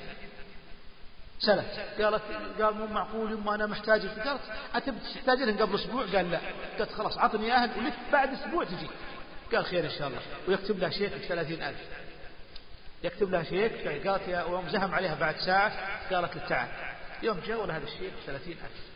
[1.39, 1.81] سلف.
[2.03, 2.23] قالت
[2.61, 4.07] قال مو معقول يما أنا محتاج.
[4.07, 4.41] قالت
[4.75, 6.41] أتبي تحتاجين قبل أسبوع؟ قال لا.
[6.79, 8.87] قالت خلاص عطني إياها ولك بعد أسبوع تجي.
[9.53, 10.21] قال خير إن شاء الله.
[10.49, 11.79] ويكتب لها شيك بثلاثين ألف.
[13.05, 15.73] يكتب لها شيك قالت يا ويوم زهم عليها بعد ساعة.
[16.15, 16.69] قالت تعال
[17.23, 18.90] يوم جاء ولا هذا الشيك بثلاثين ألف.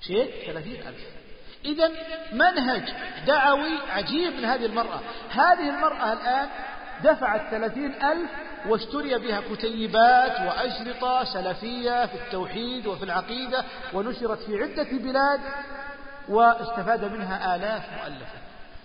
[0.00, 1.20] شيك ثلاثين ألف.
[1.64, 1.90] إذا
[2.32, 2.82] منهج
[3.26, 5.00] دعوي عجيب من هذه المرأة.
[5.30, 6.48] هذه المرأة الآن
[7.04, 8.30] دفعت ثلاثين ألف
[8.66, 15.40] واشتري بها كتيبات وأشرطة سلفية في التوحيد وفي العقيدة ونشرت في عدة بلاد
[16.28, 18.38] واستفاد منها آلاف مؤلفة.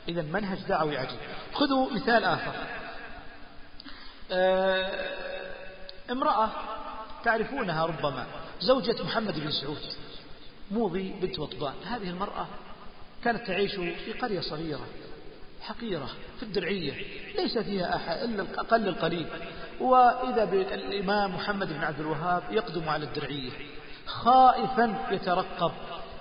[0.07, 1.19] إذا منهج دعوي عجيب.
[1.53, 2.53] خذوا مثال آخر.
[4.31, 4.91] آه،
[6.11, 6.49] امرأة
[7.23, 8.25] تعرفونها ربما
[8.59, 9.81] زوجة محمد بن سعود.
[10.71, 12.47] موضي بنت وطبان هذه المرأة
[13.23, 14.85] كانت تعيش في قرية صغيرة
[15.61, 16.93] حقيرة في الدرعية
[17.35, 19.27] ليس فيها أحد إلا أقل القليل
[19.81, 23.51] وإذا بالإمام محمد بن عبد الوهاب يقدم على الدرعية
[24.05, 25.71] خائفا يترقب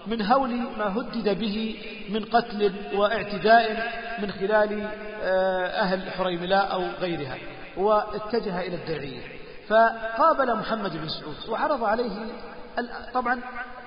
[0.06, 1.76] من هول ما هدد به
[2.08, 3.92] من قتل واعتداء
[4.22, 4.88] من خلال
[5.22, 7.38] آه، أهل حريملاء أو غيرها
[7.76, 9.22] واتجه إلى الدرعية.
[9.68, 12.26] فقابل محمد بن سعود وعرض عليه
[13.14, 13.40] طبعا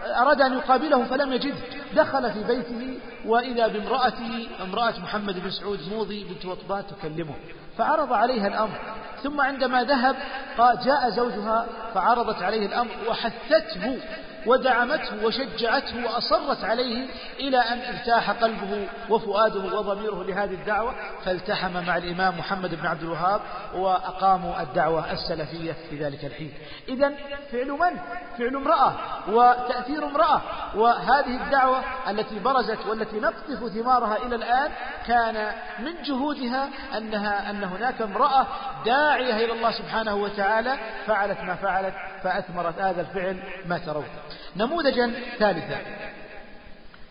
[0.05, 1.55] أراد أن يقابله فلم يجد
[1.95, 7.35] دخل في بيته وإذا بامرأته امرأة محمد بن سعود موضي بنت وطبات تكلمه.
[7.77, 8.79] فعرض عليها الأمر.
[9.23, 10.15] ثم عندما ذهب
[10.59, 13.99] جاء زوجها فعرضت عليه الأمر وحثته.
[14.47, 17.07] ودعمته وشجعته وأصرت عليه
[17.39, 20.95] إلى أن ارتاح قلبه وفؤاده وضميره لهذه الدعوة
[21.25, 23.41] فالتحم مع الإمام محمد بن عبد الوهاب
[23.75, 26.53] وأقاموا الدعوة السلفية في ذلك الحين.
[26.87, 27.13] إذا
[27.51, 27.99] فعل من؟
[28.37, 28.93] فعل امرأة
[29.29, 30.41] وتأثير امرأة.
[30.75, 34.71] وهذه الدعوة التي برزت والتي نقطف ثمارها إلى الآن
[35.07, 38.47] كان من جهودها أنها أن هناك امرأة
[38.85, 41.93] داعية إلى الله سبحانه وتعالى فعلت ما فعلت
[42.23, 44.05] فأثمرت هذا الفعل ما ترون.
[44.55, 45.81] نموذجا ثالثا.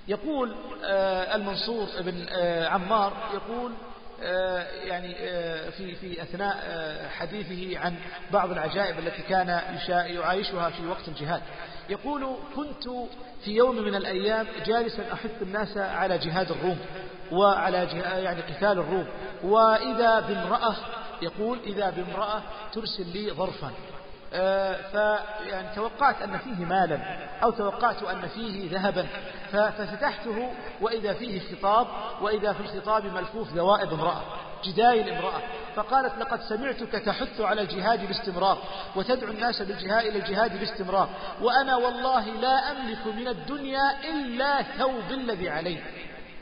[0.08, 0.54] يقول
[0.84, 3.72] آه، المنصور بن آه، عمار يقول
[4.22, 5.14] آه، يعني
[5.70, 6.56] في في أثناء
[7.18, 7.94] حديثه عن
[8.32, 11.42] بعض العجائب التي كان يعايشها في وقت الجهاد
[11.88, 12.84] يقول كنت
[13.44, 16.78] في يوم من الأيام جالسا أحث الناس على جهاد الروم
[17.32, 19.06] وعلى يعني قتال الروم
[19.42, 20.76] وإذا بامرأة
[21.22, 22.42] يقول إذا بامرأة
[22.72, 23.70] ترسل لي ظرفا
[24.92, 26.98] فيعني توقعت أن فيه مالا
[27.42, 29.06] أو توقعت أن فيه ذهبا
[29.52, 31.86] ففتحته وإذا فيه خطاب
[32.20, 34.22] وإذا في الخطاب ملفوف ذوائب امرأة
[34.64, 35.40] جدايل امرأة
[35.76, 38.58] فقالت لقد سمعتك تحث على الجهاد باستمرار
[38.96, 41.08] وتدعو الناس بالجهاد إلى الجهاد باستمرار
[41.40, 45.78] وأنا والله لا أملك من الدنيا إلا ثوب الذي علي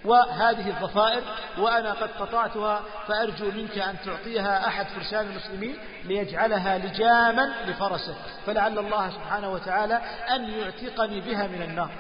[0.05, 1.23] وهذه الضفائر
[1.59, 8.15] وأنا قد قطعتها فأرجو منك أن تعطيها أحد فرسان المسلمين ليجعلها لجاما لفرسه
[8.47, 10.01] فلعل الله سبحانه وتعالى
[10.35, 11.91] أن يعتقني بها من النار.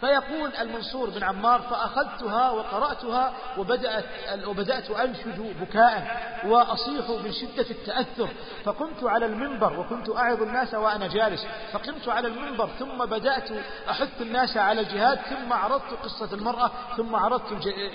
[0.00, 4.04] فيقول المنصور بن عمار فأخذتها وقرأتها وبدأت
[4.46, 8.28] وبدأت أنشد بكاء وأصيح من شدة التأثر.
[8.64, 11.46] فقمت على المنبر وكنت أعظ الناس وأنا جالس.
[11.72, 13.48] فقمت على المنبر ثم بدأت
[13.90, 17.52] أحث الناس على الجهاد ثم عرضت قصة المرأة ثم عرضت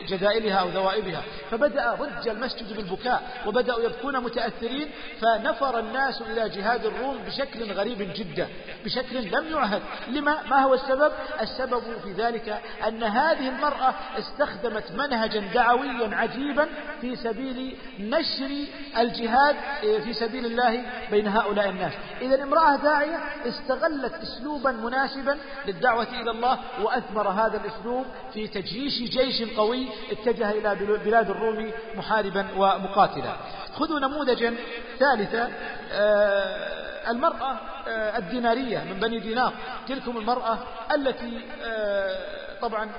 [0.08, 1.22] جدائلها أو ذوائبها.
[1.52, 4.92] فبدأ رج المسجد بالبكاء وبدأوا يبكون متأثرين
[5.22, 8.48] فنفر الناس إلى جهاد الروم بشكل غريب جدا
[8.86, 9.82] بشكل لم يعهد.
[10.08, 11.12] لما؟ ما هو السبب؟
[11.42, 16.68] السبب في ذلك أن هذه المرأة استخدمت منهجا دعويا عجيبا
[17.02, 18.52] في سبيل نشر
[18.98, 21.94] الجهاد في سبيل الله بين هؤلاء الناس.
[22.22, 29.44] إذا امرأة داعية استغلت أسلوبا مناسبا للدعوة إلى الله وأثمر هذا الأسلوب في تجيش جيش
[29.58, 33.36] قوي اتجه إلى بلاد الروم محاربا ومقاتلا.
[33.74, 34.56] خذوا نموذجا
[35.00, 35.52] ثالثا
[35.92, 37.58] آه، المرأة
[37.88, 39.54] آه، الدينارية من بني دينار.
[39.88, 40.58] تلكم المرأة
[40.96, 42.18] التي آه،
[42.62, 42.90] طبعا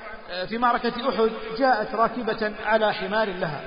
[0.48, 3.60] في معركة أحد جاءت راكبة على حمار لها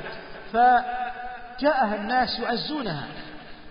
[0.53, 3.07] فجاءها الناس يعزونها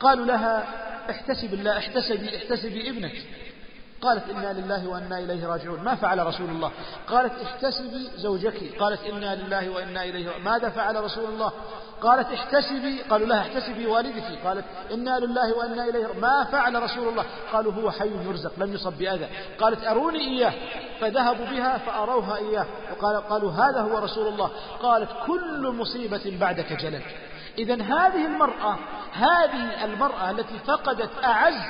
[0.01, 0.65] قالوا لها
[1.11, 3.13] احتسب الله احتسبي احتسبي ابنك.
[4.05, 5.81] قالت إنا لله وإنا إليه راجعون.
[5.85, 6.71] ما فعل رسول الله؟
[7.09, 8.79] قالت احتسبي زوجك.
[8.81, 11.53] قالت إنا لله وإنا إليه ماذا فعل رسول الله؟
[12.01, 13.03] قالت احتسبي.
[13.03, 14.39] قالوا لها احتسبي والدك.
[14.45, 18.93] قالت إنا لله وإنا إليه ما فعل رسول الله؟ قالوا هو حي يرزق لم يصب
[18.93, 19.29] بأذى.
[19.59, 20.53] قالت أروني إياه؟
[21.01, 22.67] فذهبوا بها فأروها إياه.
[22.93, 24.51] وقال قالوا هذا هو رسول الله.
[24.83, 27.03] قالت كل مصيبة بعدك جلل
[27.59, 28.79] إذا هذه المرأة
[29.13, 31.61] هذه المرأة التي فقدت أعز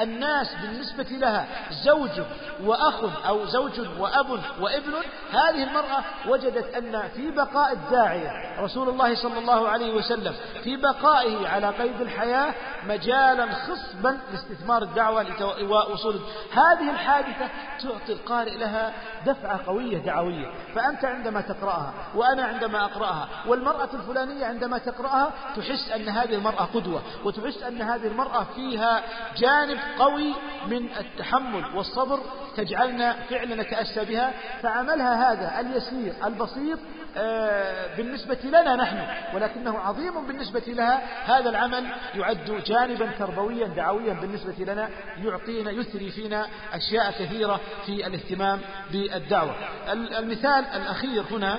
[0.00, 1.46] الناس بالنسبة لها
[1.84, 2.20] زوج
[2.64, 4.92] وأخ أو زوج وأب وابن
[5.30, 11.48] هذه المرأة وجدت أن في بقاء الداعية رسول الله صلى الله عليه وسلم في بقائه
[11.48, 12.54] على قيد الحياة
[12.88, 15.26] مجالا خصبا لاستثمار الدعوة
[15.62, 16.20] ووصول
[16.52, 17.48] هذه الحادثة
[17.82, 18.92] تعطي القارئ لها
[19.26, 20.50] دفعة قوية دعوية.
[20.74, 27.02] فأنت عندما تقرأها وأنا عندما أقرأها والمرأة الفلانية عندما تقرأها تحس أن هذه المرأة قدوة
[27.24, 29.02] وتحس أن هذه المرأة فيها
[29.36, 30.34] جانب قوي
[30.66, 32.20] من التحمل والصبر
[32.56, 34.32] تجعلنا فعلا نتأسى بها.
[34.62, 36.78] فعملها هذا اليسير البسيط
[37.18, 38.98] آه، بالنسبة لنا نحن
[39.34, 41.02] ولكنه عظيم بالنسبة لها.
[41.24, 44.88] هذا العمل يعد جانبا تربويا دعويا بالنسبة لنا
[45.24, 48.60] يعطينا يثري فينا أشياء كثيرة في الاهتمام
[48.92, 49.54] بالدعوة.
[49.92, 51.58] المثال الأخير هنا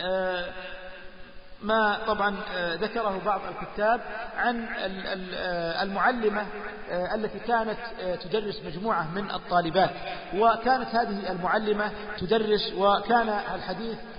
[0.00, 0.44] آه،
[1.62, 4.00] ما طبعا آه، ذكره بعض الكتاب
[4.36, 4.66] عن
[5.82, 6.46] المعلمة
[7.14, 7.78] التي كانت
[8.22, 9.90] تدرس مجموعة من الطالبات.
[10.36, 14.09] وكانت هذه المعلمة تدرس وكان الحديث آه،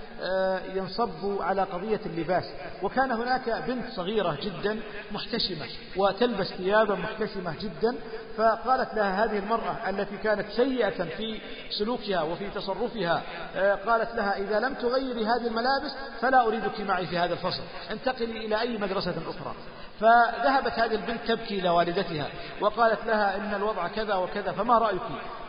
[0.74, 2.44] ينصب على قضية اللباس.
[2.82, 4.80] وكان هناك بنت صغيرة جدا
[5.12, 5.66] محتشمة
[5.96, 7.96] وتلبس ثيابا محتشمة جدا
[8.36, 11.40] فقالت لها هذه المرأة التي كانت سيئة في
[11.78, 13.22] سلوكها وفي تصرفها
[13.56, 18.46] آه، قالت لها إذا لم تغيري هذه الملابس فلا أريدك معي في هذا الفصل انتقلي
[18.46, 19.54] إلى أي مدرسة أخرى.
[20.00, 22.26] فذهبت هذه البنت تبكي إلى والدتها
[22.60, 25.02] وقالت لها إن الوضع كذا وكذا فما رأيك؟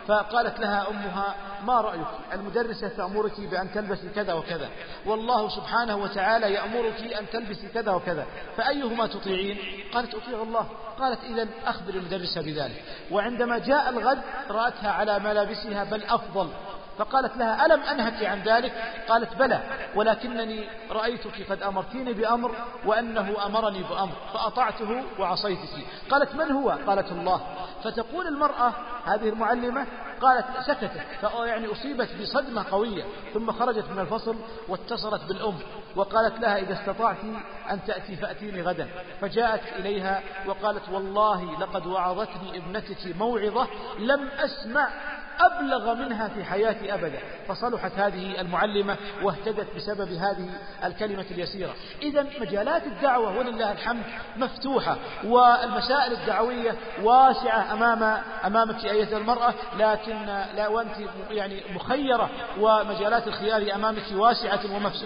[0.07, 1.35] فقالت لها أمها
[1.65, 4.69] ما رأيك؟ المدرسة تأمرك بأن تلبسي كذا وكذا.
[5.05, 8.25] والله سبحانه وتعالى يأمرك أن تلبسي كذا وكذا.
[8.57, 9.57] فأيهما تطيعين؟
[9.93, 10.67] قالت أطيع الله.
[10.99, 12.83] قالت إذا أخبر المدرسة بذلك.
[13.11, 16.49] وعندما جاء الغد رأتها على ملابسها بل أفضل.
[16.97, 18.73] فقالت لها ألم أنهك عن ذلك؟
[19.07, 19.63] قالت بلى
[19.95, 22.51] ولكنني رأيتك قد أمرتيني بأمر
[22.85, 25.85] وأنه أمرني بأمر فأطعته وعصيتك.
[26.09, 27.41] قالت من هو؟ قالت الله.
[27.83, 28.73] فتقول المرأة
[29.05, 29.87] هذه المعلمة
[30.21, 30.91] قالت سكتت
[31.45, 33.03] يعني أصيبت بصدمة قوية
[33.33, 34.35] ثم خرجت من الفصل
[34.67, 35.55] واتصلت بالأم.
[35.95, 37.17] وقالت لها إذا استطعت
[37.71, 38.87] أن تأتي فأتيني غدا.
[39.21, 43.67] فجاءت إليها وقالت والله لقد وعظتني ابنتك موعظة
[43.99, 44.89] لم أسمع
[45.39, 47.19] أبلغ منها في حياتي أبدا.
[47.47, 50.49] فصلحت هذه المعلمة واهتدت بسبب هذه
[50.83, 51.73] الكلمة اليسيرة.
[52.01, 54.03] إذا مجالات الدعوة ولله الحمد
[54.37, 60.25] مفتوحة والمسائل الدعوية واسعة أمام أمامك أيتها المرأة لكن
[60.55, 60.95] لا وأنت
[61.29, 62.29] يعني مخيرة
[62.59, 64.59] ومجالات الخيار أمامك واسعة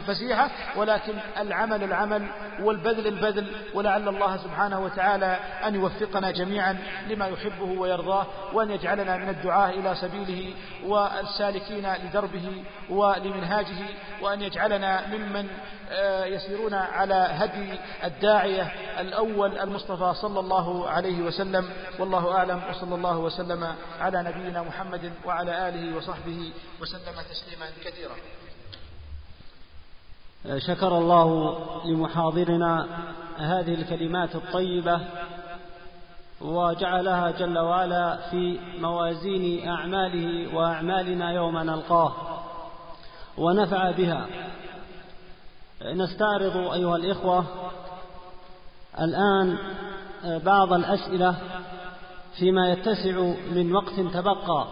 [0.08, 2.28] وفسيحة ولكن العمل العمل
[2.62, 6.78] والبذل البذل ولعل الله سبحانه وتعالى أن يوفقنا جميعا
[7.08, 10.54] لما يحبه ويرضاه وأن يجعلنا من الدعاء إلى سبيل سبيله
[10.86, 13.86] والسالكين لدربه ولمنهاجه
[14.22, 15.48] وأن يجعلنا ممن
[15.92, 21.70] آه، يسيرون على هدي الداعية الأول المصطفى صلى الله عليه وسلم.
[22.00, 26.52] والله أعلم وصلى الله وسلم على نبينا محمد وعلى آله وصحبه
[26.82, 28.16] وسلم تسليما كثيرا.
[30.56, 32.88] شكر الله لمحاضرنا
[33.38, 35.02] هذه الكلمات الطيبة
[36.42, 42.14] وجعلها جل وعلا في موازين أعماله وأعمالنا يوم نلقاه
[43.38, 44.26] ونفع بها.
[45.86, 47.46] نستعرض أيها الإخوة
[49.00, 49.58] الآن
[50.24, 51.36] بعض الأسئلة
[52.40, 54.68] فيما يتسع من وقت تبقى.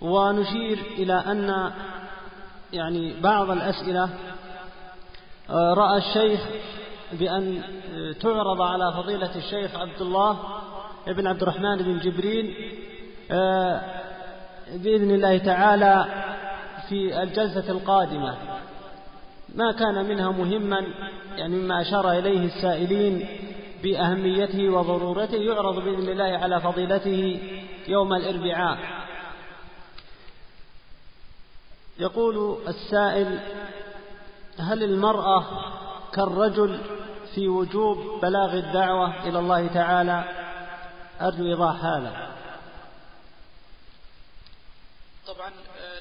[0.00, 1.72] ونشير إلى أن
[2.72, 4.08] يعني بعض الأسئلة
[5.50, 6.40] رأى الشيخ
[7.12, 7.62] بأن
[8.20, 10.38] تعرض على فضيلة الشيخ عبد الله
[11.06, 12.54] بن عبد الرحمن بن جبريل
[14.74, 16.06] بإذن الله تعالى
[16.88, 18.36] في الجلسة القادمة.
[19.54, 20.86] ما كان منها مهما
[21.36, 23.26] يعني مما أشار إليه السائلين
[23.82, 27.40] بأهميته وضرورته يعرض بإذن الله على فضيلته
[27.88, 28.78] يوم الأربعاء.
[31.98, 33.40] يقول السائل
[34.58, 35.46] هل المرأة
[36.12, 36.80] كالرجل
[37.34, 40.24] في وجوب بلاغ الدعوة إلى الله تعالى؟
[41.20, 42.32] أرجو إيضاح هذا.
[45.26, 45.50] طبعا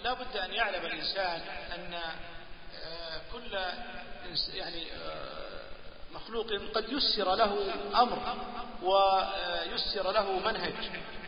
[0.03, 1.41] لا بد أن يعلم الإنسان
[1.75, 1.99] أن
[3.33, 3.57] كل
[4.53, 4.85] يعني
[6.13, 7.57] مخلوق قد يسر له
[8.01, 8.19] أمر
[8.83, 10.73] ويسر له منهج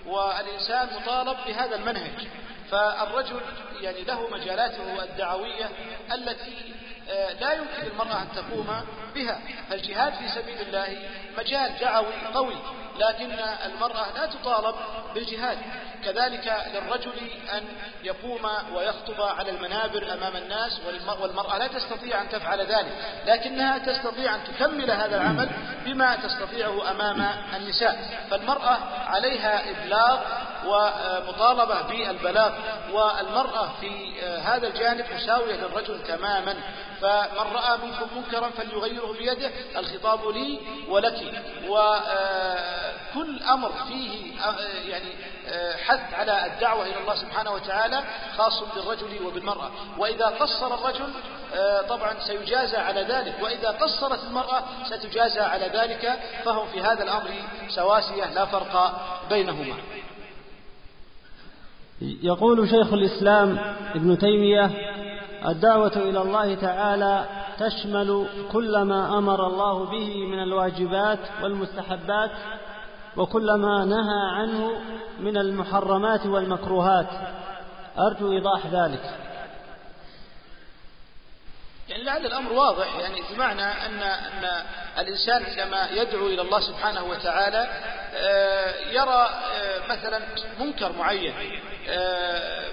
[0.06, 2.28] والإنسان مطالب بهذا المنهج.
[2.74, 3.42] فالرجل
[3.82, 5.70] يعني له مجالاته الدعوية
[6.14, 6.74] التي
[7.42, 8.82] لا يمكن للمرأة أن تقوم
[9.16, 9.40] بها.
[9.70, 10.98] فالجهاد في سبيل الله
[11.38, 12.56] مجال دعوي قوي.
[13.00, 13.32] لكن
[13.66, 14.76] المرأة لا تطالب
[15.16, 15.58] بالجهاد.
[16.04, 17.12] كذلك للرجل
[17.54, 17.64] أن
[18.04, 20.82] يقوم ويخطب على المنابر أمام الناس
[21.22, 22.88] والمرأة لا تستطيع أن تفعل ذلك
[23.26, 25.50] لكنها تستطيع أن تكمل هذا العمل
[25.86, 28.26] بما تستطيعه أمام النساء.
[28.32, 30.20] فالمرأة عليها إبلاغ
[30.66, 32.54] ومطالبة بالبلاغ
[32.92, 36.56] والمرأة في هذا الجانب مساوية للرجل تماما.
[37.04, 41.44] فمن رأى منكم منكرا فليغيره بيده الخطاب لي ولك.
[41.68, 44.42] وكل أمر فيه
[44.86, 45.10] يعني
[45.88, 48.04] حث على الدعوة إلى الله سبحانه وتعالى
[48.38, 49.72] خاص بالرجل وبالمرأة.
[49.98, 51.14] وإذا قصر الرجل
[51.90, 53.36] طبعا سيجازى على ذلك.
[53.42, 56.20] وإذا قصرت المرأة ستجازى على ذلك.
[56.46, 57.32] فهم في هذا الأمر
[57.70, 59.76] سواسية لا فرق بينهما.
[62.04, 63.58] يقول شيخ الإسلام
[63.96, 64.72] ابن تيمية
[65.48, 67.26] الدعوة إلى الله تعالى
[67.60, 72.32] تشمل كل ما أمر الله به من الواجبات والمستحبات
[73.18, 74.72] وكل ما نهى عنه
[75.20, 77.08] من المحرمات والمكروهات.
[77.98, 79.20] أرجو إيضاح ذلك.
[81.90, 84.64] يعني لعل الأمر واضح يعني بمعنى أن أن
[85.00, 87.68] الإنسان عندما يدعو إلى الله سبحانه وتعالى
[88.92, 89.30] يرى
[89.90, 90.22] مثلا
[90.60, 91.34] منكر معين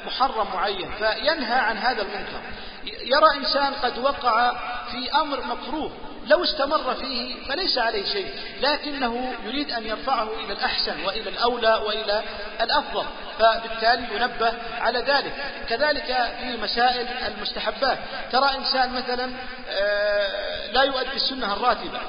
[0.07, 2.41] محرم معين فينهى عن هذا المنكر.
[2.85, 4.53] يرى إنسان قد وقع
[4.93, 5.93] في أمر مكروه
[6.27, 8.31] لو استمر فيه فليس عليه شيء
[8.61, 12.23] لكنه يريد أن يرفعه إلى الأحسن وإلى الأولى وإلى
[12.61, 13.05] الأفضل
[13.39, 15.33] فبالتالي ينبه على ذلك.
[15.69, 17.99] كذلك في مسائل المستحبات
[18.33, 19.31] ترى إنسان مثلا
[20.73, 22.01] لا يؤدي السنة الراتبة.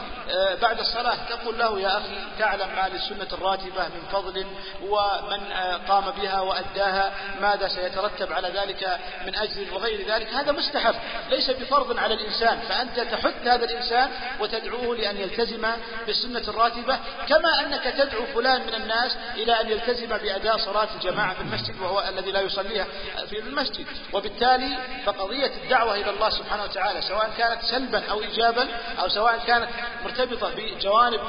[0.62, 4.46] بعد الصلاة تقول له يا أخي تعلم ما للسنة الراتبة من فضل
[4.82, 5.54] ومن
[5.88, 7.12] قام بها وأداها
[7.42, 10.96] ماذا سيترتب على ذلك من أجر وغير ذلك؟ هذا مستحب.
[11.30, 15.68] ليس بفرض على الإنسان فأنت تحث هذا الإنسان وتدعوه لأن يلتزم
[16.08, 17.00] بالسنة الراتبة
[17.30, 22.04] كما أنك تدعو فلان من الناس إلى أن يلتزم بأداء صلاة الجماعة في المسجد وهو
[22.10, 22.86] الذي لا يصليها
[23.30, 23.86] في المسجد.
[24.14, 28.68] وبالتالي فقضية الدعوة إلى الله سبحانه وتعالى سواء كانت سلبا أو إيجابا
[29.00, 29.68] أو سواء كانت
[30.12, 31.20] مرتبطة بجوانب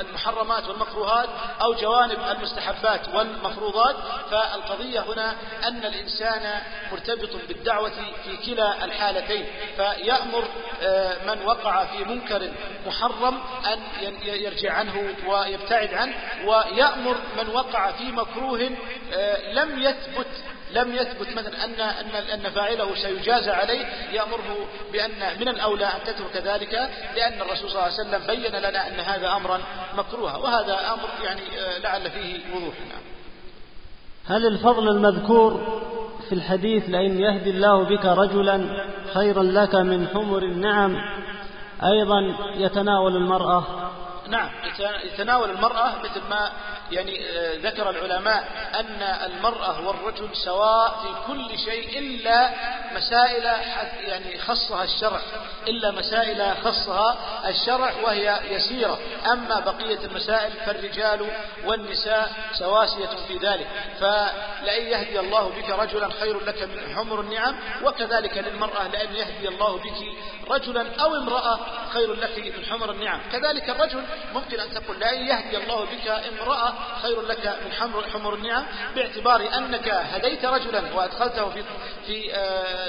[0.00, 1.28] المحرمات والمكروهات
[1.62, 3.96] أو جوانب المستحبات والمفروضات
[4.30, 6.60] فالقضية هنا أن الإنسان
[6.92, 7.90] مرتبط بالدعوة
[8.24, 9.46] في كلا الحالتين
[9.76, 10.44] فيأمر
[11.26, 12.52] من وقع في منكر
[12.86, 13.40] محرم
[13.72, 13.80] أن
[14.22, 16.14] يرجع عنه ويبتعد عنه
[16.46, 18.58] ويأمر من وقع في مكروه
[19.52, 20.26] لم يثبت
[20.74, 24.56] لم يثبت مثلا أن أن أن فاعله سيجازى عليه يأمره
[24.92, 29.00] بأن من الأولى أن تترك ذلك لأن الرسول صلى الله عليه وسلم بين لنا أن
[29.00, 29.60] هذا أمرا
[29.96, 31.40] مكروها وهذا أمر يعني
[31.82, 32.74] لعل فيه وضوح.
[34.26, 35.82] هل الفضل المذكور
[36.28, 40.96] في الحديث لئن يهدي الله بك رجلا خيرا لك من حمر النعم
[41.84, 42.20] أيضا
[42.56, 43.64] يتناول المرأة
[44.32, 44.50] نعم.
[45.04, 46.52] يتناول المرأة مثل ما
[46.90, 47.20] يعني
[47.56, 48.44] ذكر العلماء
[48.74, 52.50] أن المرأة والرجل سواء في كل شيء إلا
[52.96, 53.44] مسائل
[54.00, 55.20] يعني خصها الشرع
[55.68, 57.16] إلا مسائل خصها
[57.48, 58.98] الشرع وهي يسيرة.
[59.32, 61.30] أما بقية المسائل فالرجال
[61.64, 63.66] والنساء سواسية في ذلك.
[64.00, 69.76] فلأن يهدي الله بك رجلا خير لك من حمر النعم وكذلك للمرأة لأن يهدي الله
[69.76, 70.16] بك
[70.50, 71.60] رجلا أو امرأة
[71.92, 73.20] خير لك من حمر النعم.
[73.32, 74.04] كذلك الرجل
[74.34, 76.72] ممكن أن تقول لأن يهدي الله بك امرأة
[77.02, 81.62] خير لك من حمر, حمر النعم باعتبار أنك هديت رجلا وأدخلته في,
[82.06, 82.88] في آه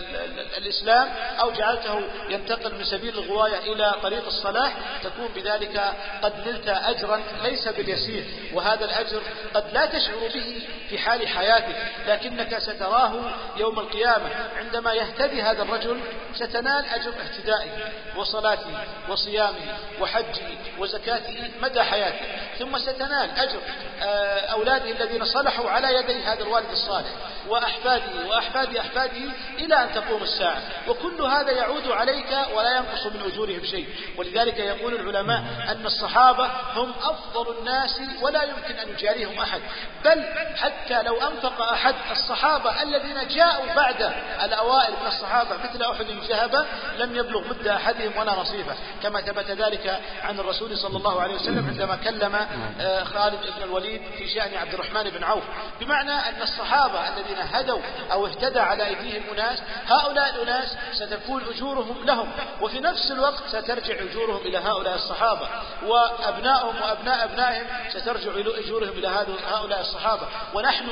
[0.58, 1.08] الإسلام
[1.40, 4.74] أو جعلته ينتقل من سبيل الغواية إلى طريق الصلاح.
[5.04, 9.22] تكون بذلك قد نلت أجرا ليس باليسير وهذا الأجر
[9.54, 11.76] قد لا تشعر به في حال حياتك
[12.08, 13.14] لكنك ستراه
[13.58, 14.30] يوم القيامة.
[14.58, 16.00] عندما يهتدي هذا الرجل
[16.36, 18.70] ستنال أجر اهتدائه وصلاته
[19.10, 20.42] وصيامه وحجه
[20.80, 21.13] وزكاته.
[21.62, 22.26] مدى حياته
[22.60, 23.60] ثم ستنال أجر
[24.02, 27.10] آه، أولاده الذين صلحوا على يدي هذا الوالد الصالح
[27.48, 30.62] وأحفاده وأحفاد أحفاده إلى أن تقوم الساعة.
[30.88, 33.88] وكل هذا يعود عليك ولا ينقص من أجورهم شيء.
[34.18, 36.46] ولذلك يقول العلماء أن الصحابة
[36.76, 39.62] هم أفضل الناس ولا يمكن أن يجاريهم أحد.
[40.06, 40.26] بل
[40.56, 44.14] حتى لو أنفق أحد الصحابة الذين جاءوا بعد
[44.44, 46.66] الأوائل من الصحابة مثل أحد ذهب
[46.98, 48.76] لم يبلغ مد أحدهم ولا نصيبه.
[49.04, 52.36] كما ثبت ذلك عن الرسول صلى الله عليه وسلم عندما كلم
[52.80, 55.44] آه، خالد بن الوليد في شأن عبد الرحمن بن عوف.
[55.82, 57.80] بمعنى أن الصحابة الذين هدوا
[58.12, 62.32] أو اهتدى على أيديهم أناس هؤلاء الأناس ستكون أجورهم لهم
[62.62, 65.48] وفي نفس الوقت سترجع أجورهم إلى هؤلاء الصحابة
[65.86, 68.32] وأبنائهم وأبناء أبنائهم سترجع
[68.66, 69.08] أجورهم إلى
[69.52, 70.28] هؤلاء الصحابة.
[70.54, 70.90] ونحن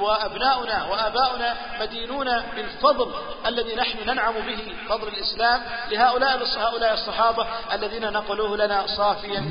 [0.00, 3.14] وأبناؤنا وآباؤنا مدينون بالفضل
[3.46, 9.44] الذي نحن ننعم به فضل الإسلام لهؤلاء هؤلاء الصحابة الذين نقلوه لنا صافيا.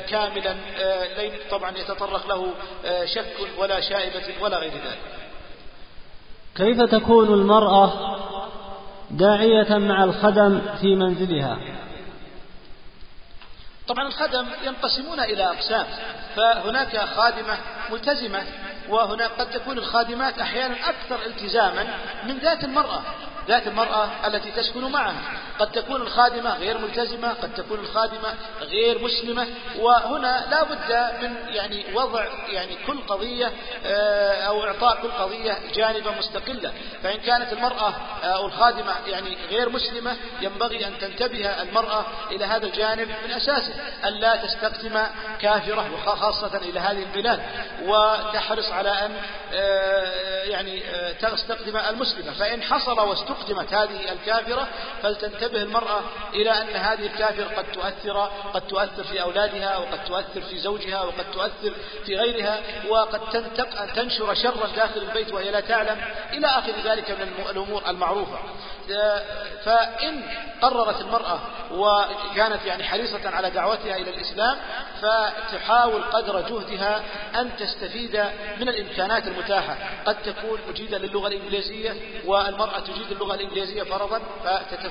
[0.00, 0.56] كاملا.
[0.78, 2.52] آه، طبعا يتطرق له
[2.84, 4.98] آه، شك ولا شائبة ولا غير ذلك.
[6.56, 8.18] كيف تكون المرأة
[9.10, 11.58] داعية مع الخدم في منزلها؟
[13.88, 15.86] طبعا الخدم ينقسمون إلى أقسام
[16.36, 17.58] فهناك خادمة
[17.90, 18.42] ملتزمة
[18.88, 21.86] وهناك قد تكون الخادمات أحيانا أكثر التزاما
[22.26, 23.02] من ذات المرأة
[23.48, 25.14] ذات المرأة التي تسكن معها.
[25.58, 29.46] قد تكون الخادمة غير ملتزمة قد تكون الخادمة غير مسلمة.
[29.78, 33.52] وهنا لا بد من يعني وضع يعني كل قضية
[33.86, 36.72] آه، أو إعطاء كل قضية جانبا مستقلة.
[37.02, 42.66] فإن كانت المرأة آه، أو الخادمة يعني غير مسلمة ينبغي أن تنتبه المرأة إلى هذا
[42.66, 43.74] الجانب من أساسه.
[44.04, 45.00] أن لا تستخدم
[45.40, 47.40] كافرة وخاصة إلى هذه البلاد.
[47.82, 49.16] وتحرص على أن
[49.52, 50.82] آه، يعني
[51.20, 52.32] تستخدم المسلمة.
[52.32, 54.68] فإن حصل واستخدمت هذه الكافرة
[55.02, 56.00] فلتنتبه تنتبه المرأة
[56.34, 61.30] إلى أن هذه الكافر قد تؤثر قد تؤثر في أولادها وقد تؤثر في زوجها وقد
[61.32, 61.74] تؤثر
[62.06, 63.20] في غيرها وقد
[63.94, 66.00] تنشر شرا داخل البيت وهي لا تعلم.
[66.32, 68.38] إلى آخر ذلك من الأمور المعروفة.
[69.64, 70.22] فإن
[70.62, 71.40] قررت المرأة
[71.72, 74.56] وكانت يعني حريصة على دعوتها إلى الإسلام
[75.02, 77.02] فتحاول قدر جهدها
[77.34, 78.24] أن تستفيد
[78.60, 79.76] من الإمكانات المتاحة.
[80.04, 81.94] قد تكون مجيدة للغة الإنجليزية
[82.24, 84.20] والمرأة تجيد اللغة الإنجليزية فرضا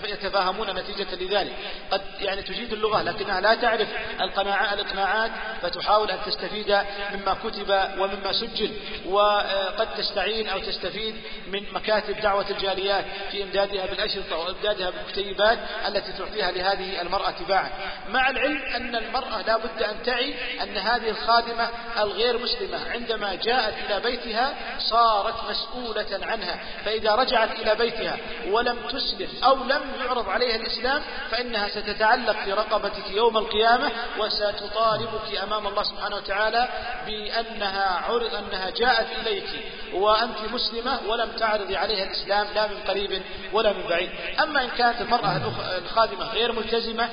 [0.02, 1.54] فيتفاهمون نتيجة لذلك.
[1.92, 3.88] قد يعني تجيد اللغة لكنها لا تعرف
[4.22, 6.78] الإقناعات فتحاول أن تستفيد
[7.14, 7.70] مما كتب
[8.00, 8.72] ومما سجل.
[9.06, 11.16] وقد تستعين أو تستفيد
[11.48, 17.70] من مكاتب دعوة الجاليات في إمدادها بالأشرطة وإمدادها بالكتيبات التي تعطيها لهذه المرأة تباعا.
[18.10, 22.90] مع العلم أن المرأة لا بد أن تعي أن هذه الخادمة الغير مسلمة.
[22.92, 26.60] عندما جاءت إلى بيتها صارت مسؤولة عنها.
[26.86, 31.02] فإذا رجعت إلى بيتها ولم تسلم أو لم يعرض عليها الإسلام
[31.32, 36.68] فإنها ستتعلق في رقبتك يوم القيامة وستطالبك أمام الله سبحانه وتعالى
[37.06, 39.50] بأنها عرض أنها جاءت إليك.
[39.94, 43.22] وأنت مسلمة ولم تعرضي عليها الإسلام لا من قريب
[43.54, 44.10] ولا بعيد.
[44.44, 45.42] أما إن كانت المرأة
[45.78, 47.10] الخادمة غير ملتزمة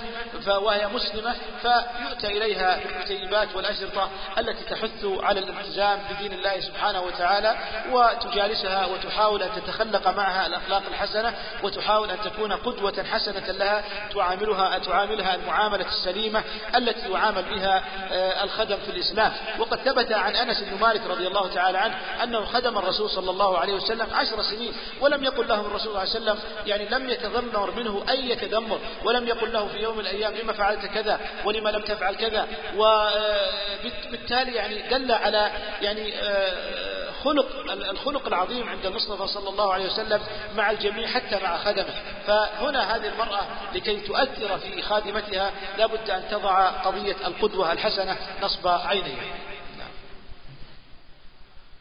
[0.47, 4.09] وهي مسلمة فيؤتى إليها بالكتيبات والأشرطة
[4.39, 7.57] التي تحث على الالتزام بدين الله سبحانه وتعالى
[7.93, 13.85] وتجالسها وتحاول أن تتخلق معها الأخلاق الحسنة وتحاول أن تكون قدوة حسنة لها
[14.15, 16.43] تعاملها تعاملها المعاملة السليمة
[16.77, 19.33] التي يعامل بها آه، الخدم في الإسلام.
[19.59, 23.59] وقد ثبت عن أنس بن مالك رضي الله تعالى عنه أنه خدم الرسول صلى الله
[23.59, 27.71] عليه وسلم عشر سنين ولم يقل له الرسول صلى الله عليه وسلم يعني لم يتذمر
[27.71, 31.83] منه أي تذمر ولم يقل له في يوم من الأيام لما فعلت كذا ولما لم
[31.83, 32.49] تفعل كذا.
[32.77, 35.51] وبالتالي يعني دل على
[35.83, 37.47] يعني آه، خلق
[37.91, 40.21] الخلق العظيم عند المصطفى صلى الله عليه وسلم
[40.57, 41.95] مع الجميع حتى مع خدمه.
[42.27, 43.43] فهنا هذه المرأة
[43.75, 49.45] لكي تؤثر في خادمتها لابد أن تضع قضية القدوة الحسنة نصب عينيها.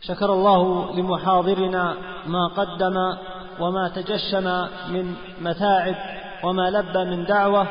[0.07, 2.95] شكر الله لمحاضرنا ما قدم
[3.59, 5.95] وما تجشم من متاعب
[6.43, 7.67] وما لب من دعوة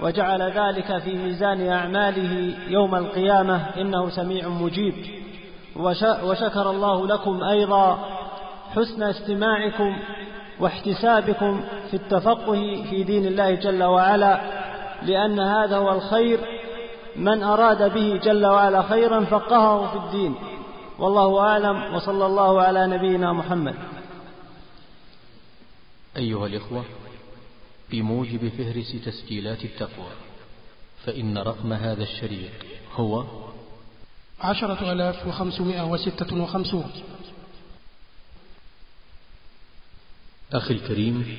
[0.00, 4.94] وجعل ذلك في ميزان أعماله يوم القيامة إنه سميع مجيب.
[6.24, 7.98] وشكر الله لكم أيضا
[8.76, 9.96] حسن استماعكم
[10.60, 14.40] واحتسابكم في التفقه في دين الله جل وعلا
[15.02, 16.38] لأن هذا هو الخير
[17.16, 20.34] من أراد به جل وعلا خيرا فقهه في الدين.
[20.98, 23.74] والله أعلم وصلى الله على نبينا محمد.
[26.16, 26.84] أيها الإخوة
[27.90, 30.10] بموجب فهرس تسجيلات التقوى
[31.06, 32.50] فإن رقم هذا الشريط
[32.94, 33.26] هو
[34.40, 36.90] عشرة آلاف وخمسمائة وستة وخمسون.
[40.52, 41.38] أخي الكريم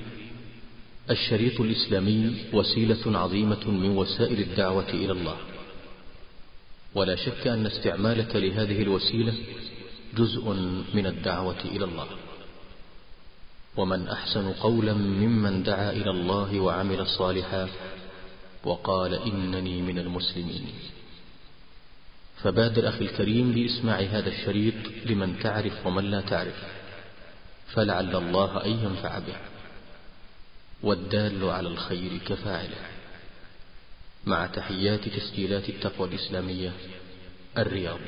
[1.09, 5.37] الشريط الإسلامي وسيلة عظيمة من وسائل الدعوة إلى الله.
[6.95, 9.33] ولا شك أن استعمالك لهذه الوسيلة
[10.17, 10.53] جزء
[10.93, 12.07] من الدعوة إلى الله.
[13.77, 17.69] ومن أحسن قولا ممن دعا إلى الله وعمل صالحا
[18.63, 20.67] وقال إنني من المسلمين.
[22.43, 24.75] فبادر أخي الكريم بإسماع هذا الشريط
[25.05, 26.63] لمن تعرف ومن لا تعرف
[27.73, 29.35] فلعل الله أن ينفع به
[30.83, 32.93] والدال على الخير كفاعله.
[34.25, 36.71] مع تحيات تسجيلات التقوى الإسلامية
[37.57, 37.99] الرياض